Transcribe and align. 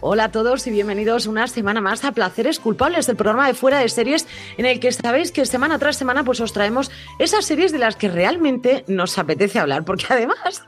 Hola 0.00 0.24
a 0.24 0.30
todos 0.30 0.64
y 0.68 0.70
bienvenidos 0.70 1.26
una 1.26 1.48
semana 1.48 1.80
más 1.80 2.04
a 2.04 2.12
Placeres 2.12 2.60
Culpables, 2.60 3.08
el 3.08 3.16
programa 3.16 3.48
de 3.48 3.54
fuera 3.54 3.80
de 3.80 3.88
series 3.88 4.28
en 4.56 4.64
el 4.64 4.78
que 4.78 4.92
sabéis 4.92 5.32
que 5.32 5.44
semana 5.44 5.76
tras 5.80 5.96
semana 5.96 6.22
pues 6.22 6.40
os 6.40 6.52
traemos 6.52 6.92
esas 7.18 7.44
series 7.44 7.72
de 7.72 7.80
las 7.80 7.96
que 7.96 8.08
realmente 8.08 8.84
nos 8.86 9.18
apetece 9.18 9.58
hablar, 9.58 9.84
porque 9.84 10.06
además 10.10 10.64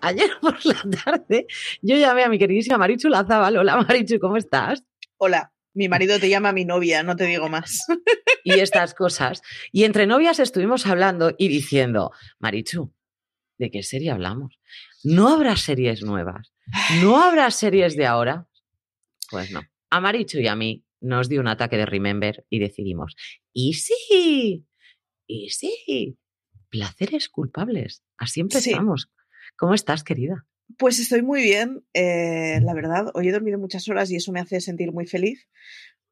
ayer 0.00 0.30
por 0.40 0.64
la 0.64 0.80
tarde 1.04 1.48
yo 1.82 1.96
llamé 1.96 2.22
a 2.22 2.28
mi 2.28 2.38
queridísima 2.38 2.78
Marichu 2.78 3.08
Lazábal. 3.08 3.56
Hola 3.56 3.76
Marichu, 3.76 4.20
¿cómo 4.20 4.36
estás? 4.36 4.84
Hola, 5.16 5.52
mi 5.74 5.88
marido 5.88 6.20
te 6.20 6.28
llama 6.28 6.52
mi 6.52 6.64
novia, 6.64 7.02
no 7.02 7.16
te 7.16 7.24
digo 7.24 7.48
más. 7.48 7.84
Y 8.42 8.52
estas 8.60 8.94
cosas. 8.94 9.42
Y 9.70 9.84
entre 9.84 10.06
novias 10.06 10.38
estuvimos 10.38 10.86
hablando 10.86 11.34
y 11.36 11.48
diciendo, 11.48 12.12
Marichu, 12.38 12.90
¿de 13.58 13.70
qué 13.70 13.82
serie 13.82 14.12
hablamos? 14.12 14.58
¿No 15.04 15.28
habrá 15.28 15.56
series 15.56 16.02
nuevas? 16.02 16.54
¿No 17.02 17.22
habrá 17.22 17.50
series 17.50 17.96
de 17.96 18.06
ahora? 18.06 18.46
Pues 19.30 19.50
no. 19.50 19.62
A 19.90 20.00
Marichu 20.00 20.38
y 20.38 20.48
a 20.48 20.56
mí 20.56 20.84
nos 21.00 21.28
dio 21.28 21.40
un 21.40 21.48
ataque 21.48 21.76
de 21.76 21.86
Remember 21.86 22.44
y 22.50 22.58
decidimos, 22.58 23.16
¿y 23.52 23.74
sí? 23.74 24.66
¿Y 25.26 25.50
sí? 25.50 26.18
Placeres 26.68 27.28
culpables. 27.28 28.02
Así 28.18 28.40
empezamos. 28.40 29.10
¿Cómo 29.56 29.74
estás, 29.74 30.04
querida? 30.04 30.46
Pues 30.78 30.98
estoy 31.00 31.22
muy 31.22 31.42
bien, 31.42 31.84
eh, 31.94 32.60
la 32.62 32.74
verdad. 32.74 33.06
Hoy 33.14 33.28
he 33.28 33.32
dormido 33.32 33.58
muchas 33.58 33.88
horas 33.88 34.10
y 34.10 34.16
eso 34.16 34.32
me 34.32 34.40
hace 34.40 34.60
sentir 34.60 34.92
muy 34.92 35.06
feliz. 35.06 35.48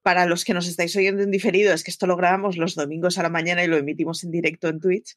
Para 0.02 0.26
los 0.26 0.44
que 0.44 0.54
nos 0.54 0.68
estáis 0.68 0.94
oyendo 0.96 1.22
en 1.22 1.30
diferido, 1.30 1.72
es 1.72 1.84
que 1.84 1.90
esto 1.90 2.06
lo 2.06 2.16
grabamos 2.16 2.56
los 2.56 2.74
domingos 2.74 3.18
a 3.18 3.22
la 3.22 3.28
mañana 3.28 3.62
y 3.62 3.68
lo 3.68 3.76
emitimos 3.76 4.24
en 4.24 4.30
directo 4.30 4.68
en 4.68 4.80
Twitch. 4.80 5.16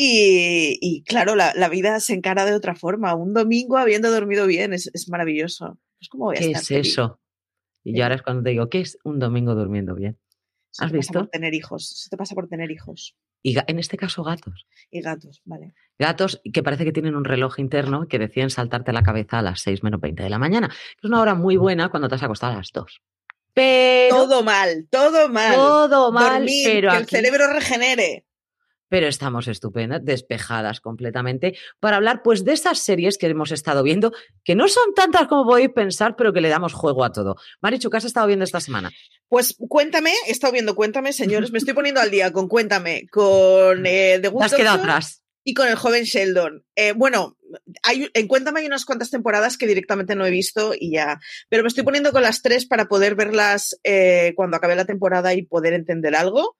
Y, 0.00 1.02
claro, 1.06 1.34
la, 1.34 1.68
vida 1.68 1.98
se 1.98 2.14
encara 2.14 2.44
de 2.44 2.54
otra 2.54 2.76
forma. 2.76 3.14
Un 3.14 3.32
domingo 3.32 3.78
habiendo 3.78 4.12
dormido 4.12 4.46
bien 4.46 4.72
es, 4.72 5.08
maravilloso. 5.08 5.78
Pues 5.98 6.08
¿cómo 6.08 6.30
¿Qué 6.30 6.52
es 6.52 6.70
eso? 6.70 7.20
Y 7.84 7.96
yo 7.96 8.04
ahora 8.04 8.16
es 8.16 8.22
cuando 8.22 8.42
te 8.42 8.50
digo, 8.50 8.68
¿qué 8.68 8.80
es 8.80 8.98
un 9.04 9.18
domingo 9.18 9.54
durmiendo 9.54 9.94
bien? 9.94 10.18
¿Has 10.78 10.92
visto? 10.92 11.20
por 11.20 11.28
tener 11.28 11.54
hijos. 11.54 11.92
Eso 11.92 12.08
te 12.10 12.16
pasa 12.16 12.34
por 12.34 12.48
tener 12.48 12.70
hijos. 12.70 13.16
Y 13.42 13.56
en 13.66 13.78
este 13.78 13.96
caso 13.96 14.22
gatos. 14.22 14.66
Y 14.90 15.00
gatos, 15.00 15.40
vale. 15.44 15.74
Gatos 15.98 16.40
que 16.52 16.62
parece 16.62 16.84
que 16.84 16.92
tienen 16.92 17.16
un 17.16 17.24
reloj 17.24 17.58
interno 17.58 18.06
que 18.08 18.18
deciden 18.18 18.50
saltarte 18.50 18.92
la 18.92 19.02
cabeza 19.02 19.38
a 19.38 19.42
las 19.42 19.60
6 19.60 19.82
menos 19.82 20.00
20 20.00 20.22
de 20.22 20.30
la 20.30 20.38
mañana. 20.38 20.70
Es 20.96 21.04
una 21.04 21.20
hora 21.20 21.34
muy 21.34 21.56
buena 21.56 21.88
cuando 21.88 22.08
te 22.08 22.16
has 22.16 22.22
acostado 22.22 22.52
a 22.52 22.56
las 22.56 22.72
2. 22.72 23.00
Pero, 23.54 24.14
todo 24.14 24.44
mal, 24.44 24.86
todo 24.90 25.28
mal. 25.28 25.54
Todo 25.54 26.12
mal, 26.12 26.46
pero 26.64 26.90
que 26.92 26.96
el 26.98 27.06
cerebro 27.06 27.52
regenere 27.52 28.27
pero 28.88 29.06
estamos 29.06 29.48
estupendas, 29.48 30.04
despejadas 30.04 30.80
completamente, 30.80 31.56
para 31.80 31.96
hablar 31.96 32.22
pues 32.22 32.44
de 32.44 32.52
esas 32.52 32.78
series 32.78 33.18
que 33.18 33.26
hemos 33.26 33.52
estado 33.52 33.82
viendo, 33.82 34.12
que 34.44 34.54
no 34.54 34.68
son 34.68 34.94
tantas 34.94 35.26
como 35.28 35.44
podéis 35.44 35.70
pensar, 35.70 36.16
pero 36.16 36.32
que 36.32 36.40
le 36.40 36.48
damos 36.48 36.72
juego 36.72 37.04
a 37.04 37.12
todo. 37.12 37.36
Marichu, 37.60 37.90
¿qué 37.90 37.98
has 37.98 38.04
estado 38.04 38.26
viendo 38.26 38.44
esta 38.44 38.60
semana? 38.60 38.90
Pues 39.28 39.56
cuéntame, 39.68 40.12
he 40.26 40.30
estado 40.30 40.52
viendo 40.52 40.74
Cuéntame, 40.74 41.12
señores, 41.12 41.52
me 41.52 41.58
estoy 41.58 41.74
poniendo 41.74 42.00
al 42.00 42.10
día 42.10 42.32
con 42.32 42.48
Cuéntame, 42.48 43.06
con 43.10 43.86
eh, 43.86 44.18
The 44.22 44.30
Te 44.30 44.44
has 44.44 44.54
quedado 44.54 44.78
atrás 44.78 45.22
y 45.48 45.54
con 45.54 45.66
el 45.66 45.76
joven 45.76 46.04
Sheldon. 46.04 46.62
Eh, 46.76 46.92
bueno, 46.92 47.37
hay, 47.82 48.08
en 48.14 48.28
Cuéntame 48.28 48.60
hay 48.60 48.66
unas 48.66 48.84
cuantas 48.84 49.10
temporadas 49.10 49.56
que 49.56 49.66
directamente 49.66 50.14
no 50.14 50.26
he 50.26 50.30
visto 50.30 50.72
y 50.78 50.92
ya, 50.92 51.20
pero 51.48 51.62
me 51.62 51.68
estoy 51.68 51.84
poniendo 51.84 52.12
con 52.12 52.22
las 52.22 52.42
tres 52.42 52.66
para 52.66 52.88
poder 52.88 53.14
verlas 53.14 53.78
eh, 53.84 54.32
cuando 54.36 54.56
acabe 54.56 54.76
la 54.76 54.84
temporada 54.84 55.34
y 55.34 55.42
poder 55.42 55.72
entender 55.72 56.14
algo. 56.14 56.56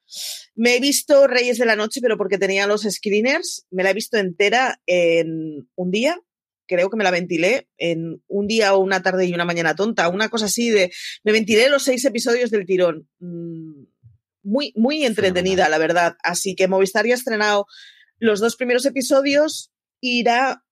Me 0.55 0.77
he 0.77 0.81
visto 0.81 1.27
Reyes 1.27 1.59
de 1.59 1.67
la 1.67 1.77
Noche, 1.77 2.01
pero 2.01 2.17
porque 2.17 2.39
tenía 2.39 2.67
los 2.67 2.83
screeners, 2.83 3.67
me 3.71 3.83
la 3.83 3.91
he 3.91 3.95
visto 3.95 4.17
entera 4.17 4.81
en 4.87 5.69
un 5.75 5.91
día. 5.91 6.21
Creo 6.67 6.91
que 6.91 6.99
me 6.99 7.05
la 7.05 7.11
ventilé 7.11 7.69
en 7.79 8.23
un 8.27 8.47
día 8.47 8.75
o 8.75 8.81
una 8.81 9.03
tarde 9.03 9.25
y 9.25 9.33
una 9.33 9.47
mañana 9.47 9.75
tonta, 9.75 10.09
una 10.11 10.29
cosa 10.29 10.47
así 10.47 10.69
de. 10.69 10.93
Me 11.25 11.33
ventilé 11.33 11.71
los 11.71 11.83
seis 11.83 12.05
episodios 12.05 12.51
del 12.51 12.67
tirón. 12.67 13.09
Mm, 13.21 13.85
muy, 14.43 14.73
muy 14.77 15.05
entretenida, 15.05 15.69
la 15.71 15.79
verdad. 15.79 16.17
Así 16.23 16.55
que 16.55 16.69
Movistar 16.69 17.07
ya 17.07 17.15
ha 17.15 17.17
estrenado 17.17 17.67
los 18.19 18.41
dos 18.41 18.57
primeros 18.57 18.85
episodios 18.85 19.71
irá 20.01 20.65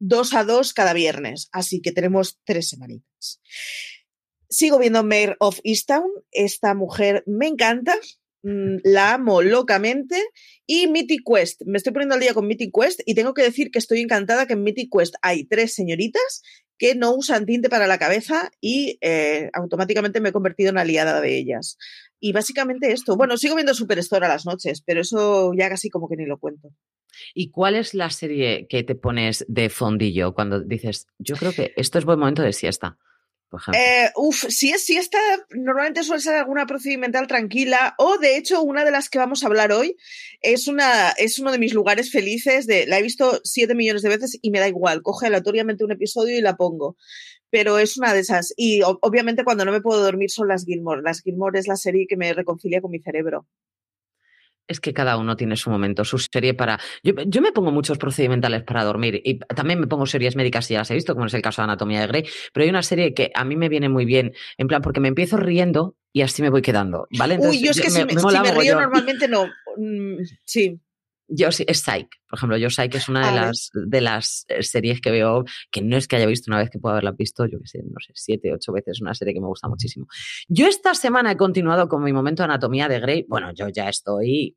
dos 0.00 0.34
a 0.34 0.44
dos 0.44 0.72
cada 0.72 0.92
viernes, 0.92 1.48
así 1.52 1.80
que 1.80 1.92
tenemos 1.92 2.40
tres 2.44 2.68
semanitas. 2.68 3.40
Sigo 4.48 4.80
viendo 4.80 5.04
Mayor 5.04 5.36
of 5.38 5.60
Easttown. 5.62 6.10
Esta 6.32 6.74
mujer 6.74 7.22
me 7.26 7.46
encanta. 7.46 7.94
Mm, 8.42 8.78
la 8.82 9.14
amo 9.14 9.42
locamente. 9.42 10.20
Y 10.66 10.88
Mythic 10.88 11.20
Quest. 11.24 11.62
Me 11.66 11.78
estoy 11.78 11.92
poniendo 11.92 12.16
al 12.16 12.20
día 12.20 12.34
con 12.34 12.48
Mythic 12.48 12.72
Quest 12.74 13.00
y 13.06 13.14
tengo 13.14 13.32
que 13.32 13.42
decir 13.42 13.70
que 13.70 13.78
estoy 13.78 14.00
encantada 14.00 14.46
que 14.46 14.54
en 14.54 14.64
Mythic 14.64 14.90
Quest 14.90 15.14
hay 15.22 15.44
tres 15.44 15.74
señoritas 15.74 16.42
que 16.78 16.94
no 16.94 17.14
usan 17.14 17.44
tinte 17.44 17.68
para 17.68 17.86
la 17.86 17.98
cabeza 17.98 18.50
y 18.60 18.98
eh, 19.02 19.50
automáticamente 19.52 20.20
me 20.20 20.30
he 20.30 20.32
convertido 20.32 20.70
en 20.70 20.78
aliada 20.78 21.20
de 21.20 21.36
ellas. 21.36 21.76
Y 22.18 22.32
básicamente 22.32 22.92
esto. 22.92 23.16
Bueno, 23.16 23.36
sigo 23.36 23.54
viendo 23.54 23.74
Superstore 23.74 24.26
a 24.26 24.30
las 24.30 24.46
noches, 24.46 24.82
pero 24.84 25.02
eso 25.02 25.52
ya 25.54 25.68
casi 25.68 25.90
como 25.90 26.08
que 26.08 26.16
ni 26.16 26.26
lo 26.26 26.38
cuento. 26.38 26.70
¿Y 27.34 27.50
cuál 27.50 27.76
es 27.76 27.94
la 27.94 28.10
serie 28.10 28.66
que 28.68 28.82
te 28.82 28.94
pones 28.94 29.44
de 29.48 29.68
fondillo 29.68 30.34
cuando 30.34 30.60
dices, 30.60 31.06
yo 31.18 31.36
creo 31.36 31.52
que 31.52 31.72
esto 31.76 31.98
es 31.98 32.04
buen 32.04 32.18
momento 32.18 32.42
de 32.42 32.52
siesta? 32.52 32.98
Eh, 33.74 34.10
uf, 34.14 34.44
si 34.48 34.70
es 34.70 34.84
siesta, 34.84 35.18
normalmente 35.50 36.04
suele 36.04 36.22
ser 36.22 36.36
alguna 36.36 36.66
procedimental 36.66 37.26
tranquila 37.26 37.96
o 37.98 38.16
de 38.18 38.36
hecho 38.36 38.62
una 38.62 38.84
de 38.84 38.92
las 38.92 39.08
que 39.08 39.18
vamos 39.18 39.42
a 39.42 39.48
hablar 39.48 39.72
hoy 39.72 39.96
es, 40.40 40.68
una, 40.68 41.10
es 41.10 41.40
uno 41.40 41.50
de 41.50 41.58
mis 41.58 41.74
lugares 41.74 42.12
felices, 42.12 42.68
de, 42.68 42.86
la 42.86 43.00
he 43.00 43.02
visto 43.02 43.40
siete 43.42 43.74
millones 43.74 44.02
de 44.02 44.08
veces 44.08 44.38
y 44.40 44.50
me 44.52 44.60
da 44.60 44.68
igual, 44.68 45.02
coge 45.02 45.26
aleatoriamente 45.26 45.84
un 45.84 45.90
episodio 45.90 46.38
y 46.38 46.42
la 46.42 46.56
pongo 46.56 46.96
pero 47.50 47.78
es 47.78 47.98
una 47.98 48.14
de 48.14 48.20
esas. 48.20 48.54
Y 48.56 48.80
obviamente 48.82 49.44
cuando 49.44 49.64
no 49.64 49.72
me 49.72 49.80
puedo 49.80 50.02
dormir 50.02 50.30
son 50.30 50.48
las 50.48 50.64
Gilmore. 50.64 51.02
Las 51.02 51.20
Gilmore 51.20 51.58
es 51.58 51.66
la 51.66 51.76
serie 51.76 52.06
que 52.08 52.16
me 52.16 52.32
reconcilia 52.32 52.80
con 52.80 52.92
mi 52.92 53.00
cerebro. 53.00 53.46
Es 54.70 54.78
que 54.78 54.94
cada 54.94 55.16
uno 55.16 55.34
tiene 55.34 55.56
su 55.56 55.68
momento, 55.68 56.04
su 56.04 56.16
serie 56.16 56.54
para. 56.54 56.78
Yo, 57.02 57.42
me 57.42 57.50
pongo 57.50 57.72
muchos 57.72 57.98
procedimentales 57.98 58.62
para 58.62 58.84
dormir 58.84 59.20
y 59.24 59.40
también 59.40 59.80
me 59.80 59.88
pongo 59.88 60.06
series 60.06 60.36
médicas 60.36 60.66
si 60.66 60.74
ya 60.74 60.78
las 60.78 60.90
he 60.92 60.94
visto, 60.94 61.14
como 61.14 61.26
es 61.26 61.34
el 61.34 61.42
caso 61.42 61.60
de 61.60 61.64
Anatomía 61.64 62.00
de 62.02 62.06
Grey, 62.06 62.24
pero 62.52 62.62
hay 62.62 62.70
una 62.70 62.84
serie 62.84 63.12
que 63.12 63.32
a 63.34 63.44
mí 63.44 63.56
me 63.56 63.68
viene 63.68 63.88
muy 63.88 64.04
bien, 64.04 64.32
en 64.58 64.68
plan, 64.68 64.80
porque 64.80 65.00
me 65.00 65.08
empiezo 65.08 65.38
riendo 65.38 65.96
y 66.12 66.22
así 66.22 66.40
me 66.40 66.50
voy 66.50 66.62
quedando, 66.62 67.08
¿vale? 67.18 67.36
Uy, 67.40 67.60
yo 67.60 67.72
es 67.72 67.80
que 67.80 67.90
si 67.90 68.04
me, 68.04 68.14
río 68.14 68.78
normalmente 68.78 69.26
no. 69.26 69.46
Mm, 69.76 70.22
sí. 70.44 70.80
Yo 71.32 71.52
sí, 71.52 71.64
es 71.68 71.80
Psych, 71.80 72.08
por 72.28 72.38
ejemplo, 72.38 72.56
yo 72.56 72.70
Psych 72.70 72.92
es 72.96 73.08
una 73.08 73.30
de 73.30 73.40
las, 73.40 73.70
de 73.72 74.00
las 74.00 74.44
eh, 74.48 74.64
series 74.64 75.00
que 75.00 75.12
veo, 75.12 75.44
que 75.70 75.80
no 75.80 75.96
es 75.96 76.08
que 76.08 76.16
haya 76.16 76.26
visto 76.26 76.50
una 76.50 76.58
vez 76.58 76.70
que 76.70 76.80
pueda 76.80 76.94
haberla 76.94 77.12
visto, 77.12 77.46
yo 77.46 77.60
que 77.60 77.68
sé, 77.68 77.82
no 77.84 78.00
sé, 78.00 78.12
siete, 78.14 78.52
ocho 78.52 78.72
veces, 78.72 79.00
una 79.00 79.14
serie 79.14 79.32
que 79.32 79.40
me 79.40 79.46
gusta 79.46 79.68
muchísimo. 79.68 80.06
Yo 80.48 80.66
esta 80.66 80.92
semana 80.94 81.30
he 81.30 81.36
continuado 81.36 81.88
con 81.88 82.02
mi 82.02 82.12
momento 82.12 82.42
de 82.42 82.46
anatomía 82.46 82.88
de 82.88 82.98
Grey, 82.98 83.26
bueno, 83.28 83.52
yo 83.52 83.68
ya 83.68 83.88
estoy 83.88 84.56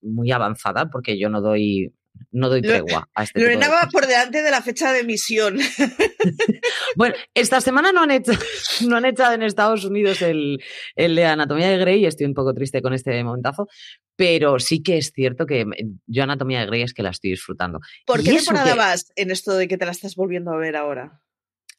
muy 0.00 0.32
avanzada 0.32 0.88
porque 0.90 1.18
yo 1.18 1.28
no 1.28 1.42
doy 1.42 1.92
no 2.30 2.48
doy 2.48 2.62
tregua 2.62 3.08
a 3.14 3.22
este 3.22 3.40
Lorena 3.40 3.68
va 3.68 3.88
por 3.92 4.06
delante 4.06 4.42
de 4.42 4.50
la 4.50 4.62
fecha 4.62 4.92
de 4.92 5.00
emisión. 5.00 5.58
bueno, 6.96 7.14
esta 7.34 7.60
semana 7.60 7.92
no 7.92 8.02
han, 8.02 8.10
hecho, 8.10 8.32
no 8.88 8.96
han 8.96 9.04
echado 9.04 9.34
en 9.34 9.42
Estados 9.42 9.84
Unidos 9.84 10.22
el, 10.22 10.60
el, 10.96 11.14
de 11.14 11.24
Anatomía 11.26 11.68
de 11.68 11.78
Grey, 11.78 12.06
estoy 12.06 12.26
un 12.26 12.34
poco 12.34 12.52
triste 12.54 12.82
con 12.82 12.92
este 12.92 13.22
momentazo, 13.22 13.68
pero 14.16 14.58
sí 14.58 14.82
que 14.82 14.98
es 14.98 15.12
cierto 15.14 15.46
que 15.46 15.64
yo 16.06 16.22
Anatomía 16.22 16.60
de 16.60 16.66
Grey 16.66 16.82
es 16.82 16.94
que 16.94 17.02
la 17.02 17.10
estoy 17.10 17.30
disfrutando. 17.30 17.80
¿Por 18.06 18.22
qué 18.22 18.34
temporada 18.34 18.74
vas 18.74 19.12
en 19.16 19.30
esto 19.30 19.54
de 19.54 19.68
que 19.68 19.78
te 19.78 19.86
la 19.86 19.92
estás 19.92 20.16
volviendo 20.16 20.52
a 20.52 20.56
ver 20.56 20.76
ahora? 20.76 21.22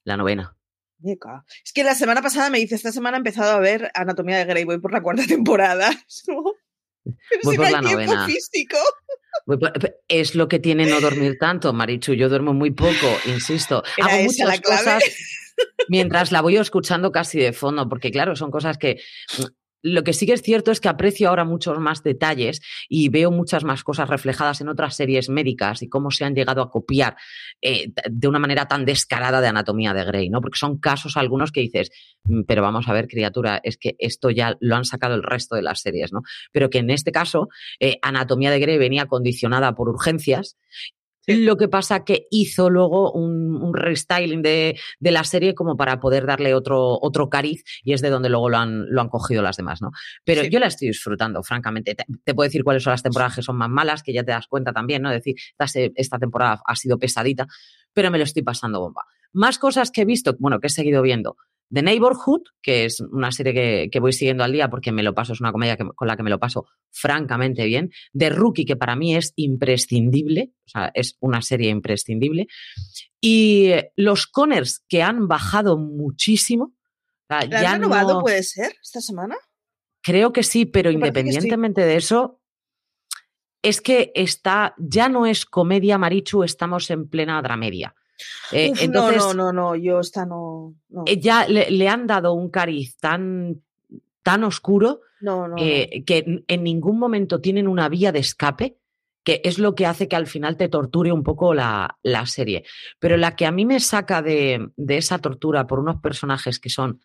La 0.04 0.18
novena. 0.18 0.56
Es 1.64 1.72
que 1.74 1.84
la 1.84 1.94
semana 1.94 2.22
pasada 2.22 2.50
me 2.50 2.60
dice, 2.60 2.76
esta 2.76 2.92
semana 2.92 3.18
he 3.18 3.20
empezado 3.20 3.52
a 3.52 3.60
ver 3.60 3.92
Anatomía 3.94 4.38
de 4.38 4.46
Grey, 4.46 4.64
voy 4.64 4.80
por 4.80 4.92
la 4.92 5.02
cuarta 5.02 5.24
temporada. 5.28 5.90
Voy 7.44 7.58
por 7.58 7.72
la 7.72 7.82
novena. 7.82 8.28
es 10.08 10.36
lo 10.36 10.48
que 10.48 10.60
tiene 10.60 10.86
no 10.88 11.00
dormir 11.02 11.38
tanto, 11.40 11.74
Marichu. 11.74 12.14
Yo 12.14 12.30
duermo 12.30 12.54
muy 12.54 12.72
poco, 12.72 13.08
insisto. 13.26 13.84
Hago 14.02 14.24
muchas 14.24 14.62
cosas 14.62 15.04
mientras 15.90 16.32
la 16.32 16.42
voy 16.42 16.58
escuchando 16.58 17.12
casi 17.12 17.40
de 17.40 17.54
fondo, 17.54 17.88
porque 17.88 18.12
claro, 18.12 18.36
son 18.36 18.52
cosas 18.52 18.78
que 18.78 19.00
lo 19.86 20.04
que 20.04 20.14
sí 20.14 20.26
que 20.26 20.34
es 20.34 20.42
cierto 20.42 20.72
es 20.72 20.82
que 20.82 20.90
aprecio 20.90 21.30
ahora 21.30 21.46
muchos 21.46 21.78
más 21.80 22.02
detalles 22.02 22.60
y 22.90 23.10
veo 23.10 23.30
muchas 23.30 23.64
más 23.64 23.84
cosas 23.84 24.10
reflejadas 24.10 24.60
en 24.60 24.68
otras 24.68 24.96
series 24.96 25.30
médicas 25.30 25.84
y 25.84 25.90
cómo 25.90 26.10
se 26.10 26.26
han 26.26 26.34
llegado 26.34 26.64
a 26.64 26.72
copiar 26.72 27.16
eh, 27.62 27.92
de 28.10 28.28
una 28.28 28.40
manera 28.40 28.68
tan 28.68 28.84
descarada 28.84 29.42
de 29.42 29.48
Anatomía 29.48 29.94
de 29.94 30.04
Grey, 30.04 30.30
¿no? 30.30 30.42
Porque 30.42 30.58
son 30.58 30.80
casos 30.80 31.18
algunos 31.18 31.52
que 31.52 31.62
dices, 31.62 31.92
"Mm, 32.24 32.42
pero 32.48 32.64
vamos 32.64 32.88
a 32.88 32.94
ver, 32.94 33.08
criatura, 33.08 33.62
es 33.64 33.78
que 33.78 33.96
esto 34.00 34.32
ya 34.32 34.58
lo 34.60 34.76
han 34.76 34.86
sacado 34.86 35.14
el 35.14 35.22
resto 35.22 35.56
de 35.56 35.62
las 35.62 35.82
series, 35.82 36.12
¿no? 36.12 36.24
Pero 36.52 36.72
que 36.72 36.80
en 36.80 36.90
este 36.90 37.12
caso, 37.12 37.50
eh, 37.80 38.00
Anatomía 38.02 38.50
de 38.50 38.60
Grey 38.60 38.80
venía 38.80 39.06
condicionada 39.06 39.76
por 39.76 39.88
urgencias 39.90 40.58
Sí. 41.26 41.44
lo 41.46 41.58
que 41.58 41.68
pasa 41.68 42.04
que 42.04 42.28
hizo 42.32 42.70
luego 42.70 43.12
un, 43.12 43.56
un 43.56 43.74
restyling 43.74 44.42
de, 44.42 44.80
de 45.00 45.12
la 45.12 45.24
serie 45.24 45.56
como 45.56 45.76
para 45.78 46.00
poder 46.00 46.26
darle 46.26 46.54
otro, 46.54 47.00
otro 47.02 47.30
cariz 47.30 47.64
y 47.84 47.94
es 47.94 48.02
de 48.02 48.10
donde 48.10 48.30
luego 48.30 48.50
lo 48.50 48.58
han, 48.58 48.86
lo 48.90 49.02
han 49.02 49.10
cogido 49.10 49.42
las 49.42 49.58
demás, 49.58 49.82
¿no? 49.82 49.92
Pero 50.24 50.44
Sí. 50.44 50.50
yo 50.50 50.60
la 50.60 50.68
estoy 50.68 50.90
disfrutando, 50.90 51.42
francamente. 51.44 51.96
Te, 51.96 52.06
te 52.24 52.34
puedo 52.36 52.48
decir 52.48 52.64
cuáles 52.64 52.84
son 52.84 52.92
las 52.92 53.04
temporadas 53.04 53.36
que 53.36 53.42
son 53.42 53.58
más 53.58 53.70
malas, 53.70 54.04
que 54.04 54.14
ya 54.14 54.24
te 54.24 54.32
das 54.32 54.48
cuenta 54.48 54.72
también, 54.74 55.02
¿no? 55.02 55.10
Es 55.12 55.18
decir, 55.24 55.36
esta 55.96 56.20
temporada 56.20 56.62
ha 56.66 56.76
sido 56.76 56.98
pesadita, 57.00 57.48
pero 57.94 58.12
me 58.12 58.18
lo 58.18 58.24
estoy 58.24 58.44
pasando 58.44 58.80
bomba. 58.80 59.04
Más 59.34 59.58
cosas 59.60 59.92
que 59.92 60.02
he 60.02 60.06
visto, 60.06 60.36
bueno, 60.40 60.60
que 60.60 60.68
he 60.68 60.70
seguido 60.70 61.02
viendo. 61.02 61.36
The 61.74 61.82
Neighborhood, 61.82 62.42
que 62.62 62.86
es 62.86 63.00
una 63.00 63.32
serie 63.32 63.54
que, 63.54 63.90
que 63.92 64.00
voy 64.00 64.14
siguiendo 64.14 64.44
al 64.44 64.52
día 64.52 64.70
porque 64.70 64.92
me 64.92 65.04
lo 65.04 65.14
paso, 65.16 65.34
es 65.34 65.42
una 65.42 65.52
comedia 65.52 65.76
que- 65.78 65.86
con 65.96 66.08
la 66.08 66.16
que 66.16 66.24
me 66.24 66.30
lo 66.30 66.40
paso 66.40 66.68
francamente 66.92 67.66
bien. 67.66 67.92
The 68.18 68.30
Rookie, 68.30 68.66
que 68.66 68.76
para 68.76 68.96
mí 68.96 69.16
es 69.16 69.34
imprescindible, 69.36 70.52
o 70.66 70.70
sea, 70.70 70.92
es 70.94 71.18
una 71.20 71.42
serie 71.42 71.70
imprescindible. 71.72 72.48
Y 73.20 73.72
los 73.96 74.28
Conners, 74.28 74.84
que 74.88 75.02
han 75.02 75.28
bajado 75.28 75.78
muchísimo. 75.78 76.66
O 76.66 77.26
sea, 77.28 77.46
¿La 77.48 77.62
ya 77.62 77.72
han 77.74 77.82
renovado, 77.82 78.14
no- 78.16 78.20
puede 78.22 78.44
ser, 78.44 78.76
esta 78.82 79.02
semana? 79.02 79.36
Creo 80.04 80.32
que 80.32 80.44
sí, 80.44 80.66
pero 80.68 80.90
Me 80.90 80.94
sí. 80.94 80.98
independientemente 80.98 81.82
de 81.84 81.96
eso, 81.96 82.40
es 83.64 83.82
que 83.82 84.12
está, 84.14 84.76
ya 84.78 85.10
no 85.10 85.26
es 85.26 85.46
comedia, 85.48 85.98
Marichu, 85.98 86.44
estamos 86.44 86.92
en 86.92 87.10
plena 87.10 87.42
dramedia. 87.42 87.96
Eh, 88.52 88.72
Uf, 88.72 88.82
entonces, 88.82 89.18
no, 89.18 89.34
no, 89.34 89.52
no, 89.52 89.54
no, 89.54 89.76
yo 89.76 90.00
esta 90.00 90.26
no. 90.26 90.76
No, 90.90 91.04
eh, 91.06 91.20
ya 91.20 91.48
le, 91.48 91.70
le 91.70 91.90
han 91.90 92.08
dado 92.08 92.34
un 92.34 92.50
cariz 92.50 92.98
tan, 92.98 93.62
tan 94.24 94.44
oscuro 94.44 95.02
no, 95.22 95.48
no, 95.48 95.56
que, 95.56 96.04
en 96.48 96.64
ningún 96.64 97.00
momento 97.00 97.42
tienen 97.42 97.68
una 97.68 97.90
vía 97.90 98.12
de 98.12 98.20
escape, 98.20 98.78
que 99.24 99.42
es 99.44 99.60
lo 99.60 99.76
que 99.76 99.86
hace 99.86 100.08
que 100.08 100.16
al 100.16 100.28
final 100.28 100.56
te 100.58 100.70
torture 100.70 101.12
un 101.12 101.24
poco 101.24 101.54
la, 101.54 101.98
la 102.04 102.26
serie. 102.26 102.64
Pero 103.00 103.18
la 103.18 103.36
que 103.36 103.46
a 103.46 103.52
mí 103.52 103.66
me 103.66 103.80
saca 103.80 104.22
de, 104.22 104.70
de 104.76 104.98
esa 104.98 105.20
tortura 105.20 105.68
por 105.68 105.80
unos 105.80 106.00
personajes 106.00 106.60
que 106.60 106.70
son 106.70 107.02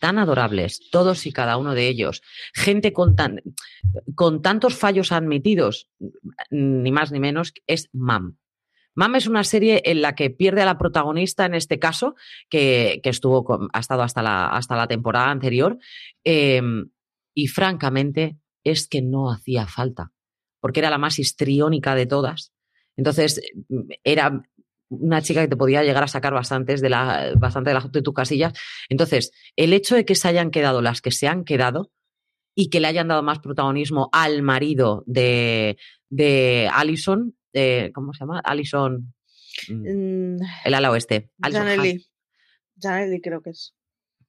tan 0.00 0.18
adorables, 0.18 0.80
todos 0.90 1.26
y 1.26 1.32
cada 1.32 1.58
uno 1.58 1.74
de 1.74 1.86
ellos, 1.86 2.22
gente 2.54 2.92
con, 2.92 3.14
tan, 3.14 3.42
con 4.14 4.42
tantos 4.42 4.74
fallos 4.74 5.12
admitidos, 5.12 5.88
ni 6.50 6.90
más 6.90 7.12
ni 7.12 7.20
menos, 7.20 7.52
es 7.66 7.90
Mam. 7.92 8.36
Mam 9.00 9.14
es 9.14 9.26
una 9.26 9.44
serie 9.44 9.80
en 9.86 10.02
la 10.02 10.14
que 10.14 10.28
pierde 10.28 10.60
a 10.60 10.66
la 10.66 10.76
protagonista, 10.76 11.46
en 11.46 11.54
este 11.54 11.78
caso, 11.78 12.16
que, 12.50 13.00
estuvo 13.02 13.44
con- 13.44 13.70
ha 13.72 13.80
estado 13.80 14.02
hasta 14.02 14.22
la, 14.22 14.48
hasta 14.48 14.76
la 14.76 14.88
temporada 14.88 15.30
anterior, 15.30 15.78
eh, 16.22 16.60
y 17.34 17.46
francamente 17.46 18.36
es 18.62 18.86
que 18.86 19.00
no 19.00 19.32
hacía 19.32 19.66
falta, 19.66 20.12
porque 20.60 20.80
era 20.80 20.90
la 20.90 20.98
más 20.98 21.18
histriónica 21.18 21.94
de 21.94 22.04
todas. 22.04 22.52
Entonces, 22.94 23.40
era 24.04 24.42
una 24.90 25.22
chica 25.22 25.40
que 25.40 25.48
te 25.48 25.56
podía 25.56 25.82
llegar 25.82 26.02
a 26.02 26.08
sacar 26.08 26.34
bastantes 26.34 26.82
de 26.82 26.90
la, 26.90 27.32
bastante 27.38 27.70
de, 27.70 27.74
la, 27.74 27.88
de 27.90 28.02
tus 28.02 28.12
casillas. 28.12 28.52
Entonces, 28.90 29.32
el 29.56 29.72
hecho 29.72 29.94
de 29.94 30.04
que 30.04 30.14
se 30.14 30.28
hayan 30.28 30.50
quedado 30.50 30.82
las 30.82 31.00
que 31.00 31.10
se 31.10 31.26
han 31.26 31.44
quedado 31.44 31.90
y 32.54 32.68
que 32.68 32.80
le 32.80 32.88
hayan 32.88 33.08
dado 33.08 33.22
más 33.22 33.38
protagonismo 33.38 34.10
al 34.12 34.42
marido 34.42 35.04
de, 35.06 35.78
de 36.10 36.68
Allison, 36.70 37.34
eh, 37.52 37.90
¿cómo 37.94 38.12
se 38.12 38.20
llama? 38.20 38.40
Allison, 38.44 39.12
mm, 39.68 39.72
Mm, 39.74 40.36
el 40.64 40.74
ala 40.74 40.90
oeste. 40.90 41.30
Janelli. 41.42 42.06
Janelli 42.80 43.20
creo 43.20 43.42
que 43.42 43.50
es. 43.50 43.74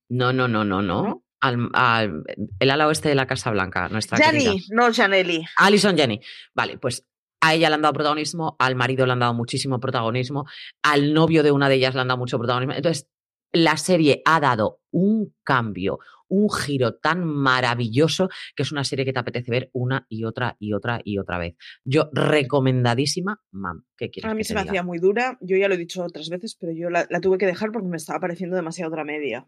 No, 0.09 0.33
no, 0.33 0.47
no, 0.47 0.63
no, 0.65 0.81
no. 0.81 1.03
¿No? 1.03 1.23
Al- 1.39 1.69
al- 1.73 2.23
el 2.59 2.69
ala 2.69 2.87
oeste 2.87 3.09
de 3.09 3.15
la 3.15 3.25
Casa 3.25 3.49
Blanca, 3.51 3.89
nuestra 3.89 4.17
querida. 4.19 4.51
Janny, 4.51 4.63
no 4.71 4.93
Janelli. 4.93 5.43
Alison 5.57 5.95
Jenny. 5.97 6.19
Vale, 6.53 6.77
pues 6.77 7.05
a 7.41 7.55
ella 7.55 7.69
le 7.69 7.75
han 7.75 7.81
dado 7.81 7.93
protagonismo, 7.93 8.55
al 8.59 8.75
marido 8.75 9.05
le 9.07 9.13
han 9.13 9.19
dado 9.19 9.33
muchísimo 9.33 9.79
protagonismo, 9.79 10.45
al 10.83 11.13
novio 11.13 11.41
de 11.41 11.51
una 11.51 11.69
de 11.69 11.75
ellas 11.75 11.95
le 11.95 12.01
han 12.01 12.07
dado 12.09 12.19
mucho 12.19 12.37
protagonismo. 12.37 12.73
Entonces, 12.75 13.07
la 13.51 13.77
serie 13.77 14.21
ha 14.25 14.39
dado 14.39 14.79
un 14.91 15.33
cambio, 15.43 15.99
un 16.27 16.49
giro 16.49 16.95
tan 16.95 17.25
maravilloso 17.25 18.29
que 18.55 18.63
es 18.63 18.71
una 18.71 18.83
serie 18.83 19.05
que 19.05 19.13
te 19.13 19.19
apetece 19.19 19.51
ver 19.51 19.69
una 19.73 20.05
y 20.09 20.23
otra 20.23 20.55
y 20.59 20.73
otra 20.73 21.01
y 21.03 21.17
otra 21.17 21.37
vez. 21.37 21.55
Yo, 21.83 22.09
recomendadísima, 22.13 23.41
mam. 23.51 23.83
¿Qué 23.97 24.09
quieres 24.09 24.31
A 24.31 24.33
mí 24.35 24.39
que 24.39 24.45
se 24.45 24.53
me 24.53 24.61
diga? 24.61 24.71
hacía 24.71 24.83
muy 24.83 24.99
dura. 24.99 25.37
Yo 25.41 25.57
ya 25.57 25.67
lo 25.67 25.75
he 25.75 25.77
dicho 25.77 26.03
otras 26.03 26.29
veces, 26.29 26.55
pero 26.59 26.71
yo 26.71 26.89
la, 26.89 27.07
la 27.09 27.19
tuve 27.21 27.37
que 27.37 27.45
dejar 27.45 27.71
porque 27.71 27.87
me 27.87 27.97
estaba 27.97 28.19
pareciendo 28.19 28.55
demasiado 28.55 28.91
dramedia. 28.91 29.47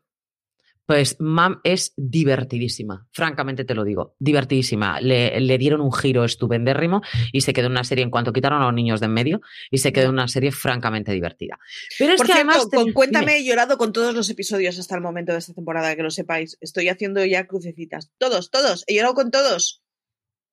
Pues 0.85 1.15
Mam 1.19 1.62
es 1.63 1.94
divertidísima, 1.95 3.07
francamente 3.13 3.63
te 3.63 3.74
lo 3.74 3.85
digo, 3.85 4.15
divertidísima. 4.19 5.00
Le, 5.00 5.39
le 5.39 5.57
dieron 5.57 5.80
un 5.80 5.94
giro 5.94 6.25
estupendérrimo 6.25 7.01
y 7.31 7.39
se 7.41 7.53
quedó 7.53 7.68
en 7.68 7.71
una 7.71 7.85
serie 7.85 8.03
en 8.03 8.09
cuanto 8.12 8.33
quitaron 8.33 8.62
a 8.62 8.65
los 8.65 8.74
niños 8.74 9.00
de 9.00 9.06
en 9.06 9.13
medio 9.13 9.41
y 9.71 9.77
se 9.77 9.94
quedó 9.94 10.06
en 10.07 10.12
una 10.12 10.27
serie 10.27 10.51
francamente 10.51 11.13
divertida. 11.13 11.57
Pero 11.97 12.12
es 12.13 12.18
Por 12.18 12.27
que 12.27 12.33
cierto, 12.33 12.51
además... 12.51 12.69
te- 12.69 12.75
con 12.77 12.91
Cuéntame 12.91 13.38
he 13.38 13.45
llorado 13.45 13.77
con 13.77 13.94
todos 13.94 14.13
los 14.13 14.30
episodios 14.30 14.77
hasta 14.77 14.95
el 14.95 15.01
momento 15.01 15.31
de 15.31 15.38
esta 15.39 15.53
temporada, 15.53 15.95
que 15.95 16.03
lo 16.03 16.12
sepáis. 16.12 16.57
Estoy 16.59 16.89
haciendo 16.89 17.24
ya 17.24 17.47
crucecitas. 17.47 18.12
Todos, 18.18 18.51
todos. 18.51 18.83
He 18.88 18.95
llorado 18.95 19.13
con 19.13 19.31
todos. 19.31 19.81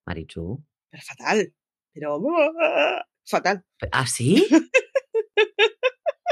Marichu, 0.06 0.64
Pero 0.90 1.02
fatal. 1.02 1.54
Pero 1.92 2.22
fatal. 3.24 3.64
¿así? 3.90 4.46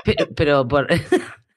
pero, 0.05 0.29
pero 0.37 0.69
por... 0.69 0.87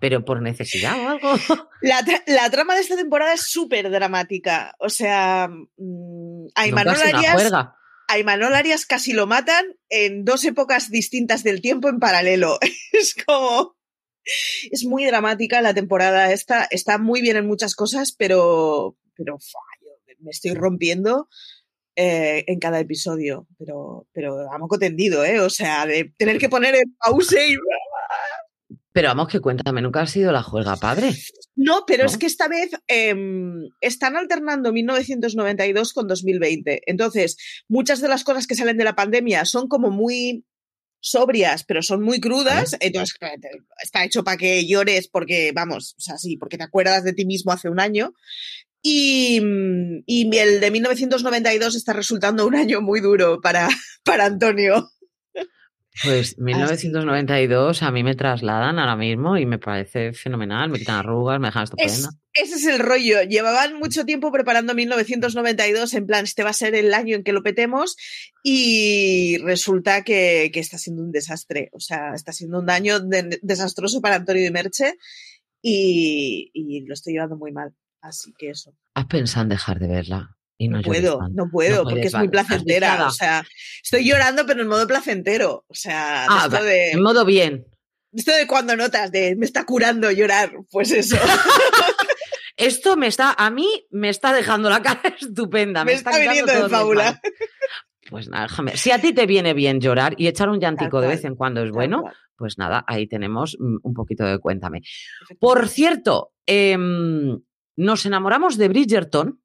pero 0.00 0.24
por 0.24 0.42
necesidad 0.42 0.98
o 0.98 1.08
algo. 1.08 1.28
La, 1.82 2.00
tra- 2.02 2.22
la 2.26 2.50
trama 2.50 2.74
de 2.74 2.80
esta 2.80 2.96
temporada 2.96 3.34
es 3.34 3.42
súper 3.42 3.90
dramática. 3.90 4.74
O 4.80 4.88
sea, 4.88 5.48
mm, 5.76 6.46
a 6.54 6.66
Imanol 6.66 6.96
Arias, 7.00 7.32
juerga. 7.34 7.76
a 8.08 8.18
Imanol 8.18 8.54
Arias 8.54 8.84
casi 8.86 9.12
lo 9.12 9.26
matan 9.26 9.64
en 9.88 10.24
dos 10.24 10.44
épocas 10.44 10.90
distintas 10.90 11.44
del 11.44 11.60
tiempo 11.60 11.88
en 11.88 12.00
paralelo. 12.00 12.58
Es 12.92 13.14
como. 13.24 13.76
Es 14.70 14.84
muy 14.84 15.04
dramática 15.06 15.62
la 15.62 15.72
temporada 15.72 16.32
esta. 16.32 16.66
Está 16.70 16.98
muy 16.98 17.20
bien 17.22 17.36
en 17.36 17.46
muchas 17.46 17.74
cosas, 17.74 18.12
pero. 18.16 18.96
Pero 19.14 19.38
me 20.20 20.30
estoy 20.30 20.54
rompiendo 20.54 21.28
eh, 21.96 22.44
en 22.48 22.58
cada 22.58 22.78
episodio. 22.80 23.46
Pero, 23.58 24.06
pero 24.12 24.52
a 24.52 24.58
moco 24.58 24.78
tendido, 24.78 25.24
¿eh? 25.24 25.40
O 25.40 25.48
sea, 25.50 25.86
de 25.86 26.12
tener 26.18 26.38
que 26.38 26.48
poner 26.48 26.74
en 26.74 26.94
pause 26.98 27.48
y. 27.50 27.56
Pero 28.92 29.08
vamos, 29.08 29.28
que 29.28 29.40
cuéntame, 29.40 29.82
nunca 29.82 30.00
ha 30.00 30.06
sido 30.06 30.32
la 30.32 30.42
juerga, 30.42 30.76
padre. 30.76 31.12
No, 31.54 31.84
pero 31.86 32.04
¿No? 32.04 32.10
es 32.10 32.16
que 32.16 32.26
esta 32.26 32.48
vez 32.48 32.70
em, 32.86 33.68
están 33.80 34.16
alternando 34.16 34.72
1992 34.72 35.92
con 35.92 36.08
2020. 36.08 36.82
Entonces, 36.86 37.36
muchas 37.68 38.00
de 38.00 38.08
las 38.08 38.24
cosas 38.24 38.46
que 38.46 38.54
salen 38.54 38.76
de 38.76 38.84
la 38.84 38.94
pandemia 38.96 39.44
son 39.44 39.68
como 39.68 39.90
muy 39.90 40.44
sobrias, 41.00 41.64
pero 41.64 41.82
son 41.82 42.02
muy 42.02 42.20
crudas. 42.20 42.76
Entonces, 42.80 43.16
está 43.82 44.04
hecho 44.04 44.24
para 44.24 44.36
que 44.36 44.66
llores 44.66 45.08
porque, 45.08 45.52
vamos, 45.54 45.94
o 45.98 46.00
sea, 46.00 46.18
sí, 46.18 46.36
porque 46.36 46.58
te 46.58 46.64
acuerdas 46.64 47.04
de 47.04 47.12
ti 47.12 47.24
mismo 47.24 47.52
hace 47.52 47.68
un 47.68 47.80
año. 47.80 48.14
Y, 48.82 49.40
y 50.06 50.36
el 50.36 50.60
de 50.60 50.70
1992 50.70 51.76
está 51.76 51.92
resultando 51.92 52.46
un 52.46 52.54
año 52.54 52.80
muy 52.80 53.00
duro 53.00 53.40
para, 53.40 53.68
para 54.04 54.26
Antonio. 54.26 54.90
Pues 56.04 56.38
1992 56.38 57.82
a 57.82 57.90
mí 57.90 58.02
me 58.04 58.14
trasladan 58.14 58.78
ahora 58.78 58.96
mismo 58.96 59.36
y 59.36 59.46
me 59.46 59.58
parece 59.58 60.12
fenomenal. 60.12 60.70
Me 60.70 60.78
quitan 60.78 60.96
arrugas, 60.96 61.40
me 61.40 61.48
dejan 61.48 61.64
estupenda. 61.64 62.10
Es, 62.34 62.48
ese 62.50 62.54
es 62.56 62.66
el 62.66 62.78
rollo. 62.78 63.22
Llevaban 63.22 63.78
mucho 63.78 64.04
tiempo 64.04 64.30
preparando 64.30 64.74
1992, 64.74 65.94
en 65.94 66.06
plan, 66.06 66.24
este 66.24 66.44
va 66.44 66.50
a 66.50 66.54
ser 66.54 66.74
el 66.74 66.94
año 66.94 67.16
en 67.16 67.24
que 67.24 67.32
lo 67.32 67.42
petemos, 67.42 67.96
y 68.42 69.38
resulta 69.38 70.04
que, 70.04 70.50
que 70.52 70.60
está 70.60 70.78
siendo 70.78 71.02
un 71.02 71.10
desastre. 71.10 71.68
O 71.72 71.80
sea, 71.80 72.14
está 72.14 72.32
siendo 72.32 72.60
un 72.60 72.70
año 72.70 73.00
de- 73.00 73.38
desastroso 73.42 74.00
para 74.00 74.16
Antonio 74.16 74.46
y 74.46 74.50
Merche, 74.50 74.94
y, 75.62 76.50
y 76.54 76.86
lo 76.86 76.94
estoy 76.94 77.14
llevando 77.14 77.36
muy 77.36 77.52
mal. 77.52 77.74
Así 78.00 78.32
que 78.38 78.50
eso. 78.50 78.72
¿Has 78.94 79.06
pensado 79.06 79.42
en 79.42 79.48
dejar 79.48 79.80
de 79.80 79.88
verla? 79.88 80.36
Y 80.60 80.68
no, 80.68 80.82
puedo, 80.82 81.20
no 81.32 81.48
puedo, 81.50 81.76
No 81.76 81.82
porque 81.84 81.94
puedes, 82.00 82.06
es 82.06 82.14
muy 82.14 82.26
vale. 82.28 82.40
¿Estás 82.40 82.46
placentera. 82.58 83.06
O 83.06 83.10
sea, 83.12 83.44
estoy 83.82 84.04
llorando, 84.08 84.44
pero 84.44 84.60
en 84.62 84.68
modo 84.68 84.86
placentero. 84.88 85.64
O 85.68 85.74
sea, 85.74 86.24
Ah, 86.28 86.42
esto, 86.46 86.56
va, 86.56 86.62
de, 86.62 86.90
en 86.90 87.02
modo 87.02 87.24
bien. 87.24 87.66
esto 88.12 88.32
de 88.32 88.46
cuando 88.48 88.74
notas 88.76 89.12
de 89.12 89.36
me 89.36 89.46
está 89.46 89.64
curando 89.64 90.10
llorar, 90.10 90.52
pues 90.70 90.90
eso. 90.90 91.16
Esto 92.56 92.96
me 92.96 93.06
está, 93.06 93.34
a 93.38 93.50
mí 93.50 93.68
me 93.90 94.08
está 94.08 94.32
dejando 94.32 94.68
la 94.68 94.82
cara 94.82 95.00
estupenda. 95.20 95.84
me 95.84 95.92
está 95.92 96.10
quitando 96.10 96.30
viniendo 96.30 96.62
de 96.64 96.68
fábula. 96.68 97.20
Pues 98.10 98.28
nada, 98.28 98.48
déjame. 98.48 98.76
Si 98.76 98.90
a 98.90 99.00
ti 99.00 99.12
te 99.12 99.26
viene 99.26 99.54
bien 99.54 99.80
llorar 99.80 100.14
y 100.18 100.26
echar 100.26 100.48
un 100.48 100.58
llantico 100.58 101.00
de 101.00 101.06
vez 101.06 101.24
en 101.24 101.36
cuando 101.36 101.62
es 101.62 101.70
bueno, 101.70 102.02
cual. 102.02 102.14
pues 102.36 102.58
nada, 102.58 102.84
ahí 102.88 103.06
tenemos 103.06 103.56
mm, 103.60 103.76
un 103.80 103.94
poquito 103.94 104.24
de 104.24 104.40
cuéntame. 104.40 104.80
Por 105.38 105.68
cierto, 105.68 106.32
em, 106.46 107.38
nos 107.76 108.06
enamoramos 108.06 108.56
de 108.56 108.66
Bridgerton 108.68 109.40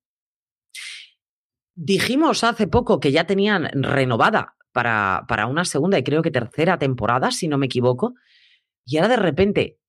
dijimos 1.76 2.44
hace 2.44 2.68
poco 2.68 3.00
que 3.00 3.12
ya 3.12 3.26
tenían 3.26 3.70
renovada 3.74 4.56
para, 4.72 5.26
para 5.28 5.48
una 5.48 5.66
segunda 5.66 5.98
y 5.98 6.04
creo 6.04 6.22
que 6.22 6.32
tercera 6.32 6.78
temporada, 6.78 7.32
si 7.32 7.48
no 7.48 7.58
me 7.58 7.68
equivoco. 7.68 8.14
Y 8.86 8.98
ahora 8.98 9.10
de 9.10 9.16
repente, 9.18 9.80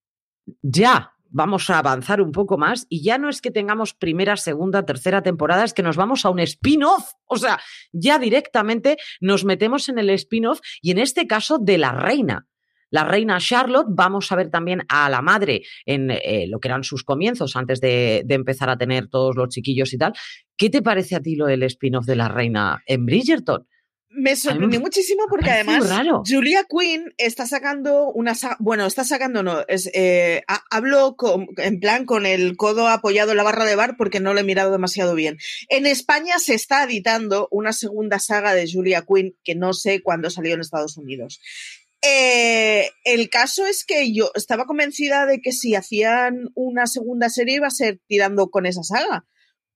ya 0.63 1.15
vamos 1.35 1.69
a 1.69 1.79
avanzar 1.79 2.21
un 2.21 2.31
poco 2.31 2.57
más 2.59 2.87
y 2.89 3.03
ya 3.03 3.19
no 3.19 3.29
es 3.29 3.41
que 3.41 3.51
tengamos 3.51 3.93
primera, 3.93 4.37
segunda, 4.37 4.87
tercera 4.87 5.21
temporada, 5.21 5.65
es 5.65 5.75
que 5.75 5.83
nos 5.83 5.97
vamos 5.97 6.25
a 6.25 6.31
un 6.31 6.39
spin-off. 6.39 7.11
O 7.25 7.37
sea, 7.37 7.61
ya 7.93 8.19
directamente 8.19 8.97
nos 9.21 9.45
metemos 9.45 9.89
en 9.89 9.99
el 9.99 10.11
spin-off 10.11 10.61
y 10.81 10.93
en 10.93 10.99
este 10.99 11.27
caso 11.27 11.59
de 11.59 11.79
la 11.79 11.93
reina. 11.93 12.47
La 12.95 13.03
reina 13.03 13.41
Charlotte, 13.41 13.89
vamos 13.89 14.31
a 14.31 14.37
ver 14.37 14.51
también 14.51 14.83
a 14.89 15.11
la 15.11 15.21
madre 15.21 15.63
en 15.85 16.13
eh, 16.13 16.47
lo 16.49 16.61
que 16.61 16.69
eran 16.69 16.85
sus 16.85 17.03
comienzos 17.03 17.57
antes 17.57 17.81
de, 17.81 18.23
de, 18.25 18.35
empezar 18.37 18.71
a 18.71 18.79
tener 18.79 19.09
todos 19.09 19.35
los 19.35 19.49
chiquillos 19.49 19.93
y 19.93 19.99
tal. 19.99 20.13
¿Qué 20.57 20.71
te 20.71 20.81
parece 20.81 21.17
a 21.17 21.21
ti 21.21 21.35
lo 21.35 21.47
del 21.47 21.65
spin-off 21.65 22.07
de 22.07 22.15
la 22.15 22.29
reina 22.29 22.85
en 22.87 23.05
Bridgerton? 23.05 23.67
Me 24.11 24.37
sorprendió 24.37 24.81
muchísimo 24.81 25.25
porque 25.29 25.51
además 25.51 25.85
Julia 26.25 26.65
Quinn 26.71 27.13
está 27.19 27.47
sacando 27.47 28.13
una 28.13 28.35
bueno, 28.61 28.87
está 28.87 29.03
sacando 29.03 29.43
no, 29.43 29.65
es, 29.67 29.91
eh, 29.93 30.45
hablo 30.71 31.17
con, 31.17 31.49
en 31.57 31.81
plan 31.81 32.05
con 32.07 32.25
el 32.25 32.57
codo 32.57 32.87
apoyado 32.87 33.33
en 33.33 33.39
la 33.39 33.43
barra 33.43 33.65
de 33.65 33.75
bar 33.75 33.97
porque 33.99 34.21
no 34.21 34.33
lo 34.33 34.39
he 34.39 34.45
mirado 34.45 34.71
demasiado 34.71 35.17
bien. 35.17 35.39
En 35.69 35.85
España 35.87 36.39
se 36.39 36.55
está 36.55 36.85
editando 36.85 37.49
una 37.51 37.73
segunda 37.73 38.21
saga 38.21 38.55
de 38.55 38.71
Julia 38.73 39.05
Quinn 39.05 39.37
que 39.43 39.57
no 39.57 39.73
sé 39.73 40.01
cuándo 40.01 40.31
salió 40.31 40.55
en 40.55 40.61
Estados 40.61 40.97
Unidos. 40.97 41.41
Eh, 42.07 42.91
el 43.05 43.31
caso 43.31 43.67
es 43.67 43.85
que 43.85 44.13
yo 44.13 44.31
estaba 44.35 44.67
convencida 44.67 45.27
de 45.27 45.41
que 45.41 45.53
si 45.53 45.75
hacían 45.75 46.51
una 46.55 46.87
segunda 46.87 47.31
serie 47.31 47.57
iba 47.57 47.69
a 47.69 47.71
ser 47.71 48.01
tirando 48.07 48.51
con 48.51 48.67
esa 48.67 48.83
saga 48.83 49.25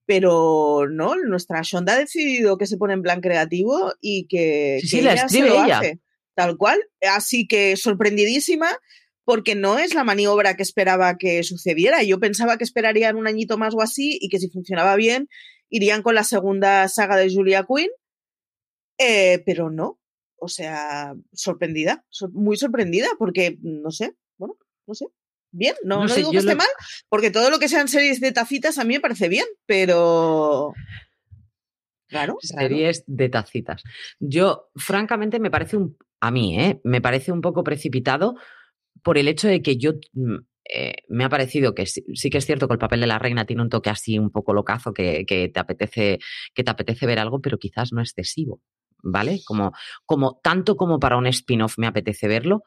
pero 0.08 0.88
no, 0.88 1.16
nuestra 1.16 1.60
Shonda 1.62 1.92
ha 1.92 1.98
decidido 1.98 2.56
que 2.56 2.64
se 2.64 2.78
pone 2.78 2.94
en 2.94 3.02
plan 3.02 3.20
creativo 3.20 3.92
y 4.00 4.26
que, 4.26 4.80
sí, 4.82 5.02
la 5.02 5.12
escribe 5.12 5.48
ella. 5.48 5.80
Hace, 5.80 6.00
tal 6.34 6.56
cual. 6.56 6.78
Así 7.02 7.46
que 7.46 7.76
sorprendidísima 7.76 8.70
porque 9.24 9.54
no 9.54 9.78
es 9.78 9.94
la 9.94 10.04
maniobra 10.04 10.56
que 10.56 10.62
esperaba 10.62 11.18
que 11.18 11.42
sucediera. 11.42 12.02
Yo 12.04 12.18
pensaba 12.18 12.56
que 12.56 12.64
esperarían 12.64 13.16
un 13.16 13.26
añito 13.26 13.58
más 13.58 13.74
o 13.74 13.82
así 13.82 14.16
y 14.18 14.30
que 14.30 14.38
si 14.38 14.48
funcionaba 14.48 14.96
bien 14.96 15.28
irían 15.68 16.02
con 16.02 16.14
la 16.14 16.24
segunda 16.24 16.88
saga 16.88 17.18
de 17.18 17.30
Julia 17.30 17.66
Quinn, 17.68 17.90
eh, 18.96 19.42
pero 19.44 19.68
no. 19.68 19.97
O 20.40 20.48
sea, 20.48 21.14
sorprendida, 21.32 22.04
muy 22.32 22.56
sorprendida 22.56 23.08
porque, 23.18 23.58
no 23.60 23.90
sé, 23.90 24.14
bueno, 24.36 24.56
no 24.86 24.94
sé 24.94 25.06
bien, 25.50 25.74
no, 25.84 26.04
no, 26.04 26.14
digo 26.14 26.30
que 26.30 26.38
esté 26.38 26.54
mal, 26.54 26.66
porque 27.08 27.30
todo 27.30 27.50
lo 27.50 27.58
que 27.58 27.68
sean 27.68 27.88
series 27.88 28.20
de 28.20 28.32
tacitas 28.32 28.78
a 28.78 28.84
mí 28.84 28.94
me 28.94 29.00
parece 29.00 29.28
bien, 29.28 29.46
pero... 29.66 30.72
Claro, 32.08 32.38
series 32.40 33.04
de 33.06 33.28
tacitas. 33.28 33.82
Yo, 34.18 34.70
francamente, 34.76 35.40
me 35.40 35.50
parece 35.50 35.76
un, 35.76 35.96
a 36.20 36.30
mí, 36.30 36.58
¿eh? 36.58 36.80
me 36.82 37.02
parece 37.02 37.32
un 37.32 37.42
poco 37.42 37.62
precipitado 37.62 38.34
por 39.02 39.18
el 39.18 39.28
hecho 39.28 39.46
de 39.46 39.60
que 39.60 39.76
yo 39.76 39.92
mm, 40.14 40.36
eh, 40.72 40.94
me 41.08 41.24
ha 41.24 41.28
parecido 41.28 41.74
que 41.74 41.84
sí, 41.84 42.04
sí, 42.14 42.30
que 42.30 42.38
es 42.38 42.46
cierto 42.46 42.66
que 42.66 42.74
el 42.74 42.78
papel 42.78 43.00
de 43.00 43.06
la 43.06 43.18
reina 43.18 43.44
tiene 43.44 43.62
un 43.62 43.68
toque 43.68 43.90
así 43.90 44.18
un 44.18 44.30
poco 44.30 44.54
locazo 44.54 44.94
que, 44.94 45.26
que, 45.26 45.48
te 45.48 45.60
apetece 45.60 46.18
que 46.54 46.64
te 46.64 46.70
apetece 46.70 47.06
ver 47.06 47.18
algo, 47.18 47.40
pero 47.40 47.58
quizás 47.58 47.92
no 47.92 48.00
excesivo, 48.00 48.62
¿vale? 49.02 49.40
Como, 49.44 49.72
como 50.04 50.40
tanto 50.42 50.76
como 50.76 50.98
para 50.98 51.16
un 51.16 51.26
spin-off 51.26 51.78
me 51.78 51.86
apetece 51.86 52.28
verlo, 52.28 52.64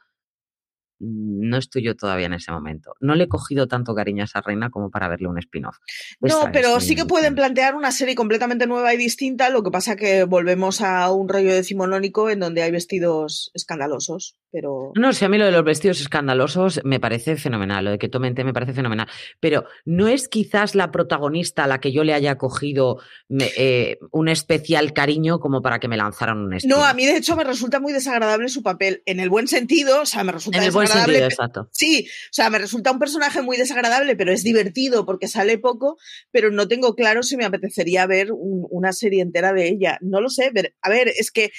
no 1.01 1.57
estoy 1.57 1.83
yo 1.83 1.95
todavía 1.95 2.27
en 2.27 2.33
ese 2.33 2.51
momento. 2.51 2.93
No 3.00 3.15
le 3.15 3.23
he 3.23 3.27
cogido 3.27 3.67
tanto 3.67 3.95
cariño 3.95 4.21
a 4.21 4.25
esa 4.25 4.41
reina 4.41 4.69
como 4.69 4.91
para 4.91 5.09
verle 5.09 5.27
un 5.27 5.39
spin-off. 5.39 5.77
No, 6.19 6.51
pero 6.53 6.79
sí 6.79 6.95
que 6.95 7.05
pueden 7.05 7.33
plantear 7.33 7.75
una 7.75 7.91
serie 7.91 8.13
completamente 8.13 8.67
nueva 8.67 8.93
y 8.93 8.97
distinta, 8.97 9.50
lo 9.50 9.63
que 9.63 9.71
pasa 9.71 9.95
que 9.95 10.25
volvemos 10.25 10.81
a 10.81 11.11
un 11.11 11.27
rollo 11.27 11.53
decimonónico 11.53 12.29
en 12.29 12.39
donde 12.39 12.61
hay 12.61 12.71
vestidos 12.71 13.50
escandalosos, 13.55 14.38
pero... 14.51 14.91
No, 14.96 15.13
si 15.13 15.25
a 15.25 15.29
mí 15.29 15.38
lo 15.38 15.46
de 15.46 15.51
los 15.51 15.63
vestidos 15.63 16.01
escandalosos 16.01 16.81
me 16.84 17.00
parece 17.00 17.36
fenomenal, 17.38 17.86
lo 17.86 17.91
de 17.91 17.98
que 17.98 18.10
tomen 18.10 18.36
té 18.36 18.43
me 18.43 18.53
parece 18.53 18.74
fenomenal, 18.74 19.08
pero 19.39 19.65
no 19.86 20.08
es 20.08 20.27
quizás 20.27 20.75
la 20.75 20.91
protagonista 20.91 21.63
a 21.63 21.67
la 21.67 21.79
que 21.79 21.91
yo 21.91 22.03
le 22.03 22.13
haya 22.13 22.38
cogido 22.38 23.00
eh, 23.29 23.98
un 24.12 24.27
especial 24.27 24.93
cariño 24.93 25.39
como 25.39 25.62
para 25.62 25.79
que 25.79 25.88
me 25.88 25.98
lanzaran 25.98 26.39
un 26.39 26.53
spin 26.53 26.70
No, 26.70 26.84
a 26.84 26.93
mí 26.93 27.05
de 27.05 27.17
hecho 27.17 27.36
me 27.36 27.43
resulta 27.43 27.79
muy 27.79 27.93
desagradable 27.93 28.50
su 28.50 28.63
papel, 28.63 29.03
en 29.05 29.20
el 29.20 29.29
buen 29.29 29.48
sentido, 29.48 30.01
o 30.01 30.05
sea, 30.05 30.24
me 30.24 30.31
resulta 30.31 30.60
en 30.60 30.65
el 30.65 30.72
buen 30.72 30.88
exacto. 30.88 31.70
Sí, 31.72 32.08
o 32.08 32.34
sea, 32.34 32.50
me 32.50 32.60
resulta 32.60 32.91
un 32.91 33.00
personaje 33.00 33.41
muy 33.41 33.58
desagradable, 33.58 34.15
pero 34.15 34.31
es 34.31 34.43
divertido 34.43 35.05
porque 35.05 35.27
sale 35.27 35.58
poco, 35.58 35.98
pero 36.31 36.51
no 36.51 36.67
tengo 36.67 36.96
claro 36.96 37.24
si 37.24 37.38
me 37.38 37.46
apetecería 37.46 38.05
ver 38.05 38.29
una 38.31 38.93
serie 38.93 39.22
entera 39.22 39.53
de 39.53 39.67
ella. 39.67 39.98
No 40.01 40.22
lo 40.22 40.29
sé, 40.29 40.51
a 40.81 40.89
ver, 40.89 41.08
es 41.08 41.31
que 41.31 41.51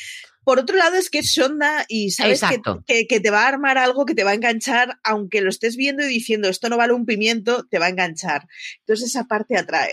por 0.44 0.58
otro 0.58 0.76
lado, 0.76 0.96
es 0.96 1.10
que 1.10 1.20
es 1.20 1.26
Shonda 1.26 1.84
y 1.88 2.10
sabes 2.10 2.42
que, 2.86 3.06
que, 3.06 3.20
te 3.20 3.30
va 3.30 3.44
a 3.44 3.48
armar 3.48 3.78
algo 3.78 4.04
que 4.04 4.14
te 4.14 4.24
va 4.24 4.30
a 4.32 4.34
enganchar, 4.34 4.98
aunque 5.04 5.40
lo 5.40 5.50
estés 5.50 5.76
viendo 5.76 6.04
y 6.04 6.08
diciendo 6.08 6.48
esto 6.48 6.68
no 6.68 6.76
vale 6.76 6.92
un 6.92 7.06
pimiento, 7.06 7.66
te 7.68 7.78
va 7.78 7.86
a 7.86 7.90
enganchar. 7.90 8.46
Entonces 8.80 9.08
esa 9.08 9.24
parte 9.24 9.56
atrae. 9.56 9.92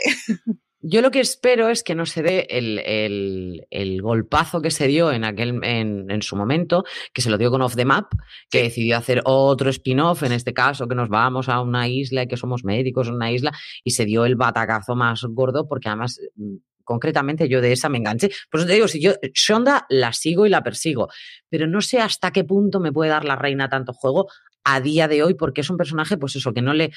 Yo 0.81 1.01
lo 1.01 1.11
que 1.11 1.19
espero 1.19 1.67
es 1.67 1.83
que 1.83 1.93
no 1.93 2.05
se 2.05 2.23
dé 2.23 2.47
el, 2.49 2.79
el, 2.79 3.67
el 3.69 4.01
golpazo 4.01 4.61
que 4.61 4.71
se 4.71 4.87
dio 4.87 5.11
en, 5.11 5.25
aquel, 5.25 5.59
en, 5.63 6.09
en, 6.09 6.21
su 6.21 6.37
momento, 6.37 6.85
que 7.13 7.21
se 7.21 7.29
lo 7.29 7.37
dio 7.37 7.51
con 7.51 7.61
Off 7.61 7.75
the 7.75 7.83
Map, 7.83 8.09
que 8.49 8.59
sí. 8.59 8.63
decidió 8.63 8.97
hacer 8.97 9.21
otro 9.25 9.69
spin-off, 9.71 10.23
en 10.23 10.31
este 10.31 10.53
caso, 10.53 10.87
que 10.87 10.95
nos 10.95 11.09
vamos 11.09 11.49
a 11.49 11.59
una 11.59 11.89
isla 11.89 12.23
y 12.23 12.27
que 12.27 12.37
somos 12.37 12.63
médicos 12.63 13.09
en 13.09 13.15
una 13.15 13.29
isla, 13.29 13.51
y 13.83 13.91
se 13.91 14.05
dio 14.05 14.23
el 14.23 14.37
batacazo 14.37 14.95
más 14.95 15.21
gordo, 15.27 15.67
porque 15.67 15.89
además 15.89 16.17
mm, 16.35 16.55
concretamente 16.89 17.47
yo 17.47 17.61
de 17.61 17.71
esa 17.71 17.87
me 17.87 17.99
enganché. 17.99 18.31
Por 18.49 18.59
eso 18.59 18.67
te 18.67 18.73
digo, 18.73 18.87
si 18.87 18.99
yo 18.99 19.13
Shonda 19.31 19.85
la 19.89 20.11
sigo 20.11 20.47
y 20.47 20.49
la 20.49 20.63
persigo, 20.63 21.07
pero 21.47 21.67
no 21.67 21.81
sé 21.81 21.99
hasta 21.99 22.31
qué 22.31 22.43
punto 22.43 22.79
me 22.79 22.91
puede 22.91 23.11
dar 23.11 23.25
la 23.25 23.35
reina 23.35 23.69
tanto 23.69 23.93
juego 23.93 24.27
a 24.63 24.81
día 24.81 25.07
de 25.07 25.21
hoy, 25.21 25.35
porque 25.35 25.61
es 25.61 25.69
un 25.69 25.77
personaje, 25.77 26.17
pues 26.17 26.35
eso, 26.35 26.51
que 26.51 26.63
no 26.63 26.73
le... 26.73 26.91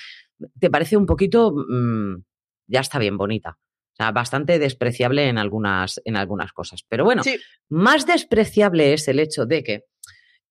te 0.59 0.71
parece 0.71 0.97
un 0.97 1.05
poquito... 1.05 1.53
Mmm, 1.53 2.23
ya 2.69 2.81
está 2.81 2.99
bien 2.99 3.19
bonita. 3.19 3.59
O 3.93 3.97
sea, 3.97 4.13
bastante 4.13 4.59
despreciable 4.59 5.29
en 5.29 5.37
algunas, 5.37 6.01
en 6.07 6.17
algunas 6.17 6.55
cosas. 6.55 6.81
Pero 6.89 7.05
bueno, 7.05 7.23
sí. 7.23 7.39
más 7.69 8.07
despreciable 8.07 8.95
es 8.95 9.09
el 9.09 9.21
hecho 9.21 9.45
de 9.45 9.63
que 9.63 9.85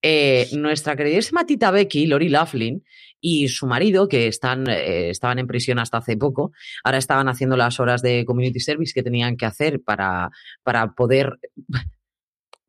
eh, 0.02 0.48
nuestra 0.54 0.96
queridísima 0.96 1.46
tita 1.46 1.72
Becky, 1.72 2.08
Lori 2.08 2.30
Laughlin, 2.30 2.84
y 3.20 3.50
su 3.50 3.68
marido, 3.68 4.08
que 4.08 4.28
están, 4.28 4.68
eh, 4.68 5.12
estaban 5.12 5.38
en 5.38 5.48
prisión 5.48 5.78
hasta 5.78 5.98
hace 5.98 6.18
poco, 6.18 6.52
ahora 6.84 6.98
estaban 6.98 7.30
haciendo 7.30 7.56
las 7.56 7.80
horas 7.80 8.02
de 8.02 8.26
community 8.26 8.60
service 8.60 8.94
que 8.94 9.04
tenían 9.04 9.38
que 9.38 9.46
hacer 9.46 9.82
para, 9.82 10.32
para 10.64 10.94
poder 10.94 11.38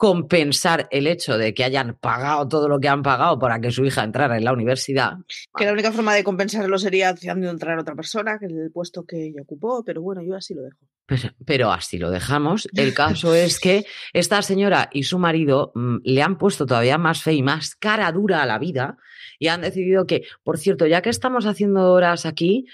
compensar 0.03 0.89
el 0.91 1.07
hecho 1.07 1.39
de 1.39 1.55
que 1.55 1.63
hayan 1.63 1.95
pagado 1.95 2.49
todo 2.49 2.69
lo 2.69 2.81
que 2.81 2.89
han 2.89 3.05
pagado 3.05 3.39
para 3.39 3.61
que 3.61 3.71
su 3.71 3.85
hija 3.85 4.03
entrara 4.03 4.37
en 4.37 4.45
la 4.45 4.53
universidad. 4.53 5.13
Que 5.57 5.65
la 5.65 5.73
única 5.73 5.93
forma 5.93 6.13
de 6.13 6.25
compensarlo 6.25 6.77
sería 6.77 7.11
haciendo 7.11 7.49
entrar 7.49 7.79
a 7.79 7.83
otra 7.83 7.95
persona, 7.95 8.37
que 8.41 8.47
es 8.47 8.53
el 8.53 8.73
puesto 8.73 9.05
que 9.05 9.27
ella 9.27 9.43
ocupó, 9.43 9.85
pero 9.85 10.03
bueno, 10.03 10.21
yo 10.25 10.35
así 10.35 10.55
lo 10.55 10.63
dejo. 10.63 10.79
Pues, 11.07 11.31
pero 11.47 11.71
así 11.71 11.99
lo 11.99 12.11
dejamos. 12.11 12.69
El 12.75 12.95
caso 12.95 13.33
es 13.33 13.61
que 13.61 13.87
esta 14.13 14.43
señora 14.43 14.91
y 14.93 15.05
su 15.05 15.21
marido 15.21 15.71
mmm, 15.77 15.99
le 16.03 16.21
han 16.21 16.37
puesto 16.37 16.67
todavía 16.67 16.99
más 16.99 17.23
fe 17.23 17.35
y 17.35 17.43
más 17.45 17.77
cara 17.77 18.11
dura 18.11 18.43
a 18.43 18.47
la 18.47 18.59
vida 18.59 18.97
y 19.39 19.47
han 19.47 19.61
decidido 19.61 20.05
que, 20.05 20.25
por 20.43 20.59
cierto, 20.59 20.85
ya 20.89 21.01
que 21.01 21.11
estamos 21.11 21.47
haciendo 21.47 21.93
horas 21.93 22.27
aquí, 22.27 22.67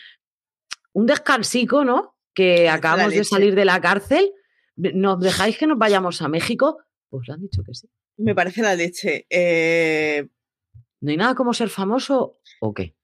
un 0.94 1.04
descansico, 1.04 1.84
¿no? 1.84 2.16
Que 2.32 2.70
acabamos 2.70 3.12
de 3.12 3.24
salir 3.24 3.54
de 3.54 3.66
la 3.66 3.82
cárcel, 3.82 4.32
¿nos 4.76 5.20
dejáis 5.20 5.58
que 5.58 5.66
nos 5.66 5.76
vayamos 5.76 6.22
a 6.22 6.28
México? 6.28 6.78
Pues 7.08 7.28
le 7.28 7.34
han 7.34 7.40
dicho 7.40 7.62
que 7.62 7.74
sí. 7.74 7.88
Me 8.16 8.34
parece 8.34 8.62
la 8.62 8.74
leche. 8.74 9.26
Eh... 9.30 10.26
¿No 11.00 11.10
hay 11.10 11.16
nada 11.16 11.34
como 11.34 11.54
ser 11.54 11.68
famoso 11.68 12.40
o 12.60 12.74
qué? 12.74 12.96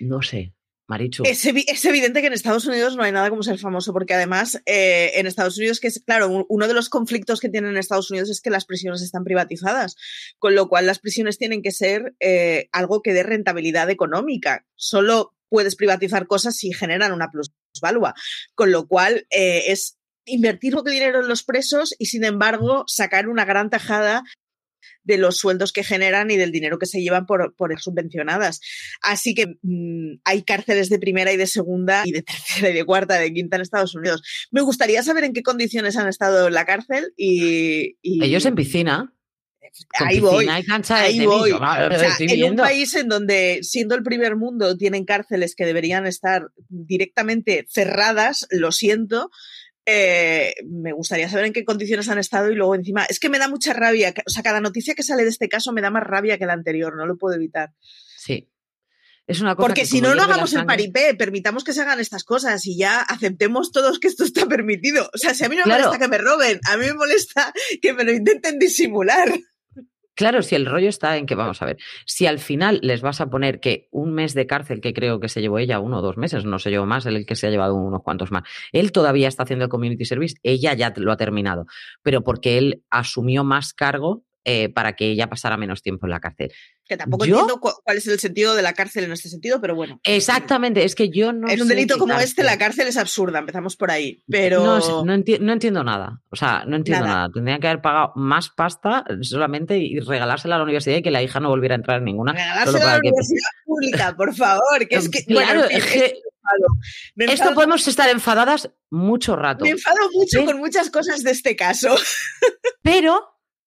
No 0.00 0.22
sé. 0.22 0.54
Marichu. 0.88 1.22
Es, 1.26 1.44
evi 1.44 1.64
es, 1.68 1.84
evidente 1.84 2.22
que 2.22 2.28
en 2.28 2.32
Estados 2.32 2.64
Unidos 2.64 2.96
no 2.96 3.02
hay 3.02 3.12
nada 3.12 3.28
como 3.28 3.42
ser 3.42 3.58
famoso, 3.58 3.92
porque 3.92 4.14
además 4.14 4.60
eh, 4.64 5.12
en 5.16 5.26
Estados 5.26 5.58
Unidos, 5.58 5.80
que 5.80 5.88
es 5.88 6.02
claro, 6.04 6.46
uno 6.48 6.66
de 6.66 6.72
los 6.72 6.88
conflictos 6.88 7.40
que 7.40 7.50
tienen 7.50 7.72
en 7.72 7.76
Estados 7.76 8.10
Unidos 8.10 8.30
es 8.30 8.40
que 8.40 8.48
las 8.48 8.64
prisiones 8.64 9.02
están 9.02 9.22
privatizadas, 9.22 9.96
con 10.38 10.54
lo 10.54 10.68
cual 10.68 10.86
las 10.86 10.98
prisiones 10.98 11.36
tienen 11.36 11.60
que 11.60 11.72
ser 11.72 12.16
eh, 12.20 12.70
algo 12.72 13.02
que 13.02 13.12
dé 13.12 13.22
rentabilidad 13.22 13.90
económica. 13.90 14.66
Solo 14.76 15.34
puedes 15.50 15.76
privatizar 15.76 16.26
cosas 16.26 16.56
si 16.56 16.72
generan 16.72 17.12
una 17.12 17.30
plusvalua, 17.30 18.14
con 18.54 18.72
lo 18.72 18.88
cual 18.88 19.26
eh, 19.28 19.64
es 19.68 19.97
invertir 20.28 20.74
poco 20.74 20.90
dinero 20.90 21.20
en 21.20 21.28
los 21.28 21.42
presos 21.42 21.94
y, 21.98 22.06
sin 22.06 22.24
embargo, 22.24 22.84
sacar 22.86 23.28
una 23.28 23.44
gran 23.44 23.70
tajada 23.70 24.24
de 25.08 25.18
los 25.18 25.38
sueldos 25.38 25.72
que 25.72 25.82
generan 25.82 26.30
y 26.30 26.36
del 26.36 26.52
dinero 26.52 26.78
que 26.78 26.86
se 26.86 27.00
llevan 27.00 27.26
por, 27.26 27.54
por 27.56 27.78
subvencionadas. 27.80 28.60
Así 29.00 29.34
que 29.34 29.56
mmm, 29.62 30.18
hay 30.24 30.42
cárceles 30.42 30.90
de 30.90 30.98
primera 30.98 31.32
y 31.32 31.36
de 31.36 31.46
segunda 31.46 32.02
y 32.04 32.12
de 32.12 32.22
tercera 32.22 32.70
y 32.70 32.74
de 32.74 32.84
cuarta, 32.84 33.14
de 33.14 33.32
quinta 33.32 33.56
en 33.56 33.62
Estados 33.62 33.94
Unidos. 33.94 34.22
Me 34.50 34.60
gustaría 34.60 35.02
saber 35.02 35.24
en 35.24 35.32
qué 35.32 35.42
condiciones 35.42 35.96
han 35.96 36.08
estado 36.08 36.48
en 36.48 36.54
la 36.54 36.66
cárcel 36.66 37.12
y... 37.16 37.96
y... 38.02 38.22
Ellos 38.22 38.44
en 38.44 38.54
piscina. 38.54 39.14
Con 39.98 40.08
ahí 40.08 40.20
voy, 40.20 40.48
ahí 40.48 41.26
voy. 41.26 41.52
O 41.52 41.58
sea, 41.58 42.16
en 42.18 42.50
un 42.52 42.56
país 42.56 42.94
en 42.94 43.08
donde, 43.08 43.60
siendo 43.62 43.94
el 43.94 44.02
primer 44.02 44.34
mundo, 44.34 44.76
tienen 44.76 45.04
cárceles 45.04 45.54
que 45.54 45.66
deberían 45.66 46.06
estar 46.06 46.48
directamente 46.68 47.66
cerradas, 47.68 48.46
lo 48.50 48.72
siento, 48.72 49.30
eh, 49.90 50.52
me 50.66 50.92
gustaría 50.92 51.30
saber 51.30 51.46
en 51.46 51.54
qué 51.54 51.64
condiciones 51.64 52.10
han 52.10 52.18
estado 52.18 52.50
y 52.50 52.54
luego 52.54 52.74
encima, 52.74 53.04
es 53.04 53.18
que 53.18 53.30
me 53.30 53.38
da 53.38 53.48
mucha 53.48 53.72
rabia, 53.72 54.12
o 54.26 54.30
sea, 54.30 54.42
cada 54.42 54.60
noticia 54.60 54.94
que 54.94 55.02
sale 55.02 55.22
de 55.22 55.30
este 55.30 55.48
caso 55.48 55.72
me 55.72 55.80
da 55.80 55.88
más 55.88 56.02
rabia 56.02 56.36
que 56.36 56.44
la 56.44 56.52
anterior, 56.52 56.94
no 56.94 57.06
lo 57.06 57.16
puedo 57.16 57.34
evitar. 57.36 57.70
Sí. 58.18 58.50
Es 59.26 59.40
una 59.40 59.56
cosa 59.56 59.66
Porque 59.66 59.82
que 59.82 59.86
si 59.86 60.00
no, 60.02 60.14
no 60.14 60.22
hagamos 60.22 60.52
el 60.52 60.66
paripé, 60.66 61.14
permitamos 61.14 61.64
que 61.64 61.72
se 61.72 61.80
hagan 61.82 62.00
estas 62.00 62.24
cosas 62.24 62.66
y 62.66 62.76
ya 62.78 63.00
aceptemos 63.00 63.72
todos 63.72 63.98
que 63.98 64.08
esto 64.08 64.24
está 64.24 64.46
permitido. 64.46 65.08
O 65.14 65.18
sea, 65.18 65.32
si 65.34 65.44
a 65.44 65.48
mí 65.48 65.56
no 65.56 65.60
me 65.62 65.70
Claro. 65.70 65.84
molesta 65.84 66.04
que 66.04 66.10
me 66.10 66.18
roben, 66.18 66.60
a 66.66 66.76
mí 66.76 66.86
me 66.86 66.94
molesta 66.94 67.52
que 67.82 67.92
me 67.94 68.04
lo 68.04 68.12
intenten 68.12 68.58
disimular. 68.58 69.28
Claro, 70.18 70.42
si 70.42 70.56
el 70.56 70.66
rollo 70.66 70.88
está 70.88 71.16
en 71.16 71.26
que, 71.26 71.36
vamos 71.36 71.62
a 71.62 71.64
ver, 71.64 71.78
si 72.04 72.26
al 72.26 72.40
final 72.40 72.80
les 72.82 73.02
vas 73.02 73.20
a 73.20 73.30
poner 73.30 73.60
que 73.60 73.86
un 73.92 74.12
mes 74.12 74.34
de 74.34 74.48
cárcel, 74.48 74.80
que 74.80 74.92
creo 74.92 75.20
que 75.20 75.28
se 75.28 75.40
llevó 75.40 75.60
ella, 75.60 75.78
uno 75.78 75.98
o 75.98 76.02
dos 76.02 76.16
meses, 76.16 76.44
no 76.44 76.58
se 76.58 76.70
llevó 76.70 76.86
más, 76.86 77.06
el 77.06 77.24
que 77.24 77.36
se 77.36 77.46
ha 77.46 77.50
llevado 77.50 77.76
unos 77.76 78.02
cuantos 78.02 78.32
más, 78.32 78.42
él 78.72 78.90
todavía 78.90 79.28
está 79.28 79.44
haciendo 79.44 79.66
el 79.66 79.70
community 79.70 80.04
service, 80.04 80.34
ella 80.42 80.74
ya 80.74 80.92
lo 80.96 81.12
ha 81.12 81.16
terminado, 81.16 81.66
pero 82.02 82.24
porque 82.24 82.58
él 82.58 82.82
asumió 82.90 83.44
más 83.44 83.72
cargo 83.72 84.24
eh, 84.44 84.68
para 84.68 84.94
que 84.94 85.10
ella 85.10 85.28
pasara 85.28 85.56
menos 85.56 85.82
tiempo 85.82 86.06
en 86.06 86.10
la 86.10 86.20
cárcel. 86.20 86.52
Que 86.86 86.96
tampoco 86.96 87.26
¿Yo? 87.26 87.40
entiendo 87.40 87.60
cu- 87.60 87.72
cuál 87.84 87.98
es 87.98 88.06
el 88.06 88.18
sentido 88.18 88.54
de 88.54 88.62
la 88.62 88.72
cárcel 88.72 89.04
en 89.04 89.12
este 89.12 89.28
sentido, 89.28 89.60
pero 89.60 89.74
bueno. 89.74 90.00
Exactamente, 90.04 90.84
es 90.84 90.94
que 90.94 91.10
yo 91.10 91.34
no 91.34 91.46
en 91.50 91.60
un 91.60 91.68
delito 91.68 91.98
como 91.98 92.14
este, 92.18 92.42
la 92.44 92.56
cárcel 92.56 92.86
es 92.88 92.96
absurda, 92.96 93.40
empezamos 93.40 93.76
por 93.76 93.90
ahí. 93.90 94.22
Pero 94.26 94.64
No, 94.64 95.04
no, 95.04 95.12
enti- 95.14 95.38
no 95.38 95.52
entiendo 95.52 95.84
nada. 95.84 96.22
O 96.30 96.36
sea, 96.36 96.64
no 96.66 96.76
entiendo 96.76 97.04
Nada. 97.04 97.16
nada. 97.18 97.30
Tendrían 97.34 97.60
que 97.60 97.66
haber 97.68 97.82
pagado 97.82 98.12
más 98.16 98.48
pasta 98.48 99.04
solamente 99.20 99.76
y 99.76 100.00
regalársela 100.00 100.54
a 100.54 100.58
la 100.58 100.64
universidad 100.64 100.96
y 100.96 101.02
que 101.02 101.10
la 101.10 101.22
hija 101.22 101.40
no 101.40 101.50
volviera 101.50 101.74
a 101.74 101.76
entrar 101.76 101.98
en 101.98 102.04
ninguna. 102.06 102.32
solo 102.32 102.42
regalárselo 102.42 102.84
a 102.88 102.92
la 102.94 103.00
que- 103.00 103.08
universidad 103.08 103.50
pública, 103.66 104.16
por 104.16 104.34
favor. 104.34 104.88
Que 104.88 104.96
es 104.96 105.08
que, 105.10 105.24
Claro, 105.24 105.60
bueno, 105.60 105.62
en 105.64 105.68
fin, 105.68 105.78
es 105.78 105.86
que 105.92 106.04
esto 106.06 107.28
enfado. 107.32 107.54
Podemos 107.54 107.86
estar 107.86 108.08
enfadadas 108.08 108.70
mucho 108.88 109.36
rato. 109.36 109.64
me 109.66 109.72
enfado 109.72 109.98
mucho 110.14 110.42
con 110.46 110.56
muchas 110.58 110.88
cosas 110.88 111.22
de 111.22 111.32
este 111.32 111.54
caso. 111.54 111.94
Pero 112.82 113.20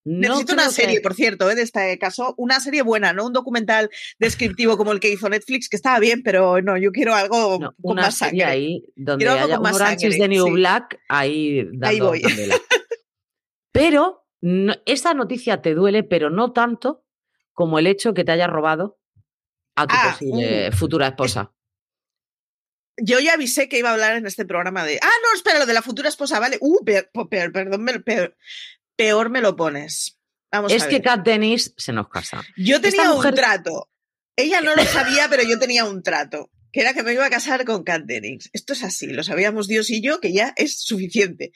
no 0.04 0.30
Necesito 0.30 0.54
una 0.54 0.66
que- 0.66 0.72
serie, 0.72 1.02
por 1.02 1.14
cierto, 1.14 1.50
¿eh? 1.52 1.56
de 1.56 1.62
este 1.62 1.98
caso. 2.00 2.34
Una 2.38 2.60
serie 2.60 2.82
buena, 2.82 3.14
no 3.14 3.26
un 3.28 3.34
documental 3.34 3.90
descriptivo 4.20 4.78
como 4.78 4.92
el 4.92 5.00
que 5.00 5.10
hizo 5.12 5.30
Netflix, 5.30 5.70
que 5.70 5.76
estaba 5.76 6.00
bien, 6.00 6.24
pero 6.24 6.62
no, 6.62 6.78
yo 6.78 6.92
quiero 6.92 7.14
algo 7.14 7.60
no, 7.60 7.74
con 7.82 7.92
una 7.94 8.04
más 8.04 8.18
serie 8.18 8.42
sangre. 8.42 8.46
ahí 8.46 8.84
donde 8.96 9.24
Quiero 9.26 9.34
algo 9.34 9.46
haya 9.46 9.58
con 9.58 9.66
un 9.66 9.72
más 9.72 9.78
sangre, 9.78 10.18
the 10.18 10.28
New 10.28 10.46
sí. 10.46 10.52
Black 10.54 11.00
ahí 11.10 11.68
dando 11.74 12.08
voy. 12.08 12.22
candela. 12.22 12.56
Pero 13.72 14.26
no- 14.42 14.74
esta 14.86 15.14
noticia 15.14 15.62
te 15.62 15.74
duele, 15.74 16.04
pero 16.04 16.30
no 16.30 16.52
tanto 16.52 17.06
como 17.54 17.80
el 17.80 17.88
hecho 17.88 18.14
que 18.14 18.24
te 18.24 18.32
haya 18.32 18.48
robado 18.48 19.00
a 19.76 19.88
tu 19.88 19.96
Ah, 19.98 20.12
posible 20.18 20.72
futura 20.72 21.08
esposa. 21.08 21.54
Yo 22.98 23.20
ya 23.20 23.34
avisé 23.34 23.70
que 23.70 23.80
iba 23.80 23.90
a 23.90 23.94
hablar 23.94 24.18
en 24.18 24.28
este 24.28 24.46
programa 24.46 24.84
de. 24.84 25.00
Ah, 25.02 25.08
no, 25.24 25.36
espera, 25.36 25.60
lo 25.60 25.66
de 25.66 25.74
la 25.74 25.82
futura 25.82 26.10
esposa, 26.10 26.40
vale. 26.40 26.58
Uh, 26.60 26.84
peor, 26.84 27.52
perdón, 27.52 27.84
me- 27.84 28.04
peor, 28.96 29.30
me 29.30 29.42
lo 29.42 29.56
pones. 29.56 30.18
Vamos 30.52 30.72
Es 30.74 30.84
a 30.84 30.90
que. 30.90 31.02
Kat 31.02 31.24
Dennis 31.24 31.74
se 31.78 31.94
nos 31.94 32.10
casa. 32.10 32.44
Yo 32.58 32.82
tenía 32.82 33.02
esta 33.04 33.12
un 33.12 33.18
mujer- 33.18 33.36
trato. 33.36 33.90
Ella 34.36 34.62
no 34.62 34.76
lo 34.76 34.84
sabía, 34.86 35.28
pero 35.30 35.44
yo 35.44 35.58
tenía 35.60 35.86
un 35.86 36.04
trato. 36.04 36.52
Que 36.74 36.82
era 36.82 36.94
que 36.94 37.04
me 37.04 37.12
iba 37.14 37.26
a 37.26 37.30
casar 37.30 37.66
con 37.66 37.84
Kat 37.84 38.04
Dennings. 38.06 38.50
Esto 38.54 38.74
es 38.74 38.84
así, 38.84 39.08
lo 39.08 39.24
sabíamos 39.24 39.68
Dios 39.68 39.90
y 39.90 40.02
yo, 40.02 40.22
que 40.22 40.32
ya 40.32 40.54
es 40.56 40.80
suficiente. 40.82 41.52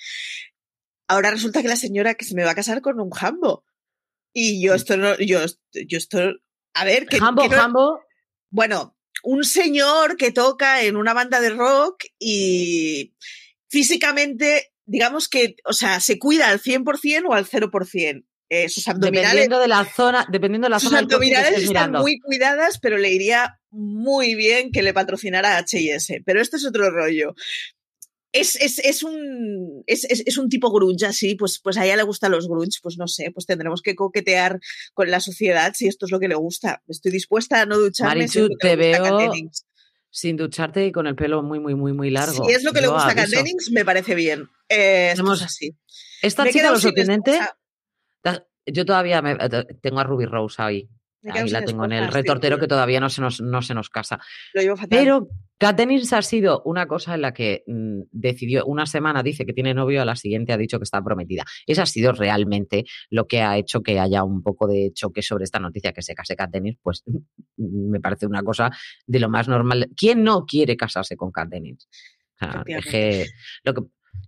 Ahora 1.08 1.32
resulta 1.32 1.62
que 1.62 1.68
la 1.70 1.78
señora 1.78 2.16
que 2.16 2.26
se 2.26 2.36
me 2.36 2.44
va 2.44 2.52
a 2.52 2.56
casar 2.56 2.82
con 2.82 3.00
un 3.00 3.12
jambo. 3.12 3.64
Y 4.34 4.62
yo 4.62 4.74
esto 4.74 4.98
no, 4.98 5.18
yo, 5.20 5.40
yo 5.88 5.98
esto, 5.98 6.20
a 6.74 6.84
ver, 6.84 7.06
que, 7.06 7.20
Jambo, 7.20 7.44
que 7.44 7.48
no- 7.50 7.56
Jambo, 7.56 8.02
bueno, 8.50 8.98
un 9.24 9.46
señor 9.46 10.18
que 10.18 10.32
toca 10.32 10.82
en 10.84 10.98
una 10.98 11.14
banda 11.14 11.40
de 11.40 11.52
rock 11.52 12.04
y 12.20 13.16
físicamente, 13.70 14.74
digamos 14.86 15.28
que, 15.28 15.56
o 15.66 15.74
sea, 15.74 16.00
se 16.00 16.20
cuida 16.20 16.50
al 16.50 16.62
100% 16.62 17.24
o 17.28 17.34
al 17.34 17.46
0%. 17.46 18.26
Eh, 18.48 18.70
sus 18.70 18.88
abdominales, 18.88 19.32
dependiendo 19.32 19.60
de 19.60 19.68
la 19.68 19.86
zona, 19.86 20.28
dependiendo 20.30 20.68
de 20.68 20.70
la 20.70 20.80
sus 20.80 20.90
zona 20.90 21.00
que 21.00 21.16
abdominales 21.16 21.64
están 21.64 21.68
mirando. 21.68 22.02
muy 22.02 22.20
cuidadas, 22.20 22.78
pero 22.78 23.00
le 23.00 23.12
iría 23.12 23.60
muy 23.72 24.36
bien 24.36 24.72
que 24.72 24.84
le 24.84 24.94
patrocinara 24.94 25.58
H&S. 25.58 26.22
Pero 26.24 26.42
esto 26.42 26.58
es 26.58 26.66
otro 26.66 26.92
rollo. 26.92 27.34
Es, 28.32 28.56
es, 28.58 28.80
es 28.80 29.02
un, 29.02 29.84
es, 29.88 30.38
un 30.38 30.50
tipo 30.50 30.72
grunge 30.72 31.06
así, 31.06 31.36
pues, 31.36 31.60
pues 31.64 31.78
a 31.78 31.86
ella 31.86 31.96
le 31.96 32.04
gustan 32.04 32.34
los 32.34 32.48
grunge, 32.48 32.80
pues 32.84 32.98
no 32.98 33.08
sé, 33.08 33.32
pues 33.34 33.46
tendremos 33.46 33.82
que 33.82 33.96
coquetear 33.96 34.60
con 34.94 35.10
la 35.10 35.22
sociedad 35.22 35.74
si 35.74 35.88
esto 35.88 36.06
es 36.06 36.12
lo 36.12 36.20
que 36.20 36.28
le 36.28 36.36
gusta. 36.36 36.84
Estoy 36.88 37.14
dispuesta 37.14 37.62
a 37.62 37.66
no 37.66 37.78
ducharme. 37.80 38.28
si 38.28 38.40
Marichu, 38.40 38.58
que 38.60 38.68
te 38.68 38.76
veo. 38.76 39.32
Sin 40.16 40.38
ducharte 40.38 40.86
y 40.86 40.94
con 40.94 41.08
el 41.08 41.16
pelo 41.16 41.44
muy, 41.44 41.60
muy, 41.60 41.76
muy, 41.76 41.92
muy 41.92 42.10
largo. 42.10 42.46
Si 42.46 42.54
es 42.54 42.64
lo 42.64 42.72
que 42.72 42.80
le 42.80 42.88
gusta 42.88 43.10
a 43.10 43.16
Kat. 43.16 43.28
Dennings, 43.28 43.70
me 43.72 43.84
parece 43.84 44.16
bien. 44.16 44.50
Eh, 44.70 45.10
esto 45.10 45.24
Tenemos- 45.24 45.40
es 45.42 45.46
así. 45.48 45.76
Esta 46.22 46.44
Me 46.46 46.52
chica, 46.52 46.62
quedado 46.62 46.76
lo 46.76 46.80
sin 46.80 46.88
sorprendente, 46.92 47.32
esposa. 48.24 48.48
yo 48.66 48.86
todavía 48.86 49.22
me- 49.22 49.36
tengo 49.82 50.00
a 50.00 50.06
Ruby 50.06 50.24
Rose 50.26 50.56
ahí. 50.62 50.90
Ahí 51.32 51.50
la 51.50 51.64
tengo 51.64 51.86
en 51.86 51.94
el 51.94 52.08
retortero 52.12 52.58
sí, 52.58 52.62
que 52.62 52.68
todavía 52.68 53.00
no 53.00 53.10
se 53.10 53.22
nos, 53.22 53.42
no 53.42 53.62
se 53.62 53.74
nos 53.74 53.90
casa. 53.90 54.20
Lo 54.54 54.62
llevo 54.62 54.76
fatal. 54.76 55.00
Pero 55.00 55.28
Kat 55.58 55.78
Dennings 55.78 56.12
ha 56.14 56.22
sido 56.22 56.62
una 56.66 56.88
cosa 56.88 57.16
en 57.16 57.22
la 57.22 57.34
que 57.34 57.64
mm, 57.68 58.02
decidió, 58.12 58.66
una 58.66 58.86
semana 58.86 59.24
dice 59.24 59.46
que 59.46 59.54
tiene 59.54 59.74
novio, 59.74 60.02
a 60.02 60.06
la 60.06 60.16
siguiente 60.16 60.54
ha 60.54 60.58
dicho 60.58 60.80
que 60.80 60.84
está 60.84 61.02
prometida. 61.02 61.44
Esa 61.66 61.84
ha 61.84 61.86
sido 61.86 62.12
realmente 62.12 62.86
lo 63.10 63.28
que 63.28 63.42
ha 63.42 63.58
hecho 63.58 63.82
que 63.82 64.00
haya 64.00 64.24
un 64.24 64.44
poco 64.44 64.68
de 64.68 64.92
choque 64.94 65.22
sobre 65.22 65.46
esta 65.46 65.60
noticia 65.60 65.94
que 65.94 66.02
se 66.02 66.14
case 66.14 66.36
Kat 66.36 66.52
Dennings, 66.52 66.80
pues 66.82 67.04
me 67.58 68.00
parece 68.00 68.26
una 68.26 68.44
cosa 68.44 68.70
de 69.06 69.20
lo 69.20 69.30
más 69.30 69.48
normal. 69.48 69.90
¿Quién 69.96 70.24
no 70.24 70.46
quiere 70.46 70.76
casarse 70.76 71.16
con 71.16 71.32
Kat 71.32 71.50
Dennings? 71.50 71.88
O 72.36 72.38
sea, 72.38 72.64
lo 73.64 73.74
que 73.74 73.82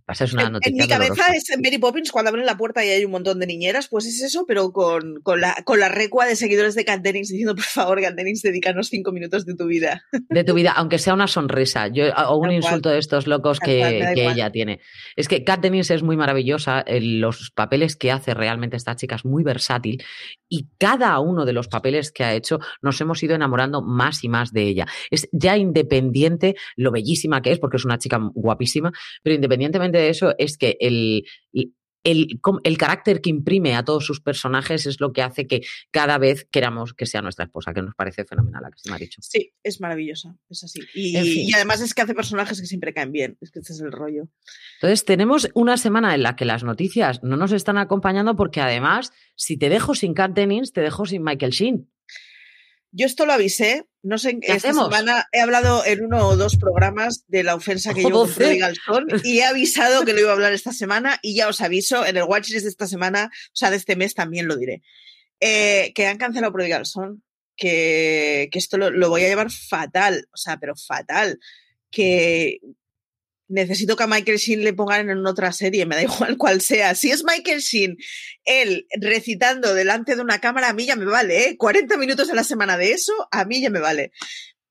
pasa 0.06 0.24
es 0.24 0.34
una 0.34 0.44
En- 0.44 0.48
en, 0.48 0.54
noticia 0.54 0.84
mi 0.84 0.88
cabeza 0.88 1.14
dolorosa. 1.14 1.36
es 1.36 1.50
en 1.50 1.62
Mary 1.62 1.78
Poppins 1.78 2.12
cuando 2.12 2.30
abren 2.30 2.46
la 2.46 2.56
puerta 2.56 2.84
y 2.86 2.90
hay 2.90 3.04
un 3.04 3.12
montón 3.12 3.40
de 3.40 3.48
niñeras, 3.48 3.88
pues 3.90 4.06
es 4.06 4.22
eso, 4.22 4.46
pero 4.48 4.72
con, 4.72 5.22
con, 5.22 5.42
la, 5.42 5.56
con 5.66 5.80
la 5.80 5.90
recua 5.90 6.26
de 6.26 6.36
seguidores 6.36 6.76
de 6.76 6.86
Kat 6.86 7.02
Dennings 7.02 7.28
diciendo, 7.30 7.56
por 7.56 7.66
favor, 7.66 8.02
Kat 8.02 8.16
Dennings, 8.16 8.42
dedícanos 8.42 8.88
cinco 8.88 9.12
minutos 9.12 9.46
de 9.46 9.56
tu 9.56 9.66
vida. 9.68 10.04
de 10.30 10.44
tu 10.44 10.54
vida, 10.54 10.72
aunque 10.76 10.98
sea 10.98 11.14
una 11.14 11.28
sonrisa 11.28 11.88
yo, 11.88 12.06
o 12.30 12.38
un 12.38 12.52
insulto 12.52 12.90
de 12.90 13.00
estos 13.00 13.28
locos 13.28 13.60
cual, 13.60 13.70
que, 13.70 14.28
ella 14.28 14.50
tiene. 14.52 14.80
Es 15.16 15.28
que 15.28 15.44
Kat 15.44 15.60
Dennings 15.60 15.92
es 15.92 16.04
muy 16.04 16.16
maravillosa, 16.16 16.82
eh, 16.82 17.02
los 17.02 17.52
papeles 17.52 17.96
que 17.96 18.12
hace 18.12 18.34
realmente 18.34 18.78
esta 18.78 18.96
chica 18.96 19.16
es 19.16 19.26
muy 19.26 19.44
versátil 19.44 20.04
y 20.50 20.68
cada 20.78 21.20
uno 21.20 21.46
de 21.46 21.54
los 21.54 21.68
papeles 21.68 22.12
que 22.12 22.24
ha 22.24 22.34
hecho 22.34 22.60
nos 22.82 23.00
hemos 23.02 23.22
ido 23.24 23.36
enamorando 23.36 23.82
más 23.82 24.24
y 24.24 24.30
más 24.30 24.52
de 24.54 24.64
ella. 24.64 24.86
Es 25.12 25.28
ya 25.32 25.58
independiente 25.58 26.56
lo 26.76 26.92
bellísima 26.92 27.42
que 27.42 27.52
es, 27.52 27.60
porque 27.60 27.78
es 27.78 27.86
una 27.86 27.98
chica 27.98 28.20
guapísima, 28.34 28.92
pero 29.22 29.36
independientemente 29.78 29.98
de 29.98 30.10
eso, 30.10 30.36
es 30.38 30.58
que 30.58 30.78
el... 30.80 31.26
El, 32.04 32.40
el 32.64 32.78
carácter 32.78 33.20
que 33.20 33.30
imprime 33.30 33.76
a 33.76 33.84
todos 33.84 34.06
sus 34.06 34.22
personajes 34.22 34.86
es 34.86 35.02
lo 35.02 35.12
que 35.12 35.22
hace 35.22 35.46
que 35.46 35.64
cada 35.92 36.18
vez 36.18 36.48
queramos 36.50 36.94
que 36.94 37.06
sea 37.06 37.22
nuestra 37.22 37.44
esposa, 37.44 37.74
que 37.74 37.82
nos 37.82 37.96
parece 37.96 38.24
fenomenal, 38.24 38.64
a 38.64 38.70
que 38.70 38.78
se 38.78 38.90
me 38.90 38.96
ha 38.96 39.00
dicho. 39.00 39.20
Sí, 39.22 39.52
es 39.62 39.82
maravillosa, 39.82 40.38
es 40.50 40.64
así. 40.64 40.80
Y, 40.94 41.18
En 41.18 41.26
fin. 41.26 41.50
y 41.50 41.54
además 41.54 41.82
es 41.82 41.94
que 41.94 42.02
hace 42.04 42.14
personajes 42.14 42.62
que 42.62 42.68
siempre 42.68 42.94
caen 42.94 43.12
bien, 43.12 43.38
es 43.42 43.52
que 43.52 43.60
este 43.60 43.74
es 43.74 43.82
el 43.82 43.92
rollo. 43.92 44.30
Entonces, 44.76 45.04
tenemos 45.04 45.50
una 45.54 45.76
semana 45.76 46.16
en 46.16 46.24
la 46.24 46.38
que 46.38 46.46
las 46.46 46.64
noticias 46.64 47.22
no 47.24 47.36
nos 47.36 47.52
están 47.52 47.78
acompañando 47.78 48.38
porque 48.38 48.62
además, 48.62 49.12
si 49.36 49.58
te 49.58 49.68
dejo 49.68 49.94
sin 49.94 50.14
Kat 50.14 50.32
Dennings, 50.32 50.72
te 50.72 50.80
dejo 50.80 51.06
sin 51.06 51.24
Michael 51.24 51.52
Sheen. 51.52 51.90
Yo 52.98 53.06
esto 53.06 53.28
lo 53.28 53.34
avisé, 53.34 53.86
no 54.02 54.18
sé, 54.18 54.32
en 54.32 54.40
¿Qué 54.40 54.54
esta 54.54 54.70
hacemos? 54.70 54.86
semana 54.86 55.28
he 55.32 55.40
hablado 55.40 55.86
en 55.86 56.04
uno 56.04 56.30
o 56.30 56.36
dos 56.36 56.58
programas 56.58 57.26
de 57.28 57.44
la 57.44 57.54
ofensa 57.54 57.94
que 57.94 58.02
doce. 58.10 58.44
Prodigal 58.44 58.76
Son 58.84 59.06
y 59.24 59.38
he 59.38 59.46
avisado 59.46 60.04
que 60.04 60.14
lo 60.14 60.20
iba 60.22 60.32
a 60.32 60.34
hablar 60.34 60.52
esta 60.52 60.74
semana 60.74 61.20
y 61.22 61.36
ya 61.36 61.48
os 61.48 61.62
aviso, 61.62 62.04
en 62.08 62.18
el 62.18 62.24
watchlist 62.24 62.64
de 62.64 62.70
esta 62.70 62.88
semana, 62.88 63.30
o 63.32 63.56
sea, 63.56 63.70
de 63.70 63.78
este 63.78 63.96
mes 63.96 64.16
también 64.16 64.48
lo 64.48 64.58
diré, 64.58 64.82
eh, 65.40 65.92
que 65.94 66.08
han 66.08 66.18
cancelado 66.18 66.52
Prodigal 66.52 66.88
Son, 66.88 67.24
que, 67.56 68.50
que 68.52 68.58
esto 68.58 68.80
lo, 68.80 68.90
lo 68.90 69.10
voy 69.10 69.26
a 69.26 69.28
llevar 69.28 69.52
fatal, 69.52 70.28
o 70.34 70.38
sea, 70.38 70.58
pero 70.58 70.76
fatal, 70.76 71.40
que 71.92 72.60
necesito 73.48 73.96
que 73.96 74.04
a 74.04 74.08
Michael 74.08 74.38
Sheen 74.38 74.64
le 74.64 74.74
pongan 74.74 75.10
en 75.10 75.26
otra 75.26 75.52
serie, 75.52 75.86
me 75.86 75.96
da 75.96 76.04
igual 76.04 76.38
cuál 76.38 76.62
sea. 76.62 76.96
Si 76.96 77.12
es 77.12 77.24
Michael 77.24 77.60
Sheen, 77.60 77.98
él 78.46 78.88
recitando 79.00 79.74
delante 79.74 80.16
de 80.16 80.22
una 80.22 80.40
cámara, 80.40 80.70
a 80.70 80.74
mí 80.74 80.86
ya 80.86 80.96
me 80.96 81.06
vale, 81.06 81.50
¿eh? 81.50 81.58
40 81.58 81.98
minutos 81.98 82.30
a 82.30 82.36
la 82.36 82.44
semana 82.44 82.78
de 82.78 82.92
eso, 82.92 83.14
a 83.32 83.46
mí 83.46 83.62
ya 83.62 83.70
me 83.70 83.80
vale. 83.80 84.12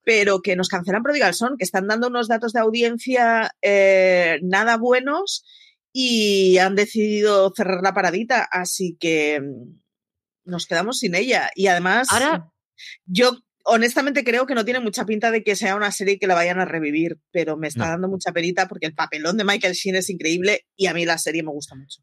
Pero 0.03 0.41
que 0.41 0.55
nos 0.55 0.69
cancelan 0.69 1.03
Prodigal 1.03 1.35
Son, 1.35 1.57
que 1.59 1.65
están 1.65 1.89
dando 1.89 2.09
unos 2.09 2.29
datos 2.29 2.53
de 2.53 2.61
audiencia 2.61 3.53
eh, 3.63 4.39
nada 4.43 4.77
buenos 4.77 5.45
y 5.93 6.59
han 6.59 6.77
decidido 6.77 7.53
cerrar 7.57 7.83
la 7.83 7.95
paradita, 7.95 8.47
así 8.51 8.97
que 9.01 9.41
mm, 9.41 9.81
nos 10.45 10.67
quedamos 10.67 10.99
sin 10.99 11.15
ella. 11.15 11.51
Y 11.55 11.67
además, 11.67 12.09
Ahora, 12.11 12.53
yo 13.07 13.39
honestamente 13.67 14.25
creo 14.25 14.47
que 14.47 14.55
no 14.55 14.65
tiene 14.65 14.81
mucha 14.81 15.05
pinta 15.05 15.31
de 15.31 15.43
que 15.43 15.57
sea 15.57 15.77
una 15.77 15.91
serie 15.93 16.19
que 16.19 16.27
la 16.27 16.35
vayan 16.35 16.59
a 16.61 16.65
revivir, 16.65 17.19
pero 17.31 17.57
me 17.57 17.69
está 17.69 17.85
No. 17.85 17.91
dando 17.91 18.09
mucha 18.09 18.33
penita 18.33 18.67
porque 18.69 18.87
el 18.87 18.95
papelón 18.95 19.37
de 19.37 19.45
Michael 19.45 19.75
Sheen 19.75 19.97
es 19.97 20.09
increíble 20.11 20.67
y 20.77 20.87
a 20.87 20.95
mí 20.95 21.05
la 21.05 21.19
serie 21.19 21.43
me 21.43 21.51
gusta 21.51 21.75
mucho. 21.75 22.03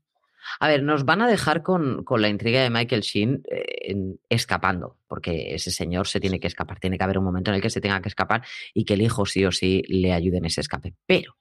a 0.60 0.68
ver, 0.68 0.84
nos 0.84 1.06
van 1.06 1.22
a 1.22 1.28
dejar 1.28 1.64
con, 1.64 2.04
con 2.04 2.22
la 2.22 2.28
intriga 2.30 2.62
de 2.62 2.70
Michael 2.70 3.02
Sheen 3.02 3.44
eh, 3.50 3.96
escapando, 4.30 5.00
porque 5.08 5.56
ese 5.56 5.72
señor 5.72 6.06
se 6.08 6.20
tiene 6.20 6.40
que 6.40 6.48
escapar. 6.48 6.80
Tiene 6.80 6.98
que 6.98 7.04
haber 7.06 7.18
un 7.18 7.24
momento 7.24 7.50
en 7.50 7.56
el 7.56 7.62
que 7.62 7.70
se 7.70 7.80
tenga 7.82 8.02
que 8.02 8.10
escapar 8.10 8.46
y 8.74 8.84
que 8.86 8.94
el 8.96 9.02
hijo 9.02 9.26
sí 9.26 9.44
o 9.46 9.52
sí 9.52 9.82
le 9.88 10.12
ayude 10.14 10.38
en 10.38 10.46
ese 10.46 10.62
escape. 10.62 10.94
Pero 11.08 11.38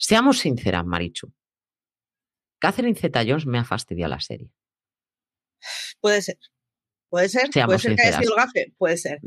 Seamos 0.00 0.38
sinceras, 0.38 0.86
Marichu. 0.86 1.32
Catherine 2.60 2.94
Zeta-Jones 2.94 3.46
me 3.46 3.58
ha 3.58 3.64
fastidiado 3.64 4.10
la 4.10 4.20
serie. 4.20 4.52
Puede 6.00 6.22
ser. 6.22 6.38
Puede 7.08 7.28
ser. 7.28 7.52
Seamos 7.52 7.74
Puede 7.74 7.78
ser 7.80 7.96
que 7.96 8.02
haya 8.02 8.18
sido 8.20 8.34
gafe. 8.36 8.74
Puede 8.78 8.96
ser. 8.96 9.20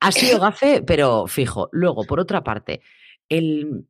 Ha 0.00 0.12
sido 0.12 0.38
gafe, 0.40 0.82
pero 0.82 1.26
fijo. 1.26 1.68
Luego, 1.72 2.04
por 2.04 2.20
otra 2.20 2.44
parte, 2.44 2.82
el... 3.28 3.86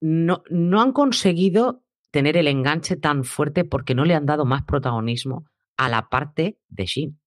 no, 0.00 0.42
no 0.50 0.80
han 0.80 0.92
conseguido 0.92 1.84
tener 2.10 2.36
el 2.36 2.48
enganche 2.48 2.96
tan 2.96 3.24
fuerte 3.24 3.64
porque 3.64 3.94
no 3.94 4.04
le 4.04 4.14
han 4.14 4.26
dado 4.26 4.44
más 4.44 4.62
protagonismo 4.64 5.46
a 5.76 5.88
la 5.88 6.08
parte 6.08 6.58
de 6.68 6.86
Shin. 6.86 7.20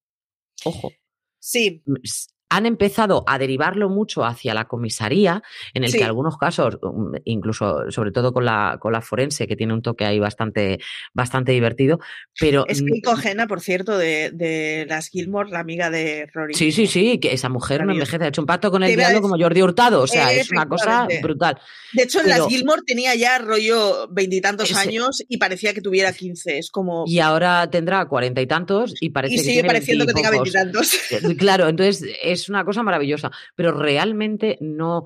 Ojo. 0.64 0.92
Sí, 1.38 1.82
s- 2.02 2.28
han 2.50 2.66
empezado 2.66 3.24
a 3.26 3.38
derivarlo 3.38 3.88
mucho 3.88 4.24
hacia 4.24 4.54
la 4.54 4.66
comisaría, 4.66 5.42
en 5.72 5.82
el 5.84 5.90
Sí. 5.90 5.98
que 5.98 6.04
algunos 6.04 6.36
casos, 6.38 6.78
um, 6.82 7.12
incluso 7.24 7.90
sobre 7.90 8.12
todo 8.12 8.32
con 8.32 8.44
la, 8.44 8.78
con 8.80 8.92
la 8.92 9.00
forense, 9.00 9.46
que 9.48 9.56
tiene 9.56 9.72
un 9.74 9.82
toque 9.82 10.04
ahí 10.04 10.18
bastante, 10.20 10.78
bastante 11.12 11.52
divertido, 11.52 11.98
pero... 12.38 12.64
es 12.68 12.82
que 12.82 13.00
Cogena, 13.02 13.46
por 13.46 13.60
cierto, 13.60 13.98
de, 13.98 14.30
de 14.32 14.86
las 14.88 15.08
Gilmore, 15.08 15.50
la 15.50 15.60
amiga 15.60 15.90
de 15.90 16.28
Rory. 16.32 16.54
Sí, 16.54 16.70
sí, 16.70 16.86
sí, 16.86 17.18
que 17.18 17.32
esa 17.32 17.48
mujer 17.48 17.80
no 17.80 17.86
Maravilloso. 17.86 18.08
envejece, 18.10 18.24
ha 18.24 18.28
hecho 18.28 18.42
un 18.42 18.46
pacto 18.46 18.70
con 18.70 18.82
el 18.84 18.94
diablo 18.94 19.20
como 19.20 19.36
Jordi 19.38 19.62
Hurtado, 19.62 20.02
o 20.02 20.06
sea, 20.06 20.32
es 20.32 20.50
una 20.52 20.66
cosa 20.68 21.08
brutal. 21.22 21.58
De 21.92 22.04
hecho, 22.04 22.20
en 22.20 22.26
Pero- 22.26 22.38
las 22.38 22.48
Gilmore 22.48 22.82
tenía 22.86 23.14
ya 23.14 23.38
rollo 23.38 24.06
veintitantos 24.10 24.74
años 24.76 25.22
y 25.28 25.38
parecía 25.38 25.74
que 25.74 25.80
tuviera 25.80 26.12
15. 26.12 26.58
Es 26.58 26.70
como. 26.70 27.04
Y 27.06 27.18
ahora 27.20 27.68
tendrá 27.70 28.04
cuarenta 28.06 28.40
y 28.40 28.46
tantos 28.46 28.94
y 29.00 29.10
parece 29.10 29.34
Y 29.34 29.36
que 29.38 29.42
sigue 29.42 29.52
tiene 29.54 29.66
pareciendo 29.68 30.06
que 30.06 30.12
tenga 30.12 30.30
veintitantos. 30.30 30.94
Eh, 31.10 31.36
Claro, 31.36 31.68
entonces 31.68 32.04
es 32.34 32.48
una 32.48 32.64
cosa 32.64 32.82
maravillosa, 32.82 33.30
pero 33.54 33.72
realmente 33.72 34.58
no, 34.60 35.04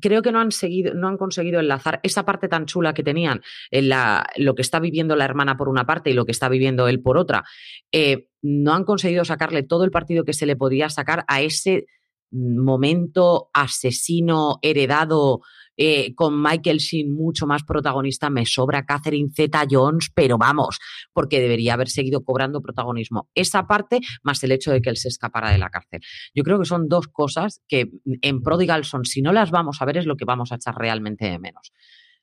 creo 0.00 0.22
que 0.22 0.32
no 0.32 0.40
han 0.40 0.52
seguido, 0.52 0.94
no 0.94 1.08
han 1.08 1.16
conseguido 1.16 1.60
enlazar 1.60 2.00
esa 2.02 2.24
parte 2.24 2.48
tan 2.48 2.66
chula 2.66 2.94
que 2.94 3.02
tenían 3.02 3.42
en 3.70 3.88
la, 3.88 4.26
lo 4.36 4.54
que 4.54 4.62
está 4.62 4.80
viviendo 4.80 5.16
la 5.16 5.24
hermana 5.24 5.56
por 5.56 5.68
una 5.68 5.86
parte 5.86 6.10
y 6.10 6.14
lo 6.14 6.24
que 6.24 6.32
está 6.32 6.48
viviendo 6.48 6.88
él 6.88 7.00
por 7.00 7.18
otra. 7.18 7.44
Eh, 7.92 8.28
no 8.42 8.74
han 8.74 8.84
conseguido 8.84 9.24
sacarle 9.24 9.62
todo 9.62 9.84
el 9.84 9.90
partido 9.90 10.24
que 10.24 10.32
se 10.32 10.46
le 10.46 10.56
podía 10.56 10.88
sacar 10.88 11.24
a 11.28 11.40
ese 11.40 11.86
momento 12.30 13.50
asesino 13.52 14.58
heredado 14.62 15.40
eh, 15.76 16.14
con 16.14 16.42
Michael 16.42 16.78
Sheen 16.78 17.12
mucho 17.12 17.46
más 17.46 17.62
protagonista, 17.64 18.30
me 18.30 18.46
sobra 18.46 18.84
Catherine 18.84 19.30
Zeta 19.34 19.64
Jones, 19.68 20.10
pero 20.14 20.38
vamos, 20.38 20.78
porque 21.12 21.40
debería 21.40 21.74
haber 21.74 21.88
seguido 21.88 22.24
cobrando 22.24 22.60
protagonismo. 22.60 23.28
Esa 23.34 23.66
parte, 23.66 24.00
más 24.22 24.42
el 24.42 24.52
hecho 24.52 24.72
de 24.72 24.80
que 24.80 24.90
él 24.90 24.96
se 24.96 25.08
escapara 25.08 25.50
de 25.50 25.58
la 25.58 25.70
cárcel. 25.70 26.00
Yo 26.34 26.42
creo 26.42 26.58
que 26.58 26.64
son 26.64 26.88
dos 26.88 27.08
cosas 27.08 27.62
que 27.68 27.90
en 28.22 28.42
Prodigal 28.42 28.84
son, 28.84 29.04
si 29.04 29.22
no 29.22 29.32
las 29.32 29.50
vamos 29.50 29.80
a 29.80 29.84
ver, 29.84 29.98
es 29.98 30.06
lo 30.06 30.16
que 30.16 30.24
vamos 30.24 30.52
a 30.52 30.56
echar 30.56 30.74
realmente 30.76 31.26
de 31.26 31.38
menos. 31.38 31.72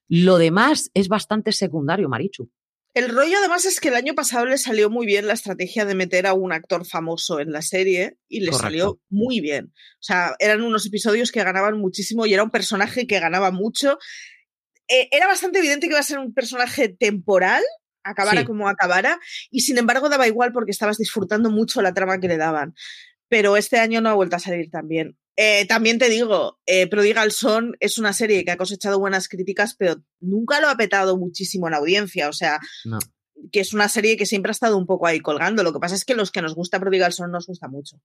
Lo 0.08 0.38
demás 0.38 0.92
es 0.94 1.08
bastante 1.08 1.52
secundario, 1.52 2.10
Marichu. 2.10 2.50
El 2.94 3.10
rollo, 3.10 3.38
además, 3.40 3.66
es 3.66 3.80
que 3.80 3.88
el 3.90 3.96
año 3.96 4.14
pasado 4.14 4.46
le 4.46 4.58
salió 4.60 4.90
muy 4.90 5.06
bien 5.08 5.26
la 5.26 5.34
estrategia 5.34 5.84
de 5.86 5.96
meter 5.96 6.28
a 6.28 6.34
un 6.34 6.54
actor 6.54 6.86
famoso 6.86 7.40
en 7.40 7.52
la 7.52 7.64
serie 7.64 8.18
y 8.28 8.42
le 8.42 8.48
Correcto. 8.52 8.64
salió 8.64 9.02
muy 9.10 9.40
bien. 9.42 9.74
O 9.76 10.02
sea, 10.04 10.36
eran 10.40 10.62
unos 10.62 10.86
episodios 10.86 11.32
que 11.32 11.44
ganaban 11.44 11.78
muchísimo 11.80 12.26
y 12.28 12.34
era 12.36 12.44
un 12.44 12.52
personaje 12.52 13.08
que 13.08 13.20
ganaba 13.20 13.50
mucho. 13.52 13.98
Eh, 14.88 15.08
era 15.12 15.26
bastante 15.28 15.58
evidente 15.60 15.88
que 15.88 15.94
iba 15.94 16.00
a 16.00 16.04
ser 16.04 16.20
un 16.20 16.34
personaje 16.36 16.88
temporal, 16.90 17.64
acabara 18.04 18.42
Sí. 18.42 18.46
como 18.48 18.68
acabara, 18.70 19.20
y 19.50 19.62
sin 19.62 19.78
embargo 19.80 20.10
daba 20.10 20.28
igual 20.28 20.52
porque 20.52 20.72
estabas 20.72 20.98
disfrutando 20.98 21.50
mucho 21.50 21.82
la 21.82 21.94
trama 21.94 22.20
que 22.20 22.28
le 22.28 22.38
daban. 22.38 22.76
Pero 23.28 23.58
este 23.58 23.80
año 23.80 24.02
no 24.02 24.10
ha 24.10 24.14
vuelto 24.14 24.36
a 24.36 24.40
salir 24.40 24.70
tan 24.70 24.88
bien. 24.88 25.18
Eh, 25.36 25.66
también 25.68 25.98
te 25.98 26.10
digo, 26.10 26.60
eh, 26.66 26.88
Prodigal 26.88 27.32
Son 27.32 27.76
es 27.80 27.98
una 27.98 28.14
serie 28.14 28.46
que 28.46 28.52
ha 28.52 28.58
cosechado 28.58 29.00
buenas 29.00 29.28
críticas, 29.28 29.76
pero 29.78 29.96
nunca 30.20 30.62
lo 30.62 30.70
ha 30.70 30.76
petado 30.78 31.18
muchísimo 31.18 31.68
en 31.68 31.72
la 31.72 31.78
audiencia. 31.78 32.30
O 32.30 32.34
sea, 32.34 32.60
No. 32.86 33.00
que 33.52 33.60
es 33.60 33.74
una 33.74 33.90
serie 33.90 34.16
que 34.16 34.26
siempre 34.28 34.52
ha 34.52 34.54
estado 34.54 34.78
un 34.78 34.86
poco 34.86 35.08
ahí 35.08 35.20
colgando. 35.20 35.64
Lo 35.64 35.74
que 35.74 35.80
pasa 35.80 35.96
es 35.96 36.06
que 36.06 36.14
los 36.16 36.32
que 36.32 36.42
nos 36.42 36.54
gusta 36.56 36.80
Prodigal 36.80 37.14
Son 37.14 37.32
nos 37.32 37.48
gusta 37.48 37.68
mucho. 37.68 37.98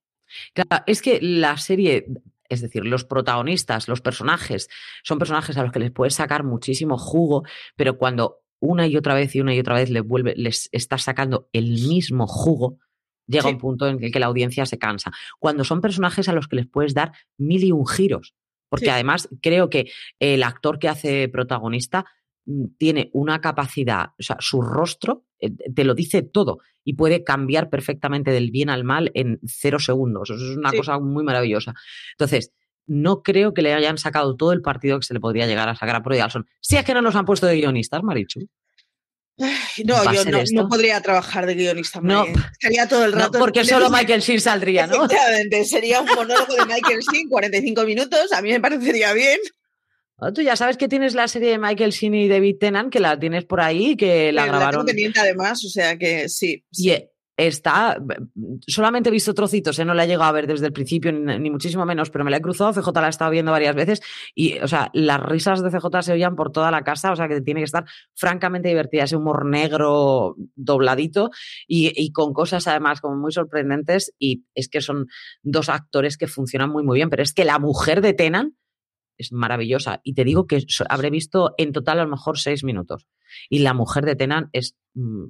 Claro, 0.55 0.83
es 0.87 1.03
que 1.03 1.19
la 1.21 1.57
serie, 1.59 2.07
es 2.49 2.63
decir, 2.63 2.85
los 2.85 3.05
protagonistas, 3.05 3.89
los 3.89 4.01
personajes, 4.01 4.69
son 5.05 5.19
personajes 5.19 5.57
a 5.59 5.63
los 5.63 5.71
que 5.73 5.81
les 5.81 5.93
puedes 5.93 6.15
sacar 6.15 6.45
muchísimo 6.45 6.97
jugo, 6.99 7.45
pero 7.77 7.99
cuando 7.99 8.41
una 8.61 8.87
y 8.89 8.97
otra 8.97 9.15
vez 9.15 9.35
y 9.37 9.41
una 9.41 9.55
y 9.55 9.61
otra 9.61 9.75
vez 9.77 9.91
les, 9.91 10.03
vuelve, 10.03 10.35
les 10.37 10.69
estás 10.73 11.03
sacando 11.03 11.49
el 11.53 11.73
mismo 11.73 12.27
jugo, 12.27 12.79
llega 13.29 13.45
Sí. 13.45 13.51
un 13.51 13.59
punto 13.59 13.87
en 13.87 14.03
el 14.03 14.11
que 14.11 14.19
la 14.19 14.27
audiencia 14.27 14.67
se 14.67 14.79
cansa. 14.79 15.13
Cuando 15.39 15.63
son 15.63 15.81
personajes 15.81 16.29
a 16.29 16.33
los 16.33 16.49
que 16.49 16.57
les 16.57 16.67
puedes 16.67 16.95
dar 16.95 17.13
mil 17.37 17.63
y 17.63 17.71
un 17.71 17.87
giros, 17.87 18.35
porque 18.69 18.87
Sí. 18.87 18.91
además 18.91 19.29
creo 19.41 19.71
que 19.71 19.91
el 20.19 20.43
actor 20.43 20.79
que 20.81 20.89
hace 20.89 21.29
protagonista 21.29 22.05
mm, 22.47 22.65
tiene 22.79 23.11
una 23.13 23.41
capacidad, 23.41 24.07
o 24.19 24.23
sea, 24.23 24.37
su 24.41 24.63
rostro 24.63 25.25
eh, 25.41 25.51
te 25.75 25.85
lo 25.85 25.95
dice 25.95 26.23
todo 26.23 26.59
y 26.83 26.95
puede 26.95 27.23
cambiar 27.23 27.69
perfectamente 27.71 28.31
del 28.33 28.51
bien 28.51 28.71
al 28.71 28.83
mal 28.85 29.11
en 29.15 29.39
cero 29.47 29.79
segundos. 29.79 30.31
Eso 30.31 30.43
es 30.53 30.57
una 30.57 30.71
Sí. 30.71 30.79
cosa 30.79 30.99
muy 30.99 31.23
maravillosa. 31.25 31.75
Entonces, 32.13 32.53
no 32.87 33.23
creo 33.23 33.53
que 33.53 33.61
le 33.61 33.75
hayan 33.75 33.99
sacado 33.99 34.35
todo 34.35 34.53
el 34.53 34.63
partido 34.63 34.99
que 34.99 35.05
se 35.05 35.13
le 35.13 35.21
podría 35.21 35.47
llegar 35.47 35.69
a 35.69 35.75
sacar 35.77 35.95
a 35.97 36.03
Prodigal 36.03 36.31
Son. 36.31 36.47
Si 36.61 36.77
es 36.77 36.85
que 36.87 36.95
no 36.95 37.03
nos 37.03 37.15
han 37.17 37.27
puesto 37.27 37.47
de 37.47 37.57
guionistas, 37.57 38.03
Marichu. 38.03 38.49
No, 39.85 39.95
¿Va 39.95 40.11
a 40.11 40.15
yo 40.15 40.25
no, 40.25 40.39
no 40.53 40.69
podría 40.69 41.01
trabajar 41.01 41.47
de 41.47 41.55
guionista. 41.55 42.01
No. 42.03 42.27
Estaría 42.27 42.89
todo 42.89 43.05
el 43.05 43.13
No, 43.13 43.19
rato. 43.19 43.39
porque 43.39 43.65
solo 43.65 43.89
Michael 43.89 44.21
Sheen 44.21 44.41
saldría, 44.41 44.87
¿no? 44.89 45.07
Sería 45.65 46.01
un 46.01 46.09
monólogo 46.09 46.55
de 46.55 46.67
Michael 46.67 47.01
Sheen, 47.01 47.29
45 47.29 47.85
minutos. 47.85 48.33
A 48.33 48.43
mí 48.43 48.51
me 48.51 48.61
parecería 48.61 49.13
bien. 49.13 49.39
Ah, 50.19 50.33
Tú 50.33 50.43
ya 50.43 50.57
sabes 50.57 50.77
que 50.77 50.89
tienes 50.89 51.15
la 51.15 51.29
serie 51.29 51.51
de 51.51 51.59
Michael 51.59 51.93
Sheen 51.93 52.15
y 52.15 52.29
David 52.29 52.57
Tennant, 52.59 52.93
que 52.93 52.99
la 52.99 53.17
tienes 53.19 53.45
por 53.45 53.61
ahí, 53.61 53.97
que 53.97 54.33
la 54.33 54.43
tengo 54.45 54.57
grabaron. 54.59 54.85
pendiente 54.87 55.21
además, 55.21 55.65
o 55.65 55.69
sea 55.69 55.97
que 55.97 56.29
sí. 56.29 56.65
Y 56.73 56.91
eh, 56.91 57.11
está, 57.39 57.97
solamente 58.67 59.09
he 59.09 59.13
visto 59.13 59.33
trocitos, 59.33 59.79
¿eh? 59.79 59.85
no 59.85 59.95
la 59.95 60.05
he 60.05 60.09
llegado 60.09 60.29
a 60.29 60.33
ver 60.33 60.49
desde 60.49 60.67
el 60.67 60.73
principio, 60.73 61.13
ni, 61.13 61.51
muchísimo 61.51 61.87
menos, 61.87 62.11
pero 62.11 62.25
me 62.25 62.33
la 62.33 62.39
he 62.39 62.41
cruzado, 62.43 62.73
CJ 62.73 62.91
la 62.95 63.07
he 63.07 63.11
estado 63.11 63.31
viendo 63.31 63.53
varias 63.53 63.77
veces 63.77 64.03
y, 64.35 64.59
o 64.59 64.67
sea, 64.67 64.91
las 64.93 65.21
risas 65.21 65.63
de 65.63 65.71
CJ 65.71 66.03
se 66.03 66.13
oían 66.13 66.35
por 66.35 66.51
toda 66.51 66.73
la 66.73 66.83
casa, 66.83 67.13
o 67.13 67.17
sea, 67.17 67.29
que 67.29 67.41
tiene 67.41 67.61
que 67.61 67.67
estar 67.67 67.85
francamente 68.15 68.69
divertida, 68.69 69.05
ese 69.05 69.17
humor 69.17 69.47
negro 69.47 70.35
dobladito 70.57 71.31
y, 71.69 71.93
y 71.95 72.11
con 72.11 72.33
cosas 72.33 72.67
además 72.67 73.01
como 73.01 73.17
muy 73.17 73.31
sorprendentes 73.31 74.13
y 74.19 74.45
es 74.57 74.69
que 74.69 74.81
son 74.81 75.07
dos 75.43 75.69
actores 75.69 76.19
que 76.19 76.27
funcionan 76.27 76.71
muy, 76.71 76.83
muy 76.83 76.97
bien, 76.97 77.09
pero 77.09 77.23
es 77.23 77.33
que 77.33 77.45
la 77.45 77.61
mujer 77.61 78.01
de 78.01 78.15
Tenan 78.15 78.57
es 79.17 79.33
maravillosa 79.33 80.01
y 80.03 80.15
te 80.15 80.25
digo 80.25 80.49
que 80.49 80.65
habré 80.89 81.11
visto 81.11 81.55
en 81.57 81.73
total 81.73 82.01
a 82.01 82.05
lo 82.05 82.11
mejor 82.11 82.37
seis 82.37 82.65
minutos 82.65 83.07
y 83.49 83.61
la 83.61 83.75
mujer 83.75 84.05
de 84.05 84.17
Tenan 84.17 84.51
es... 84.53 84.77
mm, 84.95 85.27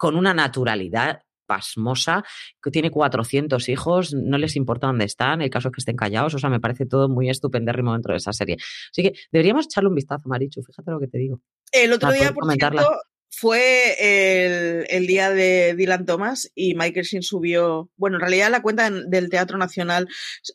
con 0.00 0.16
una 0.16 0.32
naturalidad 0.32 1.20
pasmosa, 1.44 2.24
que 2.62 2.70
tiene 2.70 2.90
400 2.90 3.68
hijos, 3.68 4.14
no 4.14 4.38
les 4.38 4.56
importa 4.56 4.86
dónde 4.86 5.04
están, 5.04 5.42
el 5.42 5.50
caso 5.50 5.68
es 5.68 5.74
que 5.74 5.80
estén 5.80 5.96
callados, 5.96 6.32
o 6.32 6.38
sea, 6.38 6.48
me 6.48 6.58
parece 6.58 6.86
todo 6.86 7.10
muy 7.10 7.28
estupendérrimo 7.28 7.92
dentro 7.92 8.14
de 8.14 8.16
esa 8.16 8.32
serie. 8.32 8.56
Así 8.90 9.02
que 9.02 9.12
deberíamos 9.30 9.66
echarle 9.66 9.90
un 9.90 9.94
vistazo, 9.94 10.26
Marichu, 10.26 10.62
fíjate 10.62 10.90
lo 10.90 10.98
que 11.00 11.08
te 11.08 11.18
digo. 11.18 11.42
El 11.70 11.92
otro 11.92 12.12
día, 12.12 12.32
por 12.32 12.44
comentarla. 12.44 12.80
cierto, 12.80 12.98
fue 13.28 13.94
el, 14.00 14.86
el 14.88 15.06
día 15.06 15.28
de 15.30 15.74
Dylan 15.76 16.06
Thomas 16.06 16.50
y 16.54 16.74
Michael 16.76 17.04
Sheen 17.04 17.22
subió, 17.22 17.90
bueno, 17.96 18.16
en 18.16 18.20
realidad 18.22 18.50
la 18.50 18.62
cuenta 18.62 18.86
en- 18.86 19.10
del 19.10 19.28
Teatro 19.28 19.58
Nacional 19.58 20.08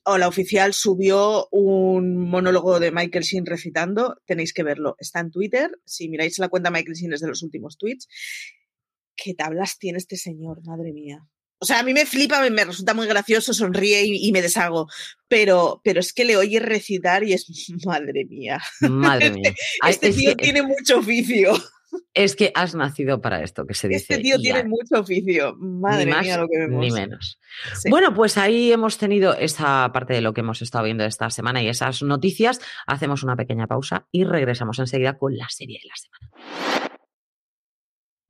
o 0.05 0.17
la 0.17 0.27
oficial 0.27 0.73
subió 0.73 1.47
un 1.51 2.17
monólogo 2.17 2.79
de 2.79 2.91
Michael 2.91 3.23
Sheen 3.23 3.45
recitando, 3.45 4.17
tenéis 4.25 4.53
que 4.53 4.63
verlo, 4.63 4.95
está 4.97 5.19
en 5.19 5.29
Twitter, 5.29 5.69
si 5.85 6.09
miráis 6.09 6.39
la 6.39 6.49
cuenta 6.49 6.71
Michael 6.71 6.95
Sheen 6.95 7.13
es 7.13 7.21
de 7.21 7.27
los 7.27 7.43
últimos 7.43 7.77
tweets. 7.77 8.07
¿Qué 9.15 9.33
tablas 9.33 9.77
tiene 9.79 9.97
este 9.97 10.17
señor? 10.17 10.61
Madre 10.65 10.91
mía. 10.93 11.25
O 11.57 11.65
sea, 11.65 11.79
a 11.79 11.83
mí 11.83 11.93
me 11.93 12.05
flipa, 12.05 12.41
me, 12.41 12.49
me 12.49 12.65
resulta 12.65 12.93
muy 12.93 13.07
gracioso, 13.07 13.53
sonríe 13.53 14.03
y, 14.05 14.27
y 14.27 14.31
me 14.31 14.41
deshago, 14.41 14.87
pero, 15.27 15.81
pero 15.83 16.01
es 16.01 16.13
que 16.13 16.25
le 16.25 16.35
oye 16.37 16.59
recitar 16.59 17.23
y 17.23 17.33
es, 17.33 17.47
madre 17.85 18.25
mía. 18.25 18.61
Madre 18.81 19.31
mía. 19.31 19.53
Ay, 19.81 19.91
Este 19.91 20.09
es, 20.09 20.17
tío 20.17 20.35
que, 20.35 20.43
tiene 20.43 20.61
mucho 20.63 20.99
oficio. 20.99 21.53
es 22.13 22.35
que 22.35 22.51
has 22.55 22.75
nacido 22.75 23.21
para 23.21 23.41
esto 23.41 23.65
que 23.65 23.73
se 23.73 23.87
dice. 23.87 24.01
Este 24.01 24.17
tío 24.19 24.37
tiene 24.37 24.59
ya, 24.59 24.65
mucho 24.67 24.99
oficio. 24.99 25.55
Madre 25.55 26.05
ni 26.05 26.11
más 26.11 26.25
mía 26.25 26.37
lo 26.37 26.47
que 26.49 26.57
vemos. 26.59 26.81
ni 26.81 26.91
menos. 26.91 27.39
Sí. 27.73 27.89
Bueno, 27.89 28.13
pues 28.13 28.37
ahí 28.37 28.73
hemos 28.73 28.97
tenido 28.97 29.33
esa 29.33 29.89
parte 29.93 30.13
de 30.13 30.21
lo 30.21 30.33
que 30.33 30.41
hemos 30.41 30.61
estado 30.61 30.83
viendo 30.83 31.05
esta 31.05 31.29
semana 31.29 31.63
y 31.63 31.69
esas 31.69 32.03
noticias. 32.03 32.59
Hacemos 32.85 33.23
una 33.23 33.37
pequeña 33.37 33.65
pausa 33.65 34.07
y 34.11 34.25
regresamos 34.25 34.77
enseguida 34.79 35.17
con 35.17 35.37
la 35.37 35.47
serie 35.49 35.79
de 35.81 35.87
la 35.87 35.95
semana. 35.95 36.84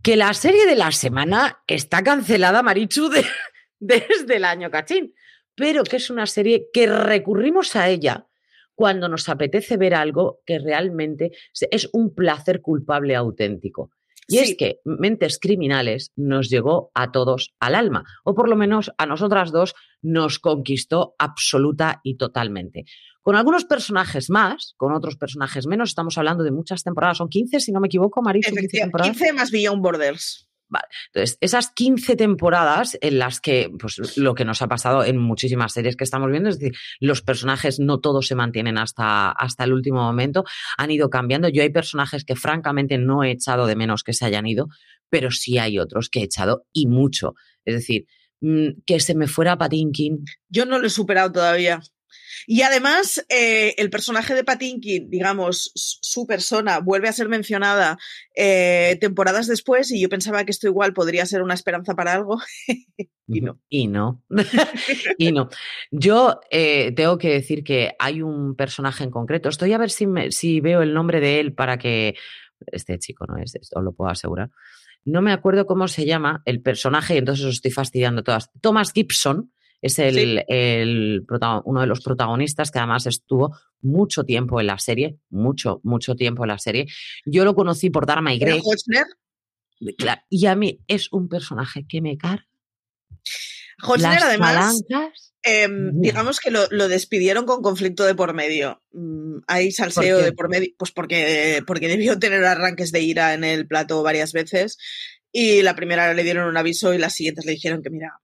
Que 0.06 0.16
la 0.16 0.32
serie 0.36 0.68
de 0.68 0.76
la 0.76 0.92
semana 0.92 1.64
está 1.66 2.04
cancelada, 2.04 2.62
Marichu, 2.62 3.10
de- 3.10 3.26
desde 3.80 4.36
el 4.36 4.46
año 4.46 4.70
cachín, 4.70 5.16
pero 5.56 5.84
que 5.84 5.96
es 5.96 6.12
una 6.12 6.28
serie 6.28 6.68
que 6.72 6.86
recurrimos 6.86 7.76
a 7.76 7.90
ella 7.90 8.28
cuando 8.76 9.10
nos 9.10 9.28
apetece 9.30 9.78
ver 9.78 9.96
algo 9.96 10.42
que 10.46 10.60
realmente 10.60 11.32
es 11.72 11.90
un 11.92 12.14
placer 12.14 12.62
culpable 12.62 13.16
auténtico. 13.16 13.90
Y 14.28 14.38
es 14.38 14.56
que 14.56 14.80
Mentes 14.86 15.40
Criminales 15.40 16.12
nos 16.16 16.50
llegó 16.50 16.92
a 16.94 17.12
todos 17.12 17.56
al 17.60 17.74
alma, 17.74 18.04
o 18.24 18.36
por 18.36 18.48
lo 18.48 18.56
menos 18.56 18.92
a 19.00 19.08
nosotras 19.08 19.52
dos 19.52 19.74
nos 20.04 20.38
conquistó 20.38 21.16
absoluta 21.18 22.02
y 22.04 22.18
totalmente. 22.18 22.86
Con 23.26 23.36
algunos 23.36 23.66
personajes 23.66 24.30
más, 24.30 24.76
con 24.78 24.94
otros 24.94 25.18
personajes 25.18 25.66
menos. 25.66 25.90
Estamos 25.90 26.16
hablando 26.20 26.44
de 26.44 26.52
muchas 26.52 26.84
temporadas, 26.84 27.18
son 27.18 27.28
15, 27.28 27.60
si 27.60 27.72
no 27.72 27.80
me 27.80 27.88
equivoco. 27.88 28.22
15, 28.22 28.92
15 29.02 29.34
más 29.34 29.50
Beyond 29.50 29.82
Borders. 29.82 30.48
Vale. 30.70 30.86
Entonces, 31.08 31.40
esas 31.42 31.72
15 31.72 32.18
temporadas 32.18 33.00
en 33.02 33.18
las 33.18 33.42
que, 33.42 33.72
pues 33.80 34.16
lo 34.18 34.36
que 34.36 34.46
nos 34.46 34.62
ha 34.62 34.68
pasado 34.68 35.04
en 35.04 35.18
muchísimas 35.18 35.74
series 35.74 35.96
que 35.96 36.04
estamos 36.04 36.30
viendo, 36.30 36.50
es 36.50 36.60
decir, 36.60 36.78
los 37.00 37.24
personajes 37.24 37.80
no 37.80 38.00
todos 38.00 38.28
se 38.28 38.36
mantienen 38.36 38.78
hasta, 38.78 39.32
hasta 39.32 39.64
el 39.64 39.74
último 39.74 40.04
momento, 40.04 40.44
han 40.78 40.92
ido 40.92 41.10
cambiando. 41.10 41.50
Yo 41.50 41.64
hay 41.64 41.72
personajes 41.72 42.26
que 42.26 42.36
francamente 42.36 43.00
no 43.00 43.24
he 43.24 43.32
echado 43.32 43.66
de 43.66 43.76
menos 43.76 44.04
que 44.04 44.14
se 44.14 44.26
hayan 44.26 44.46
ido, 44.46 44.68
pero 45.10 45.32
sí 45.32 45.58
hay 45.58 45.80
otros 45.80 46.10
que 46.10 46.20
he 46.20 46.24
echado 46.26 46.68
y 46.72 46.86
mucho. 46.86 47.34
Es 47.64 47.74
decir, 47.74 48.06
mm, 48.42 48.82
que 48.86 49.00
se 49.00 49.16
me 49.16 49.26
fuera 49.26 49.58
Patinkin. 49.58 50.26
Yo 50.48 50.68
no 50.68 50.78
lo 50.78 50.86
he 50.86 50.92
superado 50.92 51.32
todavía. 51.32 51.82
Y 52.48 52.62
además, 52.62 53.26
eh, 53.30 53.74
el 53.78 53.90
personaje 53.90 54.34
de 54.34 54.44
Patinkin, 54.44 55.10
digamos, 55.10 55.72
su 55.74 56.26
persona, 56.26 56.80
vuelve 56.80 57.08
a 57.08 57.14
ser 57.14 57.30
mencionada 57.30 57.98
eh, 58.36 58.98
temporadas 59.02 59.48
después 59.48 59.92
y 59.92 60.02
yo 60.02 60.10
pensaba 60.10 60.44
que 60.44 60.52
esto 60.52 60.68
igual 60.68 60.94
podría 60.94 61.26
ser 61.26 61.42
una 61.42 61.54
esperanza 61.54 61.96
para 61.96 62.14
algo. 62.14 62.40
y 63.28 63.42
no. 63.42 63.60
Y 63.70 63.88
no. 63.88 64.24
y 65.18 65.32
no. 65.32 65.50
Yo 65.92 66.40
eh, 66.52 66.92
tengo 66.96 67.18
que 67.18 67.30
decir 67.30 67.64
que 67.64 67.94
hay 68.00 68.22
un 68.22 68.56
personaje 68.56 69.04
en 69.04 69.12
concreto. 69.12 69.50
Estoy 69.50 69.74
a 69.74 69.78
ver 69.78 69.90
si, 69.90 70.06
si 70.30 70.62
veo 70.62 70.82
el 70.82 70.94
nombre 70.94 71.20
de 71.20 71.40
él 71.40 71.54
para 71.54 71.78
que. 71.78 72.16
Este 72.68 72.98
chico 72.98 73.26
no 73.28 73.38
es, 73.38 73.54
esto 73.56 73.82
lo 73.82 73.92
puedo 73.92 74.10
asegurar. 74.10 74.50
No 75.04 75.22
me 75.22 75.34
acuerdo 75.34 75.68
cómo 75.68 75.88
se 75.88 76.06
llama 76.06 76.42
el 76.46 76.62
personaje 76.62 77.14
y 77.14 77.18
entonces 77.18 77.46
os 77.46 77.54
estoy 77.56 77.72
fastidiando 77.72 78.24
todas. 78.24 78.50
Thomas 78.60 78.92
Gibson 78.92 79.52
es 79.86 80.00
el, 80.00 81.24
uno 81.64 81.82
de 81.82 81.88
los 81.88 82.02
protagonistas 82.02 82.72
que 82.72 82.80
además 82.80 83.06
estuvo 83.06 83.56
mucho 83.82 84.24
tiempo 84.24 84.60
en 84.60 84.66
la 84.66 84.80
serie, 84.80 85.20
mucho, 85.30 85.80
mucho 85.84 86.16
tiempo 86.16 86.44
en 86.44 86.48
la 86.48 86.58
serie. 86.58 86.88
Yo 87.24 87.46
lo 87.46 87.54
conocí 87.54 87.92
por 87.92 88.08
Dharma 88.08 88.34
y 88.34 88.40
Grey. 88.40 88.62
y 90.30 90.46
a 90.48 90.56
mí 90.56 90.80
es 90.88 91.12
un 91.14 91.30
personaje 91.30 91.86
que 91.88 92.02
me 92.02 92.18
carga. 92.18 92.48
Hochner, 93.84 94.24
además, 94.24 94.84
em, 95.44 96.02
digamos 96.02 96.40
que 96.40 96.50
lo, 96.50 96.88
despidieron 96.88 97.46
con 97.46 97.62
conflicto 97.62 98.06
de 98.06 98.16
por 98.16 98.34
medio. 98.34 98.82
Mm, 98.92 99.40
hay 99.46 99.72
salseo 99.72 100.18
de 100.18 100.32
por 100.32 100.50
medio, 100.50 100.70
pues 100.80 100.92
porque, 100.92 101.62
porque 101.68 101.90
debió 101.90 102.18
tener 102.18 102.44
arranques 102.44 102.92
de 102.92 103.02
ira 103.02 103.36
en 103.36 103.44
el 103.44 103.68
plato 103.68 104.02
varias 104.02 104.34
veces. 104.34 104.80
Y 105.32 105.62
la 105.62 105.76
primera 105.76 106.12
le 106.16 106.24
dieron 106.24 106.48
un 106.48 106.58
aviso 106.58 106.92
y 106.94 106.98
las 106.98 107.14
siguientes 107.14 107.46
le 107.46 107.52
dijeron 107.52 107.84
que, 107.84 107.92
mira, 107.92 108.20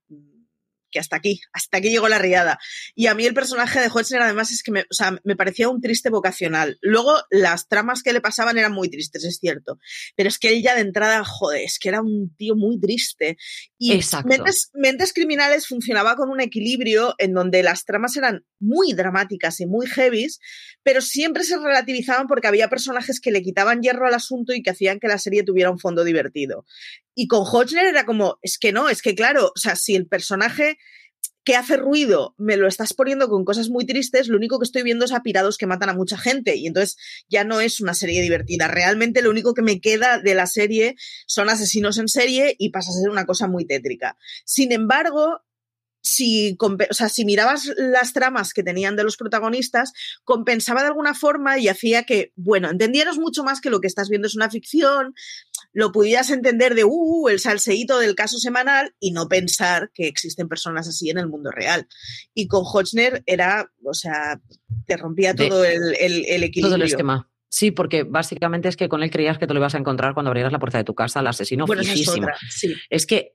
que 0.92 1.00
hasta 1.00 1.16
aquí, 1.16 1.40
hasta 1.52 1.78
aquí 1.78 1.90
llegó 1.90 2.08
la 2.08 2.18
riada. 2.18 2.58
Y 2.94 3.06
a 3.06 3.14
mí 3.14 3.24
el 3.24 3.34
personaje 3.34 3.80
de 3.80 3.88
Hodgson 3.88 4.22
además 4.22 4.52
es 4.52 4.62
que 4.62 4.70
me, 4.70 4.84
me 5.24 5.34
parecía 5.36 5.68
un 5.68 5.80
triste 5.80 6.10
vocacional. 6.10 6.78
Luego 6.82 7.14
las 7.30 7.66
tramas 7.66 8.02
que 8.02 8.12
le 8.12 8.20
pasaban 8.20 8.58
eran 8.58 8.72
muy 8.72 8.88
tristes, 8.90 9.24
es 9.24 9.38
cierto. 9.38 9.78
Pero 10.14 10.28
es 10.28 10.38
que 10.38 10.50
él 10.50 10.62
ya 10.62 10.74
de 10.74 10.82
entrada, 10.82 11.24
joder, 11.24 11.62
es 11.62 11.78
que 11.78 11.88
era 11.88 12.00
un 12.00 12.34
tío 12.36 12.54
muy 12.54 12.78
triste. 12.78 13.36
Y 13.84 14.00
Mentes, 14.26 14.70
Mentes 14.74 15.12
Criminales 15.12 15.66
funcionaba 15.66 16.14
con 16.14 16.30
un 16.30 16.40
equilibrio 16.40 17.16
en 17.18 17.34
donde 17.34 17.64
las 17.64 17.84
tramas 17.84 18.16
eran 18.16 18.44
muy 18.60 18.92
dramáticas 18.92 19.58
y 19.58 19.66
muy 19.66 19.88
heavies, 19.88 20.38
pero 20.84 21.00
siempre 21.00 21.42
se 21.42 21.58
relativizaban 21.58 22.28
porque 22.28 22.46
había 22.46 22.68
personajes 22.68 23.18
que 23.18 23.32
le 23.32 23.42
quitaban 23.42 23.82
hierro 23.82 24.06
al 24.06 24.14
asunto 24.14 24.52
y 24.52 24.62
que 24.62 24.70
hacían 24.70 25.00
que 25.00 25.08
la 25.08 25.18
serie 25.18 25.42
tuviera 25.42 25.72
un 25.72 25.80
fondo 25.80 26.04
divertido. 26.04 26.64
Y 27.16 27.26
con 27.26 27.42
Hodgner 27.44 27.86
era 27.86 28.06
como, 28.06 28.38
es 28.40 28.56
que 28.56 28.70
no, 28.70 28.88
es 28.88 29.02
que 29.02 29.16
claro, 29.16 29.46
o 29.46 29.58
sea, 29.58 29.74
si 29.74 29.96
el 29.96 30.06
personaje 30.06 30.78
que 31.44 31.56
hace 31.56 31.76
ruido 31.76 32.34
me 32.38 32.56
lo 32.56 32.68
estás 32.68 32.94
poniendo 32.94 33.28
con 33.28 33.44
cosas 33.44 33.68
muy 33.68 33.84
tristes, 33.84 34.28
lo 34.28 34.36
único 34.36 34.58
que 34.58 34.64
estoy 34.64 34.82
viendo 34.82 35.04
es 35.04 35.12
a 35.12 35.22
pirados 35.22 35.58
que 35.58 35.66
matan 35.66 35.88
a 35.88 35.94
mucha 35.94 36.16
gente 36.16 36.56
y 36.56 36.66
entonces 36.66 36.96
ya 37.28 37.44
no 37.44 37.60
es 37.60 37.80
una 37.80 37.94
serie 37.94 38.22
divertida. 38.22 38.68
Realmente 38.68 39.22
lo 39.22 39.30
único 39.30 39.54
que 39.54 39.62
me 39.62 39.80
queda 39.80 40.18
de 40.18 40.34
la 40.34 40.46
serie 40.46 40.96
son 41.26 41.48
asesinos 41.48 41.98
en 41.98 42.08
serie 42.08 42.54
y 42.58 42.70
pasa 42.70 42.90
a 42.90 42.94
ser 42.94 43.10
una 43.10 43.26
cosa 43.26 43.48
muy 43.48 43.66
tétrica. 43.66 44.16
Sin 44.44 44.72
embargo, 44.72 45.40
si, 46.02 46.58
o 46.60 47.08
si 47.08 47.24
mirabas 47.24 47.70
las 47.76 48.12
tramas 48.12 48.52
que 48.52 48.62
tenían 48.62 48.96
de 48.96 49.04
los 49.04 49.16
protagonistas, 49.16 49.92
compensaba 50.24 50.82
de 50.82 50.88
alguna 50.88 51.14
forma 51.14 51.58
y 51.58 51.68
hacía 51.68 52.02
que, 52.02 52.32
bueno, 52.36 52.68
entendieras 52.70 53.18
mucho 53.18 53.44
más 53.44 53.60
que 53.60 53.70
lo 53.70 53.80
que 53.80 53.86
estás 53.86 54.08
viendo 54.08 54.26
es 54.26 54.34
una 54.34 54.50
ficción, 54.50 55.14
lo 55.72 55.92
pudieras 55.92 56.30
entender 56.30 56.74
de, 56.74 56.84
uh, 56.84 57.28
el 57.28 57.40
salseíto 57.40 57.98
del 57.98 58.14
caso 58.14 58.38
semanal 58.38 58.94
y 59.00 59.12
no 59.12 59.28
pensar 59.28 59.90
que 59.94 60.06
existen 60.06 60.48
personas 60.48 60.88
así 60.88 61.10
en 61.10 61.18
el 61.18 61.28
mundo 61.28 61.50
real. 61.50 61.88
Y 62.34 62.46
con 62.46 62.62
Hochner 62.64 63.22
era, 63.26 63.72
o 63.84 63.94
sea, 63.94 64.40
te 64.86 64.96
rompía 64.96 65.34
todo 65.34 65.64
el, 65.64 65.94
el, 65.98 66.42
equilibrio. 66.42 66.68
Todo 66.68 66.76
el 66.76 66.82
esquema. 66.82 67.28
Sí, 67.48 67.70
porque 67.70 68.04
básicamente 68.04 68.68
es 68.68 68.76
que 68.76 68.88
con 68.88 69.02
él 69.02 69.10
creías 69.10 69.38
que 69.38 69.46
te 69.46 69.52
lo 69.52 69.60
ibas 69.60 69.74
a 69.74 69.78
encontrar 69.78 70.14
cuando 70.14 70.30
abrieras 70.30 70.52
la 70.52 70.58
puerta 70.58 70.78
de 70.78 70.84
tu 70.84 70.94
casa 70.94 71.20
al 71.20 71.26
asesino 71.26 71.66
bueno, 71.66 71.82
es 72.88 73.06
que 73.06 73.34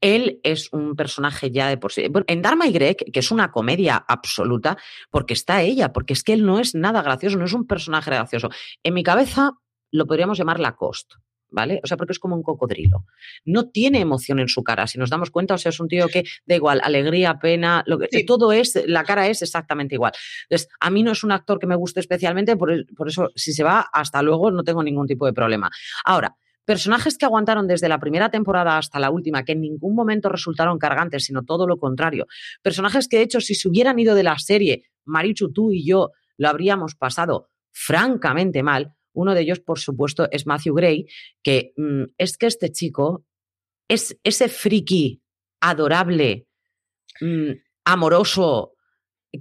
él 0.00 0.40
es 0.42 0.70
un 0.72 0.96
personaje 0.96 1.50
ya 1.50 1.68
de 1.68 1.78
por 1.78 1.92
sí. 1.92 2.04
en 2.26 2.42
Dharma 2.42 2.66
y 2.66 2.72
Greg, 2.72 2.96
que 2.96 3.20
es 3.20 3.30
una 3.30 3.50
comedia 3.50 3.96
absoluta, 4.06 4.76
porque 5.10 5.32
está 5.32 5.62
ella, 5.62 5.94
porque 5.94 6.12
es 6.12 6.22
que 6.22 6.34
él 6.34 6.44
no 6.44 6.60
es 6.60 6.74
nada 6.74 7.00
gracioso, 7.00 7.38
no 7.38 7.46
es 7.46 7.54
un 7.54 7.66
personaje 7.66 8.10
gracioso. 8.10 8.50
En 8.82 8.92
mi 8.92 9.02
cabeza 9.02 9.52
lo 9.90 10.06
podríamos 10.06 10.36
llamar 10.36 10.60
Lacoste. 10.60 11.14
¿Vale? 11.54 11.80
O 11.84 11.86
sea, 11.86 11.96
porque 11.96 12.12
es 12.12 12.18
como 12.18 12.34
un 12.34 12.42
cocodrilo. 12.42 13.06
No 13.44 13.70
tiene 13.70 14.00
emoción 14.00 14.40
en 14.40 14.48
su 14.48 14.64
cara, 14.64 14.88
si 14.88 14.98
nos 14.98 15.08
damos 15.08 15.30
cuenta, 15.30 15.54
o 15.54 15.58
sea, 15.58 15.70
es 15.70 15.78
un 15.78 15.86
tío 15.86 16.08
que 16.08 16.24
da 16.46 16.56
igual, 16.56 16.80
alegría, 16.82 17.38
pena, 17.38 17.84
lo 17.86 17.96
que, 17.96 18.24
todo 18.24 18.50
es, 18.52 18.82
la 18.88 19.04
cara 19.04 19.28
es 19.28 19.40
exactamente 19.40 19.94
igual. 19.94 20.12
Entonces, 20.48 20.68
a 20.80 20.90
mí 20.90 21.04
no 21.04 21.12
es 21.12 21.22
un 21.22 21.30
actor 21.30 21.60
que 21.60 21.68
me 21.68 21.76
guste 21.76 22.00
especialmente, 22.00 22.56
por, 22.56 22.72
por 22.96 23.08
eso, 23.08 23.30
si 23.36 23.52
se 23.52 23.62
va, 23.62 23.86
hasta 23.92 24.20
luego, 24.20 24.50
no 24.50 24.64
tengo 24.64 24.82
ningún 24.82 25.06
tipo 25.06 25.26
de 25.26 25.32
problema. 25.32 25.70
Ahora, 26.04 26.36
Personajes 26.66 27.18
que 27.18 27.26
aguantaron 27.26 27.66
desde 27.66 27.90
la 27.90 28.00
primera 28.00 28.30
temporada 28.30 28.78
hasta 28.78 28.98
la 28.98 29.10
última, 29.10 29.44
que 29.44 29.52
en 29.52 29.60
ningún 29.60 29.94
momento 29.94 30.30
resultaron 30.30 30.78
cargantes, 30.78 31.24
sino 31.24 31.42
todo 31.42 31.66
lo 31.66 31.76
contrario. 31.76 32.26
Personajes 32.62 33.06
que, 33.06 33.18
de 33.18 33.24
hecho, 33.24 33.42
si 33.42 33.54
se 33.54 33.68
hubieran 33.68 33.98
ido 33.98 34.14
de 34.14 34.22
la 34.22 34.38
serie, 34.38 34.84
Marichu, 35.04 35.52
tú 35.52 35.72
y 35.72 35.84
yo 35.84 36.12
lo 36.38 36.48
habríamos 36.48 36.94
pasado 36.94 37.48
francamente 37.70 38.62
mal. 38.62 38.94
Uno 39.14 39.34
de 39.34 39.40
ellos, 39.40 39.60
por 39.60 39.78
supuesto, 39.78 40.28
es 40.30 40.46
Matthew 40.46 40.74
Gray, 40.74 41.06
que 41.42 41.72
mm, 41.76 42.04
es 42.18 42.36
que 42.36 42.46
este 42.46 42.70
chico 42.70 43.24
es 43.88 44.18
ese 44.22 44.48
friki 44.48 45.22
adorable, 45.60 46.46
mm, 47.20 47.50
amoroso, 47.84 48.74